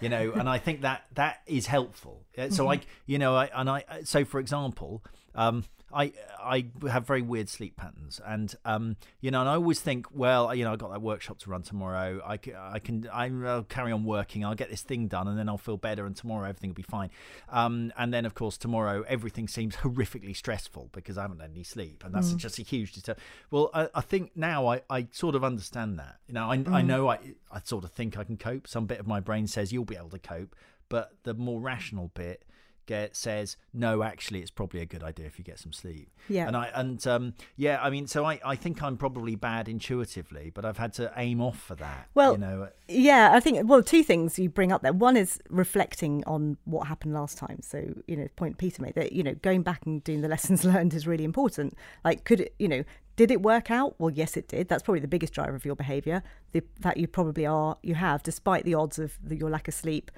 you 0.00 0.08
know, 0.08 0.32
and 0.32 0.48
I 0.48 0.58
think 0.58 0.82
that 0.82 1.06
that 1.14 1.40
is 1.46 1.66
helpful. 1.66 2.24
Uh, 2.38 2.48
So 2.50 2.70
I, 2.70 2.80
you 3.06 3.18
know, 3.18 3.34
I 3.34 3.50
and 3.54 3.68
I. 3.68 3.84
So 4.04 4.24
for 4.24 4.38
example, 4.38 5.02
um, 5.34 5.64
I 5.94 6.12
I 6.42 6.66
have 6.90 7.06
very 7.06 7.22
weird 7.22 7.48
sleep 7.48 7.76
patterns, 7.76 8.20
and 8.26 8.54
um, 8.64 8.96
you 9.20 9.30
know, 9.30 9.40
and 9.40 9.48
I 9.48 9.54
always 9.54 9.80
think, 9.80 10.06
well, 10.10 10.52
you 10.54 10.64
know, 10.64 10.72
I 10.72 10.76
got 10.76 10.90
that 10.90 11.00
workshop 11.00 11.38
to 11.40 11.50
run 11.50 11.62
tomorrow. 11.62 12.20
I 12.24 12.36
can, 12.36 12.56
I 12.56 12.78
can, 12.80 13.08
I'll 13.12 13.62
carry 13.62 13.92
on 13.92 14.04
working. 14.04 14.44
I'll 14.44 14.56
get 14.56 14.70
this 14.70 14.82
thing 14.82 15.06
done, 15.06 15.28
and 15.28 15.38
then 15.38 15.48
I'll 15.48 15.56
feel 15.56 15.76
better, 15.76 16.04
and 16.04 16.16
tomorrow 16.16 16.48
everything 16.48 16.70
will 16.70 16.74
be 16.74 16.82
fine. 16.82 17.10
Um, 17.48 17.92
and 17.96 18.12
then 18.12 18.26
of 18.26 18.34
course 18.34 18.56
tomorrow 18.56 19.04
everything 19.06 19.46
seems 19.46 19.76
horrifically 19.84 20.36
stressful 20.36 20.90
because 20.92 21.16
I 21.16 21.22
haven't 21.22 21.40
had 21.40 21.50
any 21.50 21.62
sleep, 21.62 22.04
and 22.04 22.12
that's 22.14 22.32
just 22.32 22.58
a 22.58 22.62
huge 22.62 22.92
disturb. 22.92 23.18
Well, 23.50 23.70
I, 23.72 23.88
I 23.94 24.00
think 24.00 24.32
now 24.34 24.66
I, 24.66 24.82
I 24.90 25.06
sort 25.12 25.36
of 25.36 25.44
understand 25.44 25.98
that. 26.00 26.16
You 26.26 26.34
know, 26.34 26.50
I, 26.50 26.62
I 26.70 26.82
know 26.82 27.08
I 27.08 27.18
I 27.52 27.60
sort 27.62 27.84
of 27.84 27.92
think 27.92 28.18
I 28.18 28.24
can 28.24 28.36
cope. 28.36 28.66
Some 28.66 28.86
bit 28.86 28.98
of 28.98 29.06
my 29.06 29.20
brain 29.20 29.46
says 29.46 29.72
you'll 29.72 29.84
be 29.84 29.96
able 29.96 30.10
to 30.10 30.18
cope, 30.18 30.56
but 30.88 31.12
the 31.22 31.34
more 31.34 31.60
rational 31.60 32.10
bit 32.14 32.44
get 32.86 33.16
says 33.16 33.56
no 33.72 34.02
actually 34.02 34.40
it's 34.40 34.50
probably 34.50 34.80
a 34.80 34.86
good 34.86 35.02
idea 35.02 35.26
if 35.26 35.38
you 35.38 35.44
get 35.44 35.58
some 35.58 35.72
sleep 35.72 36.10
Yeah. 36.28 36.46
and 36.46 36.56
i 36.56 36.70
and 36.74 37.04
um 37.06 37.34
yeah 37.56 37.78
i 37.82 37.90
mean 37.90 38.06
so 38.06 38.24
i 38.24 38.40
i 38.44 38.56
think 38.56 38.82
i'm 38.82 38.96
probably 38.96 39.36
bad 39.36 39.68
intuitively 39.68 40.50
but 40.54 40.64
i've 40.64 40.78
had 40.78 40.92
to 40.94 41.12
aim 41.16 41.40
off 41.40 41.58
for 41.58 41.74
that 41.76 42.08
Well, 42.14 42.32
you 42.32 42.38
know 42.38 42.68
Yeah, 42.88 43.32
I 43.32 43.40
think 43.40 43.68
well, 43.68 43.82
two 43.82 44.02
things 44.02 44.38
you 44.38 44.48
bring 44.50 44.70
up 44.70 44.82
there. 44.82 44.92
One 44.92 45.16
is 45.16 45.40
reflecting 45.48 46.22
on 46.26 46.58
what 46.66 46.86
happened 46.86 47.14
last 47.14 47.38
time. 47.38 47.60
So 47.62 47.78
you 48.06 48.16
know, 48.16 48.28
point 48.36 48.58
Peter 48.58 48.82
made 48.82 48.94
that 48.94 49.12
you 49.12 49.22
know 49.22 49.34
going 49.36 49.62
back 49.62 49.86
and 49.86 50.04
doing 50.04 50.20
the 50.20 50.28
lessons 50.34 50.64
learned 50.64 50.92
is 50.92 51.06
really 51.06 51.24
important. 51.24 51.74
Like, 52.04 52.24
could 52.24 52.40
it 52.40 52.54
you 52.58 52.68
know 52.68 52.84
did 53.16 53.30
it 53.30 53.40
work 53.42 53.70
out? 53.70 53.94
Well, 53.98 54.10
yes, 54.10 54.36
it 54.36 54.48
did. 54.48 54.68
That's 54.68 54.82
probably 54.82 55.00
the 55.00 55.08
biggest 55.08 55.32
driver 55.32 55.54
of 55.54 55.64
your 55.64 55.76
behaviour. 55.76 56.22
The, 56.52 56.62
that 56.80 56.96
you 56.98 57.06
probably 57.06 57.46
are 57.46 57.78
you 57.82 57.94
have, 57.94 58.22
despite 58.22 58.64
the 58.64 58.74
odds 58.74 58.98
of 58.98 59.18
the, 59.22 59.36
your 59.36 59.48
lack 59.50 59.66
of 59.68 59.74
sleep 59.74 60.10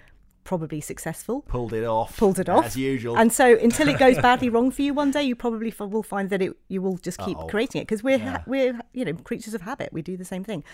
probably 0.46 0.80
successful. 0.80 1.42
Pulled 1.42 1.74
it 1.74 1.84
off. 1.84 2.16
Pulled 2.16 2.38
it 2.38 2.48
off 2.48 2.64
as 2.66 2.76
usual. 2.76 3.18
And 3.18 3.30
so 3.32 3.58
until 3.58 3.88
it 3.88 3.98
goes 3.98 4.16
badly 4.28 4.48
wrong 4.48 4.70
for 4.70 4.80
you 4.82 4.94
one 4.94 5.10
day, 5.10 5.22
you 5.24 5.36
probably 5.36 5.68
f- 5.68 5.80
will 5.80 6.02
find 6.02 6.30
that 6.30 6.40
it 6.40 6.56
you 6.68 6.80
will 6.80 6.96
just 6.96 7.18
keep 7.18 7.36
Uh-oh. 7.38 7.48
creating 7.48 7.82
it 7.82 7.84
because 7.84 8.02
we're 8.02 8.16
Yeah. 8.18 8.30
ha- 8.38 8.44
we're 8.46 8.80
you 8.94 9.04
know 9.04 9.12
creatures 9.12 9.52
of 9.52 9.60
habit. 9.62 9.92
We 9.92 10.00
do 10.00 10.16
the 10.16 10.24
same 10.24 10.44
thing. 10.44 10.64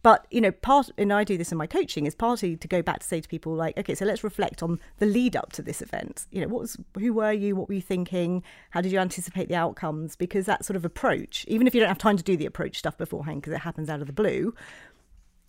But 0.00 0.28
you 0.30 0.40
know, 0.40 0.52
part 0.52 0.90
and 0.96 1.12
I 1.12 1.24
do 1.24 1.36
this 1.36 1.50
in 1.50 1.58
my 1.58 1.66
coaching 1.66 2.06
is 2.06 2.14
partly 2.14 2.56
to 2.56 2.68
go 2.68 2.82
back 2.82 3.00
to 3.00 3.06
say 3.06 3.20
to 3.20 3.28
people 3.28 3.52
like, 3.54 3.76
okay, 3.76 3.96
so 3.96 4.04
let's 4.04 4.22
reflect 4.22 4.62
on 4.62 4.78
the 5.00 5.06
lead 5.06 5.34
up 5.34 5.50
to 5.54 5.62
this 5.62 5.82
event. 5.82 6.26
You 6.30 6.40
know, 6.42 6.46
what 6.46 6.60
was 6.60 6.76
who 6.96 7.12
were 7.12 7.32
you? 7.32 7.56
What 7.56 7.66
were 7.68 7.74
you 7.74 7.82
thinking? 7.82 8.44
How 8.70 8.80
did 8.80 8.92
you 8.92 9.00
anticipate 9.00 9.48
the 9.48 9.56
outcomes? 9.56 10.14
Because 10.14 10.46
that 10.46 10.64
sort 10.64 10.76
of 10.76 10.84
approach, 10.84 11.44
even 11.48 11.66
if 11.66 11.74
you 11.74 11.80
don't 11.80 11.88
have 11.88 11.98
time 11.98 12.16
to 12.16 12.22
do 12.22 12.36
the 12.36 12.46
approach 12.46 12.78
stuff 12.78 12.96
beforehand 12.96 13.40
because 13.40 13.52
it 13.54 13.58
happens 13.62 13.88
out 13.90 14.00
of 14.00 14.06
the 14.06 14.12
blue, 14.12 14.54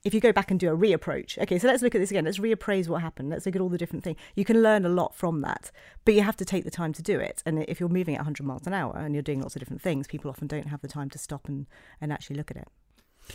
if 0.03 0.13
you 0.13 0.19
go 0.19 0.31
back 0.31 0.49
and 0.49 0.59
do 0.59 0.71
a 0.71 0.77
reapproach, 0.77 1.37
okay, 1.37 1.59
so 1.59 1.67
let's 1.67 1.83
look 1.83 1.93
at 1.93 1.99
this 1.99 2.11
again. 2.11 2.25
Let's 2.25 2.39
reappraise 2.39 2.87
what 2.87 3.01
happened. 3.01 3.29
Let's 3.29 3.45
look 3.45 3.55
at 3.55 3.61
all 3.61 3.69
the 3.69 3.77
different 3.77 4.03
things. 4.03 4.17
You 4.35 4.45
can 4.45 4.63
learn 4.63 4.85
a 4.85 4.89
lot 4.89 5.15
from 5.15 5.41
that, 5.41 5.71
but 6.05 6.13
you 6.13 6.21
have 6.21 6.37
to 6.37 6.45
take 6.45 6.63
the 6.63 6.71
time 6.71 6.93
to 6.93 7.01
do 7.01 7.19
it. 7.19 7.43
And 7.45 7.63
if 7.67 7.79
you're 7.79 7.89
moving 7.89 8.15
at 8.15 8.19
100 8.19 8.45
miles 8.45 8.65
an 8.65 8.73
hour 8.73 8.95
and 8.97 9.13
you're 9.13 9.21
doing 9.21 9.41
lots 9.41 9.55
of 9.55 9.59
different 9.59 9.81
things, 9.81 10.07
people 10.07 10.29
often 10.29 10.47
don't 10.47 10.67
have 10.67 10.81
the 10.81 10.87
time 10.87 11.09
to 11.09 11.17
stop 11.17 11.47
and, 11.47 11.67
and 11.99 12.13
actually 12.13 12.37
look 12.37 12.51
at 12.51 12.57
it. 12.57 12.67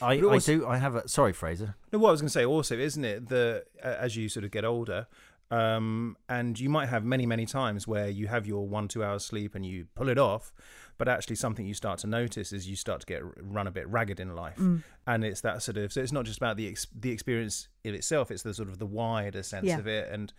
I, 0.02 0.20
But 0.20 0.30
I 0.30 0.38
do. 0.38 0.66
I 0.66 0.78
have 0.78 0.96
a. 0.96 1.08
Sorry, 1.08 1.32
Fraser. 1.32 1.76
No, 1.92 1.98
what 1.98 2.08
I 2.08 2.12
was 2.12 2.20
going 2.20 2.28
to 2.28 2.32
say 2.32 2.44
also, 2.44 2.76
isn't 2.76 3.04
it, 3.04 3.28
that 3.28 3.64
uh, 3.82 3.94
as 3.98 4.16
you 4.16 4.28
sort 4.28 4.44
of 4.44 4.50
get 4.50 4.64
older, 4.64 5.06
um, 5.54 6.16
and 6.28 6.58
you 6.58 6.68
might 6.68 6.88
have 6.88 7.04
many, 7.04 7.26
many 7.26 7.46
times 7.46 7.86
where 7.86 8.08
you 8.08 8.26
have 8.26 8.46
your 8.46 8.66
one, 8.66 8.88
two 8.88 9.02
hours 9.04 9.24
sleep 9.24 9.54
and 9.54 9.64
you 9.64 9.86
pull 9.94 10.08
it 10.08 10.18
off, 10.18 10.52
but 10.98 11.08
actually 11.08 11.36
something 11.36 11.66
you 11.66 11.74
start 11.74 11.98
to 12.00 12.06
notice 12.06 12.52
is 12.52 12.68
you 12.68 12.76
start 12.76 13.00
to 13.00 13.06
get 13.06 13.22
run 13.42 13.66
a 13.66 13.70
bit 13.70 13.88
ragged 13.88 14.20
in 14.20 14.34
life, 14.34 14.58
and 15.06 15.24
it's 15.24 15.40
that 15.42 15.62
sort 15.62 15.76
of. 15.76 15.92
So 15.92 16.00
it's 16.00 16.12
not 16.12 16.24
just 16.24 16.38
about 16.38 16.56
the 16.56 16.68
ex- 16.68 16.86
the 16.98 17.10
experience 17.10 17.68
in 17.84 17.94
itself; 17.94 18.30
it's 18.30 18.42
the 18.42 18.54
sort 18.54 18.68
of 18.68 18.78
the 18.78 18.86
wider 18.86 19.42
sense 19.42 19.66
Yeah. 19.66 19.78
of 19.78 19.86
it, 19.86 20.08
and 20.12 20.32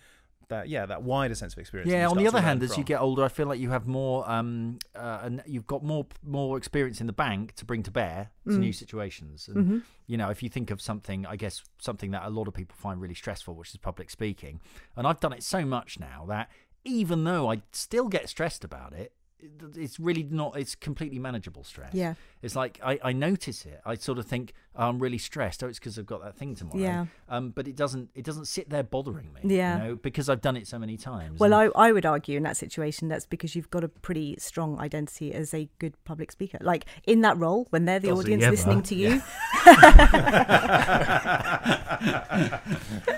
that 0.50 0.70
yeah, 0.70 0.86
that 0.86 1.04
wider 1.04 1.36
sense 1.36 1.54
of 1.54 1.60
experience. 1.60 1.92
Yeah. 1.92 2.08
On 2.08 2.18
the 2.18 2.28
other 2.28 2.42
hand, 2.42 2.62
learn 2.62 2.70
as 2.70 2.78
you 2.78 2.84
get 2.84 3.02
older, 3.02 3.24
I 3.24 3.28
feel 3.28 3.48
like 3.48 3.60
you 3.60 3.70
have 3.72 3.88
more. 3.88 4.30
Um. 4.30 4.80
Uh, 4.96 5.20
and 5.24 5.44
you've 5.46 5.68
got 5.68 5.84
more 5.84 6.06
more 6.24 6.58
experience 6.58 7.02
in 7.02 7.08
the 7.08 7.14
bank 7.14 7.54
to 7.56 7.66
bring 7.66 7.84
to 7.84 7.92
bear 7.92 8.32
to 8.48 8.54
Mm. 8.54 8.60
new 8.60 8.74
situations. 8.74 9.48
And 9.48 9.58
Mm-hmm. 9.58 9.78
you 10.08 10.18
know, 10.18 10.30
if 10.30 10.42
you 10.44 10.50
think 10.50 10.72
of 10.72 10.82
something, 10.82 11.26
I 11.26 11.36
guess 11.36 11.64
something 11.80 12.12
that 12.12 12.24
a 12.26 12.30
lot 12.30 12.48
of 12.48 12.54
people 12.54 12.76
find 12.78 13.02
really 13.02 13.16
stressful, 13.16 13.56
which 13.56 13.70
is 13.72 13.78
public 13.78 14.10
speaking, 14.10 14.62
and 14.96 15.06
I've 15.08 15.20
done 15.20 15.34
it 15.34 15.44
so 15.44 15.66
much 15.66 16.00
now 16.00 16.26
that 16.30 16.50
even 16.84 17.24
though 17.24 17.52
I 17.52 17.62
still 17.72 18.08
get 18.08 18.30
stressed 18.30 18.64
about 18.64 18.94
it. 18.94 19.12
it- 19.40 19.78
It's 19.78 20.00
really 20.00 20.24
not. 20.24 20.58
It's 20.58 20.76
completely 20.76 21.20
manageable 21.20 21.64
stress. 21.64 21.94
Yeah. 21.94 22.14
It's 22.46 22.56
like 22.56 22.80
I, 22.84 23.00
I 23.04 23.12
notice 23.12 23.66
it. 23.66 23.82
I 23.86 23.96
sort 23.96 24.20
of 24.20 24.26
think 24.28 24.54
oh, 24.76 24.88
I'm 24.88 25.00
really 25.00 25.18
stressed. 25.18 25.64
Oh, 25.64 25.68
it's 25.68 25.80
because 25.80 25.98
I've 25.98 26.06
got 26.06 26.24
that 26.24 26.38
thing 26.38 26.54
tomorrow. 26.54 26.80
Yeah. 26.80 27.06
Um, 27.28 27.50
but 27.50 27.68
it 27.68 27.76
doesn't. 27.76 28.12
It 28.14 28.24
doesn't 28.24 28.46
sit 28.46 28.70
there 28.70 28.84
bothering 28.84 29.34
me. 29.34 29.56
Yeah. 29.56 29.78
You 29.78 29.84
know, 29.84 29.96
because 29.96 30.30
I've 30.30 30.42
done 30.42 30.56
it 30.56 30.68
so 30.68 30.78
many 30.78 30.96
times. 30.96 31.40
Well, 31.40 31.56
I, 31.56 31.70
I 31.76 31.92
would 31.92 32.06
argue 32.06 32.38
in 32.38 32.44
that 32.44 32.56
situation 32.56 33.08
that's 33.08 33.26
because 33.26 33.56
you've 33.56 33.72
got 33.72 33.84
a 33.84 33.88
pretty 33.88 34.36
strong 34.38 34.80
identity 34.80 35.34
as 35.34 35.56
a 35.56 35.68
good 35.80 35.96
public 36.06 36.32
speaker. 36.32 36.60
Like 36.62 36.86
in 37.06 37.22
that 37.22 37.36
role, 37.40 37.66
when 37.72 37.86
they're 37.86 38.00
the 38.00 38.10
Does 38.10 38.20
audience 38.20 38.46
listening 38.46 38.84
to 38.84 38.94
you, 38.94 39.10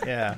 yeah, 0.08 0.38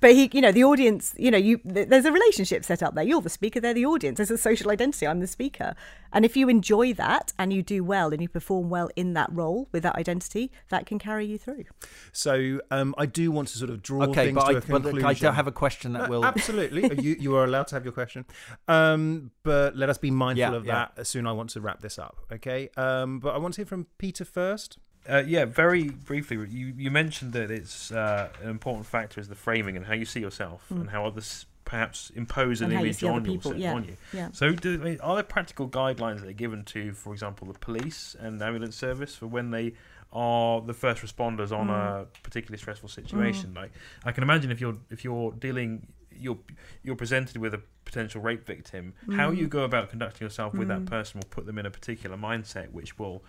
but 0.00 0.12
he, 0.12 0.30
you 0.32 0.40
know, 0.40 0.52
the 0.52 0.64
audience, 0.64 1.14
you 1.18 1.30
know, 1.30 1.36
you 1.36 1.60
there's 1.62 2.06
a 2.06 2.12
relationship 2.12 2.64
set 2.64 2.82
up 2.82 2.94
there. 2.94 3.04
You're 3.04 3.20
the 3.20 3.28
speaker, 3.28 3.60
they're 3.60 3.74
the 3.74 3.84
audience. 3.84 4.16
There's 4.16 4.30
a 4.30 4.38
social 4.38 4.70
identity. 4.70 5.06
I'm 5.06 5.20
the 5.20 5.26
speaker, 5.26 5.74
and 6.10 6.24
if 6.24 6.38
you 6.38 6.48
enjoy 6.48 6.94
that 6.94 7.34
and 7.38 7.52
you 7.52 7.62
do 7.62 7.84
well 7.84 8.12
and 8.12 8.22
you 8.22 8.29
perform 8.32 8.70
well 8.70 8.88
in 8.96 9.12
that 9.14 9.30
role 9.32 9.68
with 9.72 9.82
that 9.82 9.96
identity, 9.96 10.50
that 10.68 10.86
can 10.86 10.98
carry 10.98 11.26
you 11.26 11.38
through. 11.38 11.64
so 12.12 12.60
um, 12.70 12.94
I 12.98 13.06
do 13.06 13.30
want 13.30 13.48
to 13.48 13.58
sort 13.58 13.70
of 13.70 13.82
draw 13.82 14.04
okay, 14.04 14.26
things 14.26 14.34
but 14.36 14.40
to 14.42 14.46
I, 14.48 14.50
a 14.52 14.54
but 14.54 14.82
conclusion. 14.82 15.06
I 15.06 15.14
do 15.14 15.26
have 15.30 15.46
a 15.46 15.52
question 15.52 15.92
that 15.94 16.04
Uh, 16.06 16.08
will. 16.08 16.24
absolutely 16.24 16.82
you 17.02 17.16
you 17.18 17.34
are 17.36 17.44
allowed 17.44 17.66
to 17.68 17.74
have 17.76 17.84
your 17.84 17.92
question 17.92 18.24
um 18.68 19.30
but 19.42 19.76
let 19.76 19.88
us 19.88 19.98
be 19.98 20.10
mindful 20.10 20.40
Yeah, 20.52 20.54
of 20.60 20.64
yeah. 20.66 20.88
that 20.96 21.06
soon 21.06 21.26
i 21.26 21.32
want 21.32 21.50
to 21.50 21.60
wrap 21.60 21.80
this 21.80 21.98
up 21.98 22.16
okay 22.32 22.68
um 22.76 23.20
but 23.20 23.34
i 23.34 23.38
want 23.38 23.54
to 23.54 23.58
hear 23.62 23.66
from 23.66 23.86
peter 23.98 24.24
first 24.24 24.78
Uh, 25.08 25.22
yeah, 25.26 25.46
very 25.46 25.84
briefly, 26.10 26.36
you, 26.58 26.66
you 26.84 26.90
mentioned 26.90 27.32
that 27.32 27.50
it's 27.50 27.90
uh, 27.90 28.28
an 28.42 28.50
important 28.50 28.84
factor 28.86 29.18
is 29.18 29.28
the 29.28 29.34
framing 29.46 29.74
and 29.78 29.86
how 29.86 29.94
you 29.94 30.04
see 30.04 30.20
yourself 30.20 30.60
and 30.70 30.90
how 30.90 31.06
others 31.06 31.46
perhaps 31.70 32.10
impose 32.16 32.60
an 32.62 32.72
how 32.72 32.80
you 32.80 32.86
image 32.86 33.04
on, 33.04 33.24
yourself, 33.24 33.56
yeah. 33.56 33.74
on 33.74 33.84
you. 33.84 33.96
Yeah. 34.12 34.28
So, 34.32 34.50
do, 34.50 34.98
are 35.00 35.14
there 35.14 35.22
practical 35.22 35.68
guidelines 35.68 36.18
that 36.20 36.28
are 36.28 36.32
given 36.32 36.64
to, 36.64 36.92
for 36.94 37.12
example, 37.12 37.46
the 37.46 37.56
police 37.60 38.16
and 38.18 38.42
ambulance 38.42 38.74
service 38.74 39.14
for 39.14 39.28
when 39.28 39.52
they 39.52 39.74
are 40.12 40.60
the 40.60 40.74
first 40.74 41.00
responders 41.00 41.56
on 41.56 41.70
a 41.70 41.72
mm. 41.72 42.06
particularly 42.24 42.58
stressful 42.58 42.88
situation? 42.88 43.52
Mm. 43.52 43.56
Like, 43.56 43.70
I 44.04 44.10
can 44.10 44.24
imagine 44.24 44.50
if 44.50 44.60
you're 44.60 44.78
if 44.90 45.04
you're 45.04 45.30
dealing, 45.30 45.86
you're 46.10 46.38
you're 46.82 46.96
presented 46.96 47.36
with 47.36 47.54
a 47.54 47.62
potential 47.84 48.20
rape 48.20 48.44
victim, 48.44 48.92
how 49.12 49.30
you 49.30 49.46
mm. 49.46 49.50
go 49.50 49.62
about 49.62 49.90
conducting 49.90 50.24
yourself 50.24 50.54
with 50.54 50.66
that 50.66 50.86
person 50.86 51.20
will 51.20 51.28
put 51.30 51.46
them 51.46 51.56
in 51.56 51.66
a 51.66 51.70
particular 51.70 52.16
mindset, 52.16 52.72
which 52.72 52.98
will 52.98 53.22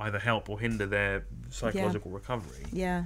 either 0.00 0.18
help 0.18 0.50
or 0.50 0.60
hinder 0.60 0.84
their 0.84 1.24
psychological 1.48 2.10
recovery. 2.10 2.66
Yeah. 2.70 3.04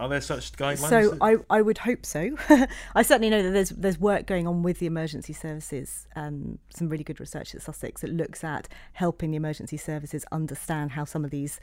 Are 0.00 0.08
there 0.08 0.22
such 0.22 0.52
guidelines? 0.52 0.88
So 0.88 1.16
I, 1.20 1.36
I 1.50 1.60
would 1.60 1.76
hope 1.76 2.06
so. 2.06 2.30
I 2.94 3.02
certainly 3.02 3.28
know 3.28 3.42
that 3.42 3.50
there's 3.50 3.68
there's 3.70 3.98
work 3.98 4.26
going 4.26 4.46
on 4.46 4.62
with 4.62 4.78
the 4.78 4.86
emergency 4.86 5.34
services. 5.34 6.06
Um, 6.16 6.58
some 6.74 6.88
really 6.88 7.04
good 7.04 7.20
research 7.20 7.54
at 7.54 7.60
Sussex 7.60 8.00
that 8.00 8.10
looks 8.10 8.42
at 8.42 8.66
helping 8.94 9.30
the 9.30 9.36
emergency 9.36 9.76
services 9.76 10.24
understand 10.32 10.92
how 10.92 11.04
some 11.04 11.22
of 11.22 11.30
these 11.30 11.60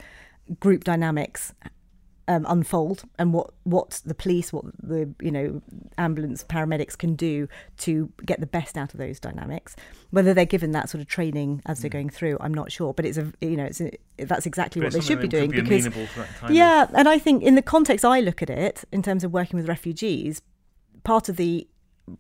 group 0.60 0.84
dynamics 0.84 1.54
um, 2.28 2.46
unfold 2.50 3.04
and 3.18 3.34
what 3.34 3.52
what 3.64 4.02
the 4.06 4.14
police, 4.14 4.52
what 4.52 4.66
the 4.82 5.10
you 5.22 5.32
know 5.32 5.62
ambulance 5.98 6.44
paramedics 6.44 6.98
can 6.98 7.16
do 7.16 7.48
to 7.78 8.12
get 8.26 8.40
the 8.40 8.48
best 8.48 8.78
out 8.78 8.94
of 8.94 9.00
those 9.00 9.20
dynamics. 9.20 9.76
Whether 10.12 10.34
they're 10.34 10.46
given 10.46 10.72
that 10.72 10.90
sort 10.90 11.02
of 11.02 11.08
training 11.08 11.62
as 11.66 11.80
they're 11.80 11.90
going 11.90 12.10
through, 12.10 12.38
I'm 12.42 12.54
not 12.54 12.72
sure. 12.72 12.94
But 12.94 13.06
it's 13.06 13.18
a 13.18 13.32
you 13.42 13.58
know 13.58 13.66
it's 13.66 13.82
a, 13.82 13.92
that's 14.18 14.46
exactly 14.46 14.82
But 14.82 14.88
what 14.88 14.94
they 14.94 15.02
should 15.02 15.22
be 15.22 15.28
doing 15.28 15.52
could 15.52 15.64
because 15.66 15.86
amenable 15.86 16.08
to 16.14 16.20
that 16.20 16.36
kind 16.36 16.50
of- 16.52 16.56
yeah, 16.56 16.88
and 16.94 17.08
I 17.08 17.18
think 17.20 17.44
in 17.44 17.56
the 17.56 17.62
context 17.62 18.04
I 18.04 18.20
look 18.20 18.42
at 18.42 18.50
it, 18.50 18.84
in 18.92 19.02
terms 19.02 19.24
of 19.24 19.32
working 19.32 19.58
with 19.58 19.68
refugees, 19.70 20.42
part 21.04 21.30
of 21.30 21.38
the 21.38 21.68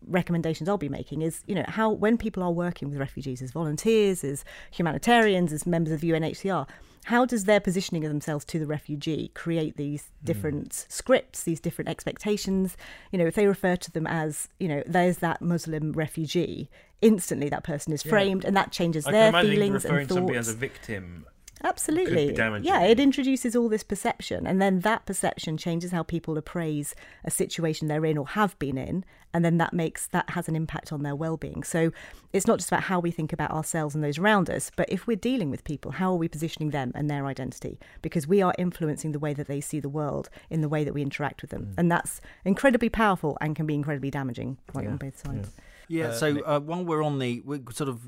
recommendations 0.06 0.68
I'll 0.70 0.78
be 0.78 0.90
making 0.90 1.22
is, 1.22 1.44
you 1.48 1.56
know, 1.56 1.66
how 1.68 1.90
when 1.90 2.18
people 2.18 2.44
are 2.44 2.52
working 2.52 2.90
with 2.90 2.98
refugees 2.98 3.42
as 3.42 3.52
volunteers, 3.52 4.24
as 4.24 4.44
humanitarians, 4.72 5.54
as 5.54 5.66
members 5.66 5.94
of 5.94 6.02
UNHCR, 6.02 6.68
how 7.06 7.26
does 7.26 7.46
their 7.46 7.62
positioning 7.62 8.04
of 8.04 8.10
themselves 8.10 8.44
to 8.46 8.60
the 8.60 8.66
refugee 8.66 9.32
create 9.34 9.78
these 9.78 10.10
hmm. 10.20 10.26
different 10.26 10.86
scripts, 10.90 11.44
these 11.44 11.60
different 11.60 11.90
expectations? 11.90 12.76
You 13.12 13.20
know, 13.20 13.26
if 13.26 13.36
they 13.36 13.48
refer 13.48 13.76
to 13.78 13.92
them 13.92 14.06
as, 14.08 14.50
you 14.60 14.68
know, 14.68 14.84
there's 14.86 15.20
that 15.20 15.42
Muslim 15.42 15.94
refugee, 15.94 16.70
instantly 17.02 17.50
that 17.50 17.64
person 17.64 17.94
is 17.94 18.04
framed, 18.04 18.44
and 18.44 18.58
that 18.58 18.72
changes 18.72 19.08
I 19.08 19.12
their 19.12 19.32
feelings 19.32 19.86
referring 19.86 20.00
and 20.02 20.08
to 20.10 20.14
somebody 20.16 20.38
thoughts. 20.38 20.50
as 20.50 20.54
a 20.54 20.58
victim. 20.58 21.26
Absolutely. 21.64 22.34
damaging. 22.34 22.68
Yeah, 22.68 22.84
it 22.84 23.00
introduces 23.00 23.56
all 23.56 23.70
this 23.70 23.84
perception, 23.84 24.46
and 24.46 24.62
then 24.62 24.80
that 24.82 25.06
perception 25.06 25.58
changes 25.58 25.92
how 25.92 26.04
people 26.04 26.38
appraise 26.38 26.96
a 27.24 27.32
situation 27.32 27.88
they're 27.88 28.06
in 28.06 28.18
or 28.18 28.28
have 28.28 28.58
been 28.60 28.78
in, 28.78 29.04
and 29.34 29.44
then 29.44 29.58
that 29.58 29.74
makes 29.74 30.08
that 30.08 30.32
has 30.32 30.48
an 30.48 30.56
impact 30.56 30.92
on 30.92 31.04
their 31.04 31.16
well-being. 31.16 31.64
So 31.64 31.92
it's 32.34 32.48
not 32.48 32.60
just 32.60 32.70
about 32.70 32.84
how 32.84 33.00
we 33.00 33.12
think 33.12 33.34
about 33.34 33.52
ourselves 33.52 33.96
and 33.96 34.04
those 34.04 34.18
around 34.18 34.50
us, 34.50 34.72
but 34.76 34.88
if 34.90 35.08
we're 35.08 35.18
dealing 35.18 35.50
with 35.50 35.64
people, 35.64 35.92
how 35.92 36.12
are 36.12 36.18
we 36.18 36.28
positioning 36.28 36.72
them 36.72 36.92
and 36.96 37.10
their 37.10 37.26
identity? 37.26 37.80
Because 38.02 38.28
we 38.28 38.42
are 38.42 38.54
influencing 38.58 39.12
the 39.12 39.20
way 39.20 39.34
that 39.34 39.48
they 39.48 39.62
see 39.62 39.80
the 39.80 39.90
world 39.90 40.30
in 40.50 40.62
the 40.62 40.70
way 40.70 40.84
that 40.84 40.94
we 40.94 41.02
interact 41.02 41.42
with 41.42 41.52
them, 41.52 41.74
and 41.78 41.92
that's 41.92 42.22
incredibly 42.46 42.90
powerful 42.90 43.38
and 43.42 43.56
can 43.56 43.66
be 43.66 43.76
incredibly 43.76 44.12
damaging, 44.12 44.58
right 44.74 44.88
on 44.88 44.98
both 44.98 45.26
sides. 45.26 45.52
Yeah. 45.88 46.08
Uh, 46.08 46.14
so 46.14 46.42
uh, 46.46 46.60
while 46.60 46.84
we're 46.84 47.04
on 47.04 47.20
the, 47.20 47.42
we're 47.46 47.62
sort 47.72 47.90
of 47.90 48.02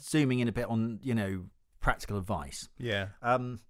zooming 0.00 0.38
in 0.40 0.48
a 0.48 0.52
bit 0.52 0.66
on 0.66 0.98
you 1.02 1.14
know 1.14 1.44
practical 1.86 2.18
advice. 2.18 2.68
yeah 2.78 3.06
Um, 3.22 3.60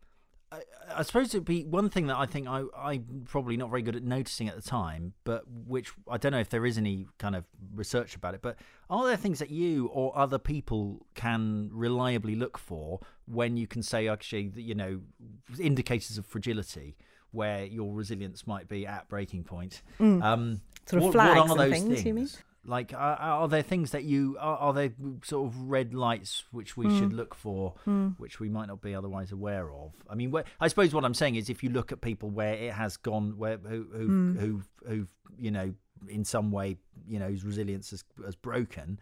I, 0.53 0.61
I 1.01 1.03
suppose 1.03 1.35
it'd 1.35 1.45
be 1.45 1.65
one 1.65 1.89
thing 1.91 2.07
that 2.07 2.17
I 2.17 2.27
think 2.27 2.47
I 2.47 2.63
I'm 2.77 3.25
probably 3.29 3.57
not 3.57 3.69
very 3.69 3.83
good 3.83 3.97
at 3.97 4.05
noticing 4.05 4.49
at 4.49 4.55
the 4.55 4.63
time, 4.63 5.13
but 5.25 5.43
which 5.75 5.89
I 6.09 6.17
don't 6.19 6.33
know 6.33 6.39
if 6.39 6.51
there 6.51 6.65
is 6.65 6.79
any 6.79 7.07
kind 7.19 7.35
of 7.35 7.45
research 7.75 8.15
about 8.15 8.35
it. 8.35 8.43
But 8.43 8.57
are 8.89 9.05
there 9.07 9.17
things 9.17 9.39
that 9.41 9.51
you 9.51 9.87
or 9.89 10.17
other 10.17 10.39
people 10.39 11.05
can 11.15 11.69
reliably 11.73 12.37
look 12.37 12.59
for 12.59 13.01
when 13.27 13.57
you 13.57 13.67
can 13.67 13.83
say 13.83 14.07
actually 14.09 14.49
that 14.57 14.63
you 14.63 14.77
know 14.77 15.01
indicators 15.59 16.17
of 16.17 16.25
fragility? 16.27 16.97
Where 17.33 17.65
your 17.67 17.93
resilience 17.93 18.47
might 18.47 18.67
be 18.69 18.87
at 18.87 19.09
breaking 19.09 19.45
point. 19.45 19.83
Um, 20.01 20.61
Sort 20.87 21.03
of 21.03 21.07
what, 21.07 21.13
flags 21.13 21.41
what 21.41 21.59
are 21.59 21.65
and 21.65 21.73
those 21.73 21.83
things, 21.83 22.05
you 22.07 22.15
mean? 22.15 22.29
Like, 22.67 22.93
are, 22.93 23.17
are 23.17 23.49
there 23.49 23.63
things 23.63 23.93
that 23.93 24.05
you 24.05 24.37
are, 24.41 24.57
are 24.59 24.73
there 24.73 24.93
sort 25.23 25.47
of 25.49 25.57
red 25.63 25.95
lights 25.95 26.45
which 26.51 26.77
we 26.77 26.87
Hmm. 26.89 26.97
should 26.99 27.13
look 27.13 27.35
for, 27.35 27.75
which 28.19 28.41
we 28.41 28.49
might 28.49 28.67
not 28.67 28.81
be 28.83 28.95
otherwise 28.95 29.31
aware 29.33 29.73
of? 29.73 29.93
I 30.11 30.15
mean, 30.15 30.31
where, 30.33 30.45
I 30.61 30.69
suppose 30.69 30.93
what 30.93 31.05
I'm 31.05 31.15
saying 31.15 31.37
is, 31.37 31.49
if 31.49 31.63
you 31.63 31.71
look 31.71 31.93
at 31.93 32.01
people 32.01 32.31
where 32.31 32.55
it 32.55 32.73
has 32.73 32.97
gone, 32.97 33.39
where 33.39 33.59
who 33.59 33.87
who 33.93 34.07
Hmm. 34.07 34.37
who 34.39 34.63
who 34.87 35.07
you 35.39 35.51
know 35.51 35.75
in 36.09 36.25
some 36.25 36.51
way 36.51 36.77
you 37.09 37.19
know 37.19 37.29
whose 37.29 37.45
resilience 37.45 37.91
has, 37.91 38.05
has 38.25 38.35
broken, 38.37 38.99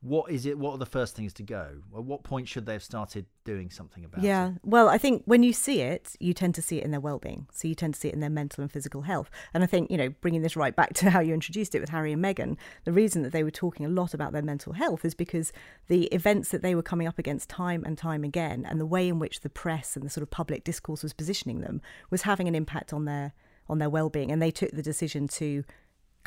what 0.00 0.30
is 0.30 0.46
it? 0.46 0.56
What 0.56 0.72
are 0.72 0.78
the 0.78 0.86
first 0.86 1.16
things 1.16 1.32
to 1.34 1.42
go? 1.42 1.68
At 1.96 2.04
what 2.04 2.22
point 2.22 2.46
should 2.46 2.66
they 2.66 2.74
have 2.74 2.84
started 2.84 3.26
doing 3.44 3.68
something 3.68 4.04
about 4.04 4.22
it? 4.22 4.26
Yeah. 4.26 4.52
Well, 4.62 4.88
I 4.88 4.96
think 4.96 5.22
when 5.24 5.42
you 5.42 5.52
see 5.52 5.80
it, 5.80 6.14
you 6.20 6.32
tend 6.32 6.54
to 6.54 6.62
see 6.62 6.78
it 6.78 6.84
in 6.84 6.92
their 6.92 7.00
well-being. 7.00 7.48
So 7.52 7.66
you 7.66 7.74
tend 7.74 7.94
to 7.94 8.00
see 8.00 8.08
it 8.08 8.14
in 8.14 8.20
their 8.20 8.30
mental 8.30 8.62
and 8.62 8.70
physical 8.70 9.02
health. 9.02 9.28
And 9.52 9.64
I 9.64 9.66
think, 9.66 9.90
you 9.90 9.96
know, 9.96 10.10
bringing 10.20 10.42
this 10.42 10.54
right 10.54 10.74
back 10.74 10.94
to 10.94 11.10
how 11.10 11.18
you 11.18 11.34
introduced 11.34 11.74
it 11.74 11.80
with 11.80 11.88
Harry 11.88 12.12
and 12.12 12.24
Meghan, 12.24 12.56
the 12.84 12.92
reason 12.92 13.22
that 13.22 13.32
they 13.32 13.42
were 13.42 13.50
talking 13.50 13.84
a 13.84 13.88
lot 13.88 14.14
about 14.14 14.32
their 14.32 14.42
mental 14.42 14.74
health 14.74 15.04
is 15.04 15.14
because 15.14 15.52
the 15.88 16.04
events 16.06 16.50
that 16.50 16.62
they 16.62 16.76
were 16.76 16.82
coming 16.82 17.08
up 17.08 17.18
against 17.18 17.48
time 17.48 17.82
and 17.84 17.98
time 17.98 18.22
again 18.22 18.64
and 18.68 18.80
the 18.80 18.86
way 18.86 19.08
in 19.08 19.18
which 19.18 19.40
the 19.40 19.50
press 19.50 19.96
and 19.96 20.04
the 20.04 20.10
sort 20.10 20.22
of 20.22 20.30
public 20.30 20.62
discourse 20.62 21.02
was 21.02 21.12
positioning 21.12 21.60
them 21.60 21.80
was 22.10 22.22
having 22.22 22.46
an 22.46 22.54
impact 22.54 22.92
on 22.92 23.04
their 23.04 23.32
on 23.68 23.78
their 23.78 23.90
well-being 23.90 24.30
and 24.30 24.40
they 24.40 24.50
took 24.50 24.70
the 24.70 24.82
decision 24.82 25.28
to 25.28 25.62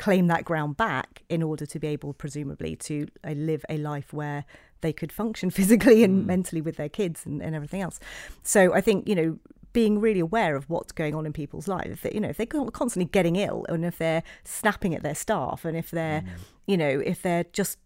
claim 0.02 0.26
that 0.26 0.44
ground 0.44 0.76
back 0.76 1.22
in 1.28 1.44
order 1.44 1.64
to 1.64 1.78
be 1.78 1.86
able, 1.86 2.12
presumably, 2.12 2.74
to 2.74 3.06
uh, 3.22 3.30
live 3.30 3.64
a 3.68 3.78
life 3.78 4.12
where 4.12 4.44
they 4.80 4.92
could 4.92 5.12
function 5.12 5.48
physically 5.58 6.02
and 6.02 6.24
mm. 6.24 6.26
mentally 6.26 6.60
with 6.60 6.76
their 6.76 6.88
kids 6.88 7.24
and, 7.24 7.40
and 7.40 7.54
everything 7.54 7.80
else. 7.80 8.00
So 8.42 8.74
I 8.74 8.80
think, 8.80 9.06
you 9.06 9.14
know, 9.14 9.38
being 9.72 10.00
really 10.00 10.18
aware 10.18 10.56
of 10.56 10.68
what's 10.68 10.90
going 10.90 11.14
on 11.14 11.24
in 11.24 11.32
people's 11.32 11.68
lives. 11.68 12.00
That 12.00 12.14
you 12.14 12.20
know, 12.20 12.30
if 12.30 12.36
they're 12.36 12.46
constantly 12.46 13.04
getting 13.04 13.36
ill, 13.36 13.64
and 13.68 13.84
if 13.84 13.96
they're 13.96 14.24
snapping 14.42 14.92
at 14.92 15.04
their 15.04 15.14
staff, 15.14 15.64
and 15.64 15.76
if 15.76 15.92
they're, 15.92 16.22
mm. 16.22 16.28
you 16.66 16.76
know, 16.76 17.00
if 17.06 17.22
they're 17.22 17.44
just 17.52 17.78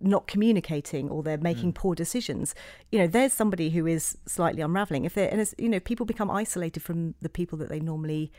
not 0.00 0.26
communicating 0.26 1.10
or 1.10 1.22
they're 1.22 1.36
making 1.36 1.72
mm. 1.72 1.76
poor 1.76 1.94
decisions, 1.94 2.54
you 2.90 2.98
know, 2.98 3.06
there's 3.06 3.34
somebody 3.34 3.68
who 3.70 3.86
is 3.86 4.16
slightly 4.26 4.62
unraveling. 4.62 5.04
If 5.04 5.14
they're, 5.14 5.28
and 5.28 5.54
you 5.58 5.68
know, 5.68 5.80
people 5.80 6.06
become 6.06 6.30
isolated 6.30 6.82
from 6.82 7.14
the 7.20 7.28
people 7.28 7.58
that 7.58 7.68
they 7.68 7.78
normally, 7.78 8.32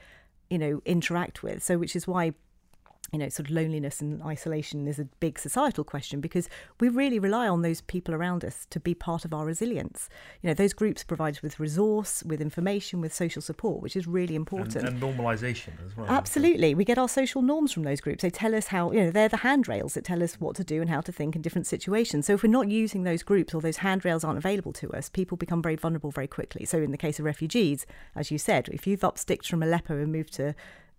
you 0.49 0.57
know, 0.57 0.81
interact 0.83 1.43
with. 1.43 1.63
So, 1.63 1.77
which 1.77 1.95
is 1.95 2.07
why 2.07 2.33
you 3.11 3.19
know, 3.19 3.29
sort 3.29 3.49
of 3.49 3.55
loneliness 3.55 4.01
and 4.01 4.21
isolation 4.23 4.87
is 4.87 4.99
a 4.99 5.05
big 5.05 5.39
societal 5.39 5.83
question 5.83 6.21
because 6.21 6.49
we 6.79 6.89
really 6.89 7.19
rely 7.19 7.47
on 7.47 7.61
those 7.61 7.81
people 7.81 8.13
around 8.13 8.45
us 8.45 8.67
to 8.69 8.79
be 8.79 8.93
part 8.93 9.25
of 9.25 9.33
our 9.33 9.45
resilience. 9.45 10.09
You 10.41 10.49
know, 10.49 10.53
those 10.53 10.73
groups 10.73 11.03
provide 11.03 11.35
us 11.35 11.41
with 11.41 11.59
resource, 11.59 12.23
with 12.23 12.41
information, 12.41 13.01
with 13.01 13.13
social 13.13 13.41
support, 13.41 13.81
which 13.81 13.95
is 13.95 14.07
really 14.07 14.35
important. 14.35 14.75
And, 14.75 14.87
and 14.87 15.01
normalisation 15.01 15.73
as 15.85 15.97
well. 15.97 16.07
Absolutely. 16.07 16.75
We 16.75 16.85
get 16.85 16.97
our 16.97 17.09
social 17.09 17.41
norms 17.41 17.71
from 17.71 17.83
those 17.83 18.01
groups. 18.01 18.21
They 18.21 18.29
tell 18.29 18.53
us 18.53 18.67
how, 18.67 18.91
you 18.91 19.05
know, 19.05 19.11
they're 19.11 19.29
the 19.29 19.37
handrails 19.37 19.95
that 19.95 20.03
tell 20.03 20.21
us 20.21 20.39
what 20.39 20.55
to 20.57 20.63
do 20.63 20.81
and 20.81 20.89
how 20.89 21.01
to 21.01 21.11
think 21.11 21.35
in 21.35 21.41
different 21.41 21.67
situations. 21.67 22.27
So 22.27 22.33
if 22.33 22.43
we're 22.43 22.49
not 22.49 22.69
using 22.69 23.03
those 23.03 23.23
groups 23.23 23.53
or 23.53 23.61
those 23.61 23.77
handrails 23.77 24.23
aren't 24.23 24.37
available 24.37 24.73
to 24.73 24.91
us, 24.91 25.09
people 25.09 25.37
become 25.37 25.61
very 25.61 25.75
vulnerable 25.75 26.11
very 26.11 26.27
quickly. 26.27 26.65
So 26.65 26.77
in 26.77 26.91
the 26.91 26.97
case 26.97 27.17
of 27.19 27.25
refugees, 27.25 27.85
as 28.15 28.29
you 28.29 28.37
said, 28.37 28.69
if 28.69 28.85
you've 28.85 29.03
up 29.03 29.17
sticks 29.17 29.47
from 29.47 29.63
Aleppo 29.63 29.97
and 29.97 30.11
moved 30.11 30.33
to 30.33 30.53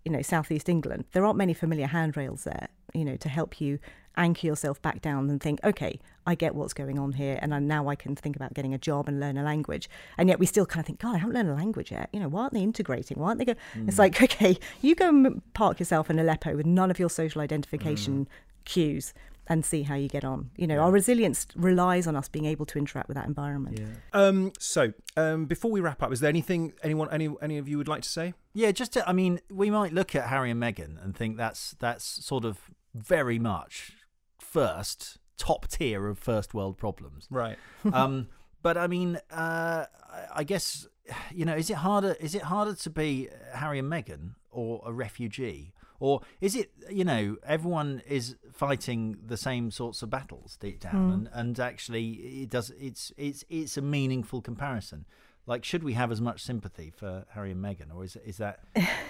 you 0.04 0.12
know 0.12 0.22
southeast 0.22 0.68
England, 0.68 1.04
there 1.12 1.24
aren't 1.24 1.38
many 1.38 1.54
familiar 1.54 1.86
handrails 1.86 2.44
there, 2.44 2.68
you 2.94 3.04
know, 3.04 3.16
to 3.16 3.28
help 3.28 3.60
you 3.60 3.78
anchor 4.16 4.46
yourself 4.46 4.80
back 4.82 5.00
down 5.00 5.30
and 5.30 5.40
think, 5.40 5.60
okay, 5.64 5.98
I 6.26 6.34
get 6.34 6.54
what's 6.54 6.72
going 6.74 6.98
on 6.98 7.12
here, 7.12 7.38
and 7.40 7.54
I, 7.54 7.58
now 7.58 7.88
I 7.88 7.94
can 7.94 8.16
think 8.16 8.36
about 8.36 8.54
getting 8.54 8.74
a 8.74 8.78
job 8.78 9.08
and 9.08 9.20
learn 9.20 9.38
a 9.38 9.42
language. 9.42 9.88
And 10.18 10.28
yet 10.28 10.38
we 10.38 10.46
still 10.46 10.66
kind 10.66 10.80
of 10.80 10.86
think, 10.86 11.00
God, 11.00 11.14
I 11.14 11.18
haven't 11.18 11.34
learned 11.34 11.48
a 11.48 11.54
language 11.54 11.90
yet. 11.90 12.10
You 12.12 12.20
know, 12.20 12.28
why 12.28 12.42
aren't 12.42 12.54
they 12.54 12.62
integrating? 12.62 13.18
Why 13.18 13.28
aren't 13.28 13.38
they 13.38 13.44
go? 13.44 13.54
Mm. 13.74 13.88
It's 13.88 13.98
like, 13.98 14.20
okay, 14.22 14.58
you 14.82 14.94
go 14.94 15.08
and 15.08 15.42
park 15.54 15.78
yourself 15.78 16.10
in 16.10 16.18
Aleppo 16.18 16.56
with 16.56 16.66
none 16.66 16.90
of 16.90 16.98
your 16.98 17.10
social 17.10 17.40
identification 17.40 18.26
mm. 18.26 18.28
cues 18.64 19.14
and 19.50 19.64
see 19.64 19.82
how 19.82 19.96
you 19.96 20.08
get 20.08 20.24
on. 20.24 20.50
You 20.56 20.68
know, 20.68 20.76
yeah. 20.76 20.80
our 20.80 20.92
resilience 20.92 21.48
relies 21.56 22.06
on 22.06 22.14
us 22.14 22.28
being 22.28 22.46
able 22.46 22.64
to 22.66 22.78
interact 22.78 23.08
with 23.08 23.16
that 23.16 23.26
environment. 23.26 23.80
Yeah. 23.80 23.86
Um, 24.12 24.52
so, 24.60 24.92
um, 25.16 25.46
before 25.46 25.72
we 25.72 25.80
wrap 25.80 26.02
up, 26.02 26.12
is 26.12 26.20
there 26.20 26.28
anything 26.28 26.72
anyone, 26.84 27.08
any, 27.10 27.28
any 27.42 27.58
of 27.58 27.68
you 27.68 27.76
would 27.76 27.88
like 27.88 28.02
to 28.02 28.08
say? 28.08 28.32
Yeah, 28.54 28.70
just 28.70 28.92
to, 28.92 29.06
I 29.06 29.12
mean, 29.12 29.40
we 29.50 29.68
might 29.68 29.92
look 29.92 30.14
at 30.14 30.28
Harry 30.28 30.52
and 30.52 30.62
Meghan 30.62 31.02
and 31.02 31.16
think 31.16 31.36
that's 31.36 31.74
that's 31.80 32.04
sort 32.24 32.44
of 32.44 32.58
very 32.94 33.40
much 33.40 33.92
first 34.38 35.18
top 35.36 35.66
tier 35.66 36.06
of 36.06 36.18
first 36.18 36.54
world 36.54 36.78
problems, 36.78 37.26
right? 37.28 37.58
um, 37.92 38.28
but 38.62 38.78
I 38.78 38.86
mean, 38.86 39.18
uh, 39.32 39.86
I 40.32 40.44
guess 40.44 40.86
you 41.34 41.44
know, 41.44 41.56
is 41.56 41.70
it 41.70 41.78
harder? 41.78 42.16
Is 42.20 42.36
it 42.36 42.42
harder 42.42 42.74
to 42.74 42.90
be 42.90 43.28
Harry 43.52 43.80
and 43.80 43.90
Meghan 43.90 44.34
or 44.50 44.80
a 44.86 44.92
refugee? 44.92 45.72
Or 46.00 46.22
is 46.40 46.56
it, 46.56 46.72
you 46.90 47.04
know, 47.04 47.36
everyone 47.46 48.02
is 48.08 48.36
fighting 48.52 49.18
the 49.24 49.36
same 49.36 49.70
sorts 49.70 50.02
of 50.02 50.10
battles 50.10 50.56
deep 50.58 50.80
down, 50.80 50.94
mm. 50.94 51.14
and, 51.14 51.30
and 51.32 51.60
actually 51.60 52.10
it 52.42 52.50
does. 52.50 52.72
It's 52.80 53.12
it's 53.16 53.44
it's 53.48 53.76
a 53.76 53.82
meaningful 53.82 54.40
comparison. 54.40 55.04
Like, 55.46 55.64
should 55.64 55.82
we 55.82 55.94
have 55.94 56.10
as 56.10 56.20
much 56.20 56.42
sympathy 56.42 56.92
for 56.94 57.24
Harry 57.30 57.52
and 57.52 57.62
Meghan, 57.62 57.94
or 57.94 58.02
is 58.04 58.16
is 58.24 58.38
that 58.38 58.60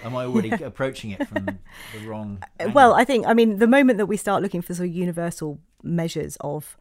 am 0.03 0.15
I 0.15 0.25
already 0.25 0.49
approaching 0.63 1.11
it 1.11 1.27
from 1.27 1.45
the 1.45 2.07
wrong? 2.07 2.43
Angle? 2.59 2.73
Well, 2.73 2.93
I 2.93 3.05
think 3.05 3.25
I 3.25 3.33
mean 3.33 3.57
the 3.57 3.67
moment 3.67 3.97
that 3.97 4.07
we 4.07 4.17
start 4.17 4.43
looking 4.43 4.61
for 4.61 4.73
sort 4.73 4.89
of 4.89 4.95
universal 4.95 5.59
measures 5.81 6.37
of 6.41 6.77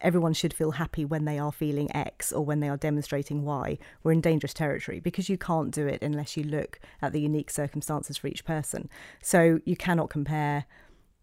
everyone 0.00 0.32
should 0.32 0.54
feel 0.54 0.72
happy 0.72 1.04
when 1.04 1.24
they 1.24 1.38
are 1.38 1.52
feeling 1.52 1.94
X 1.94 2.32
or 2.32 2.44
when 2.44 2.60
they 2.60 2.68
are 2.68 2.76
demonstrating 2.76 3.44
Y, 3.44 3.78
we're 4.02 4.12
in 4.12 4.20
dangerous 4.20 4.54
territory 4.54 5.00
because 5.00 5.28
you 5.28 5.38
can't 5.38 5.70
do 5.70 5.86
it 5.86 6.02
unless 6.02 6.36
you 6.36 6.44
look 6.44 6.80
at 7.00 7.12
the 7.12 7.20
unique 7.20 7.50
circumstances 7.50 8.16
for 8.16 8.26
each 8.26 8.44
person. 8.44 8.88
So 9.22 9.60
you 9.64 9.76
cannot 9.76 10.10
compare 10.10 10.66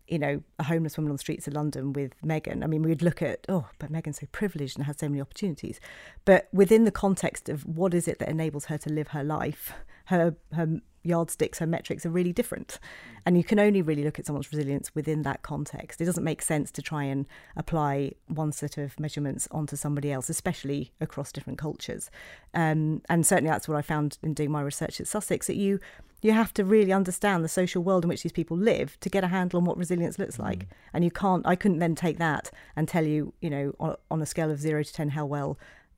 you 0.08 0.20
know, 0.20 0.44
a 0.60 0.64
homeless 0.64 0.98
woman 0.98 1.10
on 1.10 1.16
the 1.16 1.22
streets 1.22 1.48
of 1.48 1.54
London 1.54 1.94
with 1.94 2.12
Meghan. 2.22 2.66
I 2.66 2.68
mean, 2.68 2.84
we'd 2.84 3.02
look 3.02 3.22
at, 3.22 3.46
oh, 3.48 3.70
but 3.80 3.90
Meghan's 3.94 4.20
so 4.20 4.28
privileged 4.34 4.76
and 4.76 4.86
has 4.86 4.98
so 5.00 5.08
many 5.08 5.22
opportunities. 5.22 5.80
But 6.26 6.50
within 6.52 6.84
the 6.84 6.92
context 6.92 7.48
of 7.48 7.66
what 7.66 7.94
is 7.94 8.10
it 8.10 8.20
that 8.20 8.28
enables 8.28 8.66
her 8.66 8.78
to 8.80 8.90
live 8.92 9.10
her 9.10 9.24
life, 9.24 9.72
her 10.06 10.36
her 10.52 10.82
yardsticks, 11.04 11.60
her 11.60 11.68
metrics 11.68 12.06
are 12.06 12.10
really 12.10 12.34
different. 12.34 12.80
And 13.26 13.38
you 13.38 13.44
can 13.44 13.60
only 13.60 13.82
really 13.82 14.04
look 14.04 14.20
at 14.20 14.26
someone's 14.26 14.52
resilience 14.52 14.94
within 14.96 15.22
that 15.24 15.42
context. 15.42 16.02
It 16.02 16.06
doesn't 16.06 16.24
make 16.24 16.42
sense 16.42 16.72
to 16.72 16.82
try 16.82 17.04
and 17.04 17.26
apply 17.56 18.14
one 18.28 18.52
set 18.52 18.78
of 18.78 19.00
measurements 19.00 19.48
onto 19.52 19.76
somebody 19.76 20.12
else, 20.12 20.30
especially 20.30 20.92
across 21.00 21.32
different 21.32 21.60
cultures. 21.60 22.10
Um, 22.54 23.02
and 23.10 23.26
certainly 23.26 23.52
that's 23.52 23.68
what 23.68 23.78
I 23.78 23.82
found 23.82 24.18
in 24.24 24.34
doing 24.34 24.52
my 24.52 24.62
research 24.62 25.00
at 25.00 25.08
Sussex, 25.08 25.48
that 25.48 25.56
you 25.56 25.80
you 26.22 26.34
have 26.34 26.54
to 26.54 26.64
really 26.64 26.94
understand 26.94 27.44
the 27.44 27.50
social 27.50 27.82
world 27.82 28.06
in 28.06 28.10
which 28.10 28.24
these 28.24 28.32
people 28.32 28.56
live 28.56 29.00
to 29.00 29.10
get 29.10 29.24
a 29.24 29.28
handle 29.28 29.58
on 29.58 29.66
what 29.66 29.78
resilience 29.78 30.20
looks 30.20 30.38
mm. 30.38 30.44
like. 30.44 30.68
And 30.94 31.04
you 31.04 31.12
can't, 31.12 31.46
I 31.48 31.56
couldn't 31.56 31.80
then 31.80 31.96
take 31.96 32.20
that 32.20 32.52
and 32.76 32.88
tell 32.88 33.04
you, 33.04 33.34
you 33.42 33.50
know, 33.50 33.74
on, 33.80 33.96
on 34.12 34.22
a 34.22 34.26
scale 34.26 34.52
of 34.52 34.60
zero 34.60 34.84
to 34.84 34.94
10, 34.94 35.10
how 35.10 35.26
well 35.26 35.58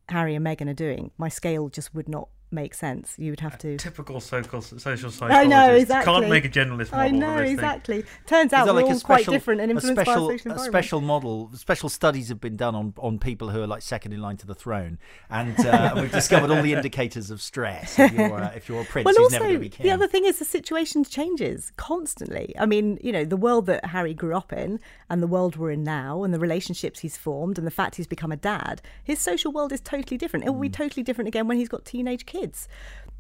Harry 0.10 0.36
and 0.36 0.46
Meghan 0.46 0.70
are 0.70 0.74
doing. 0.74 1.12
My 1.18 1.30
scale 1.30 1.70
just 1.70 1.94
would 1.94 2.08
not 2.08 2.30
make 2.54 2.74
sense. 2.74 3.16
You 3.18 3.32
would 3.32 3.40
have 3.40 3.58
to. 3.60 3.78
Typical 3.78 4.20
social 4.22 4.62
social 4.62 5.12
psychologist. 5.12 5.22
I 5.22 5.44
know 5.46 5.74
exactly. 5.74 6.14
Can't 6.14 6.30
make 6.30 6.46
a 6.46 6.50
generalist 6.50 6.92
model. 6.92 7.00
I 7.00 7.10
know 7.10 7.38
exactly. 7.38 8.06
Turns 8.26 8.54
out 8.54 8.68
we're 8.68 8.74
like 8.74 8.86
all 8.86 8.96
special, 8.96 9.06
quite 9.06 9.26
different 9.26 9.62
and 9.62 9.72
influenced 9.72 10.02
special, 10.02 10.28
by 10.28 10.38
social 10.38 10.52
A 10.54 10.60
special 10.60 11.02
model. 11.02 11.52
Special 11.56 11.90
studies 11.90 12.30
have 12.30 12.40
been 12.40 12.56
done 12.56 12.76
on 12.76 12.94
on 12.98 13.20
people 13.20 13.50
who 13.50 13.62
are 13.62 13.68
like 13.68 13.82
second 13.82 14.14
in 14.14 14.22
line 14.22 14.38
to 14.38 14.48
the 14.48 14.56
throne, 14.56 15.00
and 15.30 15.60
uh, 15.66 15.94
we've 15.96 16.12
discovered 16.12 16.52
all 16.52 16.62
the 16.62 16.74
indicators 16.78 17.32
of 17.32 17.42
stress. 17.42 17.98
If 17.98 18.14
you're, 18.14 18.34
uh, 18.34 18.52
if 18.56 18.70
you're 18.70 18.82
a 18.82 18.86
prince 18.86 19.06
well, 19.06 19.16
who's 19.16 19.26
also, 19.26 19.36
never 19.36 19.46
going 19.46 19.56
to 19.56 19.60
be 19.60 19.70
king. 19.70 19.84
The 19.84 19.92
other 19.92 20.08
thing 20.08 20.26
is 20.26 20.40
the 20.40 20.46
situation 20.46 21.04
changes 21.04 21.72
constantly. 21.76 22.54
I 22.60 22.66
mean, 22.66 23.00
you 23.02 23.12
know, 23.12 23.26
the 23.26 23.38
world 23.38 23.66
that 23.66 23.86
Harry 23.86 24.14
grew 24.14 24.36
up 24.36 24.54
in, 24.54 24.80
and 25.10 25.22
the 25.22 25.28
world 25.28 25.56
we're 25.56 25.72
in 25.72 25.84
now, 25.84 26.24
and 26.24 26.34
the 26.34 26.40
relationships 26.40 27.00
he's 27.00 27.18
formed, 27.18 27.58
and 27.58 27.66
the 27.66 27.72
fact 27.72 27.96
he's 27.96 28.08
become 28.08 28.32
a 28.32 28.38
dad. 28.38 28.82
His 29.04 29.20
social 29.20 29.52
world 29.52 29.72
is 29.72 29.82
totally 29.82 30.18
different. 30.18 30.46
It 30.46 30.50
will 30.50 30.60
mm. 30.60 30.64
be 30.64 30.70
totally 30.70 31.04
different 31.04 31.28
again 31.28 31.48
when 31.48 31.58
he's 31.58 31.70
got 31.70 31.86
teenage 31.86 32.26
kids 32.26 32.43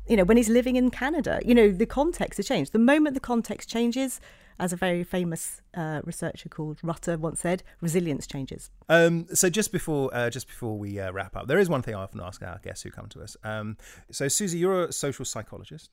you 0.08 0.18
know, 0.18 0.24
when 0.24 0.38
he's 0.38 0.50
living 0.50 0.76
in 0.76 0.90
Canada. 0.90 1.40
You 1.46 1.56
know, 1.56 1.72
the 1.72 1.86
context 1.86 2.38
has 2.38 2.48
changed. 2.48 2.74
The 2.74 2.80
moment 2.80 3.14
the 3.14 3.20
context 3.20 3.70
changes, 3.70 4.20
as 4.60 4.74
a 4.74 4.76
very 4.76 5.04
famous 5.04 5.62
uh, 5.74 6.02
researcher 6.04 6.50
called 6.50 6.80
Rutter 6.84 7.18
once 7.18 7.42
said, 7.42 7.64
resilience 7.82 8.28
changes. 8.28 8.70
Um, 8.90 9.26
so 9.34 9.50
just 9.50 9.72
before 9.72 10.14
uh, 10.14 10.30
just 10.30 10.48
before 10.48 10.78
we 10.78 11.00
uh, 11.00 11.12
wrap 11.12 11.36
up, 11.36 11.48
there 11.48 11.60
is 11.60 11.70
one 11.70 11.82
thing 11.82 11.96
I 11.96 12.04
often 12.04 12.20
ask 12.22 12.42
our 12.44 12.60
guests 12.64 12.84
who 12.84 12.92
come 12.92 13.08
to 13.10 13.22
us. 13.22 13.36
Um, 13.44 13.78
so 14.12 14.28
Susie, 14.28 14.60
you're 14.60 14.86
a 14.86 14.94
social 14.94 15.26
psychologist. 15.26 15.90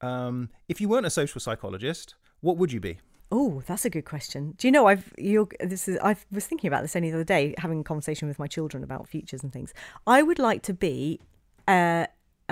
Um, 0.00 0.50
if 0.68 0.80
you 0.80 0.88
weren't 0.88 1.06
a 1.06 1.10
social 1.10 1.40
psychologist, 1.40 2.14
what 2.40 2.56
would 2.56 2.72
you 2.72 2.80
be? 2.80 2.98
Oh, 3.30 3.62
that's 3.66 3.84
a 3.84 3.90
good 3.90 4.06
question. 4.06 4.54
Do 4.56 4.66
you 4.66 4.72
know 4.72 4.86
I've 4.86 5.12
you 5.18 5.48
this 5.60 5.86
is 5.88 5.98
I 6.02 6.16
was 6.32 6.46
thinking 6.46 6.68
about 6.68 6.82
this 6.82 6.96
only 6.96 7.10
the 7.10 7.16
other 7.16 7.24
day, 7.24 7.54
having 7.58 7.80
a 7.80 7.84
conversation 7.84 8.26
with 8.28 8.38
my 8.38 8.46
children 8.46 8.82
about 8.82 9.08
futures 9.08 9.42
and 9.42 9.52
things. 9.52 9.74
I 10.06 10.22
would 10.22 10.38
like 10.38 10.62
to 10.62 10.74
be 10.74 11.20
uh, 11.66 12.06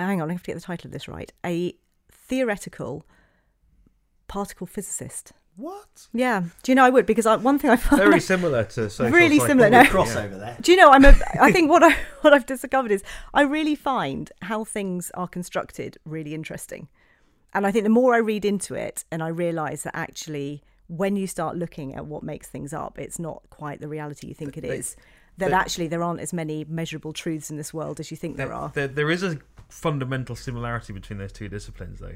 hang 0.05 0.21
on, 0.21 0.29
I 0.29 0.33
have 0.33 0.43
to 0.43 0.47
get 0.47 0.55
the 0.55 0.61
title 0.61 0.87
of 0.87 0.91
this 0.91 1.07
right. 1.07 1.31
A 1.45 1.73
theoretical 2.11 3.05
particle 4.27 4.67
physicist. 4.67 5.33
What? 5.55 6.07
Yeah. 6.13 6.43
Do 6.61 6.71
you 6.71 6.75
know 6.75 6.85
I 6.85 6.91
would 6.91 7.07
because 7.07 7.25
I, 7.25 7.35
one 7.35 7.57
thing 7.57 7.71
I 7.71 7.77
find 7.77 7.99
very 7.99 8.19
similar 8.19 8.63
to 8.63 8.89
social 8.91 9.11
really 9.11 9.39
similar. 9.39 9.71
No. 9.71 9.83
crossover 9.85 10.33
yeah. 10.33 10.37
there. 10.37 10.57
Do 10.61 10.71
you 10.71 10.77
know 10.77 10.91
I'm 10.91 11.03
a? 11.03 11.15
I 11.41 11.51
think 11.51 11.69
what 11.69 11.83
I 11.83 11.95
what 12.21 12.31
I've 12.31 12.45
discovered 12.45 12.91
is 12.91 13.03
I 13.33 13.41
really 13.41 13.73
find 13.73 14.31
how 14.43 14.63
things 14.63 15.09
are 15.15 15.27
constructed 15.27 15.97
really 16.05 16.35
interesting, 16.35 16.89
and 17.53 17.65
I 17.65 17.71
think 17.71 17.85
the 17.85 17.89
more 17.89 18.13
I 18.13 18.19
read 18.19 18.45
into 18.45 18.75
it, 18.75 19.03
and 19.11 19.23
I 19.23 19.29
realise 19.29 19.81
that 19.81 19.95
actually 19.95 20.61
when 20.87 21.15
you 21.15 21.25
start 21.25 21.57
looking 21.57 21.95
at 21.95 22.05
what 22.05 22.21
makes 22.21 22.47
things 22.47 22.71
up, 22.71 22.99
it's 22.99 23.17
not 23.17 23.41
quite 23.49 23.81
the 23.81 23.87
reality 23.87 24.27
you 24.27 24.33
think 24.33 24.57
it 24.57 24.63
is. 24.63 24.95
That 25.37 25.51
actually 25.51 25.87
there 25.87 26.01
aren't 26.01 26.19
as 26.19 26.33
many 26.33 26.65
measurable 26.67 27.13
truths 27.13 27.51
in 27.51 27.57
this 27.57 27.71
world 27.71 27.99
as 27.99 28.09
you 28.09 28.17
think 28.17 28.37
there, 28.37 28.47
there 28.47 28.55
are. 28.55 28.71
There, 28.73 28.87
there 28.87 29.11
is 29.11 29.21
a 29.21 29.37
fundamental 29.69 30.35
similarity 30.35 30.93
between 30.93 31.19
those 31.19 31.31
two 31.33 31.47
disciplines, 31.49 31.99
though. 31.99 32.15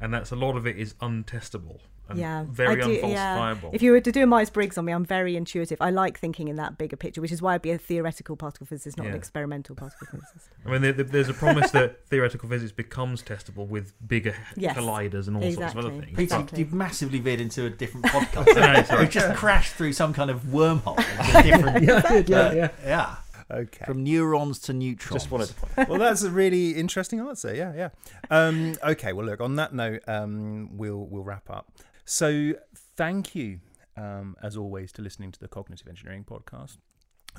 and 0.00 0.12
that's 0.12 0.30
a 0.32 0.36
lot 0.36 0.56
of 0.56 0.66
it 0.66 0.76
is 0.76 0.94
untestable 0.94 1.78
and 2.06 2.18
yeah, 2.18 2.44
very 2.50 2.82
I 2.82 2.86
do- 2.86 3.00
unfalsifiable. 3.00 3.70
If 3.72 3.80
you 3.80 3.90
were 3.92 4.00
to 4.00 4.12
do 4.12 4.24
a 4.24 4.26
Myers 4.26 4.50
Briggs 4.50 4.76
on 4.76 4.84
me, 4.84 4.92
I'm 4.92 5.06
very 5.06 5.36
intuitive. 5.36 5.78
I 5.80 5.88
like 5.88 6.18
thinking 6.18 6.48
in 6.48 6.56
that 6.56 6.76
bigger 6.76 6.96
picture, 6.96 7.22
which 7.22 7.32
is 7.32 7.40
why 7.40 7.54
I'd 7.54 7.62
be 7.62 7.70
a 7.70 7.78
theoretical 7.78 8.36
particle 8.36 8.66
physicist, 8.66 8.98
not 8.98 9.06
an 9.06 9.14
experimental 9.14 9.74
particle 9.74 10.06
physicist. 10.10 10.50
I 10.66 10.70
mean, 10.70 10.82
there, 10.82 10.92
there- 10.92 11.04
there's 11.06 11.30
a 11.30 11.32
promise 11.34 11.70
that 11.70 12.04
theoretical 12.08 12.46
physics 12.50 12.72
becomes 12.72 13.22
testable 13.22 13.66
with 13.66 13.94
bigger 14.06 14.34
Yes, 14.54 14.76
colliders 14.76 15.28
and 15.28 15.36
all 15.38 15.50
sorts 15.50 15.72
of 15.72 15.78
other 15.78 15.90
things. 15.92 16.08
Peter, 16.08 16.22
Exactly. 16.22 16.58
you've 16.58 16.74
massively 16.74 17.20
veered 17.20 17.40
into 17.40 17.64
a 17.64 17.70
different 17.70 18.04
podcast. 18.08 18.54
No, 18.54 18.82
sorry. 18.82 19.00
We've 19.04 19.10
just 19.10 19.34
crashed 19.36 19.72
through 19.72 19.94
some 19.94 20.12
kind 20.12 20.30
of 20.30 20.42
wormhole. 20.42 20.98
into 21.28 21.42
different, 21.42 21.84
yeah, 21.84 22.02
I 22.04 22.08
did, 22.16 22.28
yeah, 22.28 22.68
yeah. 22.84 23.16
Yeah. 23.50 23.56
Okay. 23.56 23.84
From 23.84 24.02
neurons 24.02 24.58
to 24.60 24.72
neutrons. 24.72 25.22
Just 25.22 25.30
wanted 25.30 25.48
to 25.48 25.54
point. 25.54 25.88
well, 25.88 25.98
that's 25.98 26.22
a 26.22 26.30
really 26.30 26.70
interesting 26.70 27.20
answer. 27.20 27.54
Yeah, 27.54 27.72
yeah. 27.74 27.88
Um, 28.30 28.76
okay. 28.82 29.12
Well, 29.12 29.26
look. 29.26 29.40
On 29.40 29.56
that 29.56 29.74
note, 29.74 30.02
um, 30.06 30.76
we'll 30.76 31.06
we'll 31.06 31.24
wrap 31.24 31.50
up. 31.50 31.72
So, 32.04 32.52
thank 32.96 33.34
you, 33.34 33.60
um, 33.96 34.36
as 34.42 34.56
always, 34.56 34.92
to 34.92 35.02
listening 35.02 35.32
to 35.32 35.40
the 35.40 35.48
Cognitive 35.48 35.88
Engineering 35.88 36.24
Podcast. 36.24 36.76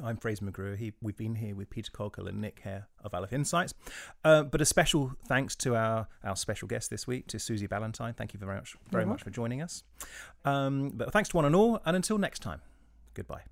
I'm 0.03 0.17
Fraser 0.17 0.45
McGrew. 0.45 0.77
He, 0.77 0.93
we've 1.01 1.15
been 1.15 1.35
here 1.35 1.55
with 1.55 1.69
Peter 1.69 1.91
Coghill 1.91 2.27
and 2.27 2.41
Nick 2.41 2.59
Hare 2.61 2.87
of 3.03 3.13
Aleph 3.13 3.31
Insights. 3.31 3.73
Uh, 4.23 4.43
but 4.43 4.61
a 4.61 4.65
special 4.65 5.13
thanks 5.27 5.55
to 5.57 5.75
our, 5.75 6.07
our 6.23 6.35
special 6.35 6.67
guest 6.67 6.89
this 6.89 7.07
week, 7.07 7.27
to 7.27 7.39
Susie 7.39 7.67
Valentine. 7.67 8.13
Thank 8.13 8.33
you 8.33 8.39
very 8.39 8.55
much, 8.55 8.75
very 8.91 9.03
You're 9.03 9.11
much 9.11 9.23
for 9.23 9.29
joining 9.29 9.61
us. 9.61 9.83
Um, 10.43 10.91
but 10.93 11.13
thanks 11.13 11.29
to 11.29 11.37
one 11.37 11.45
and 11.45 11.55
all, 11.55 11.79
and 11.85 11.95
until 11.95 12.17
next 12.17 12.39
time, 12.39 12.61
goodbye. 13.13 13.43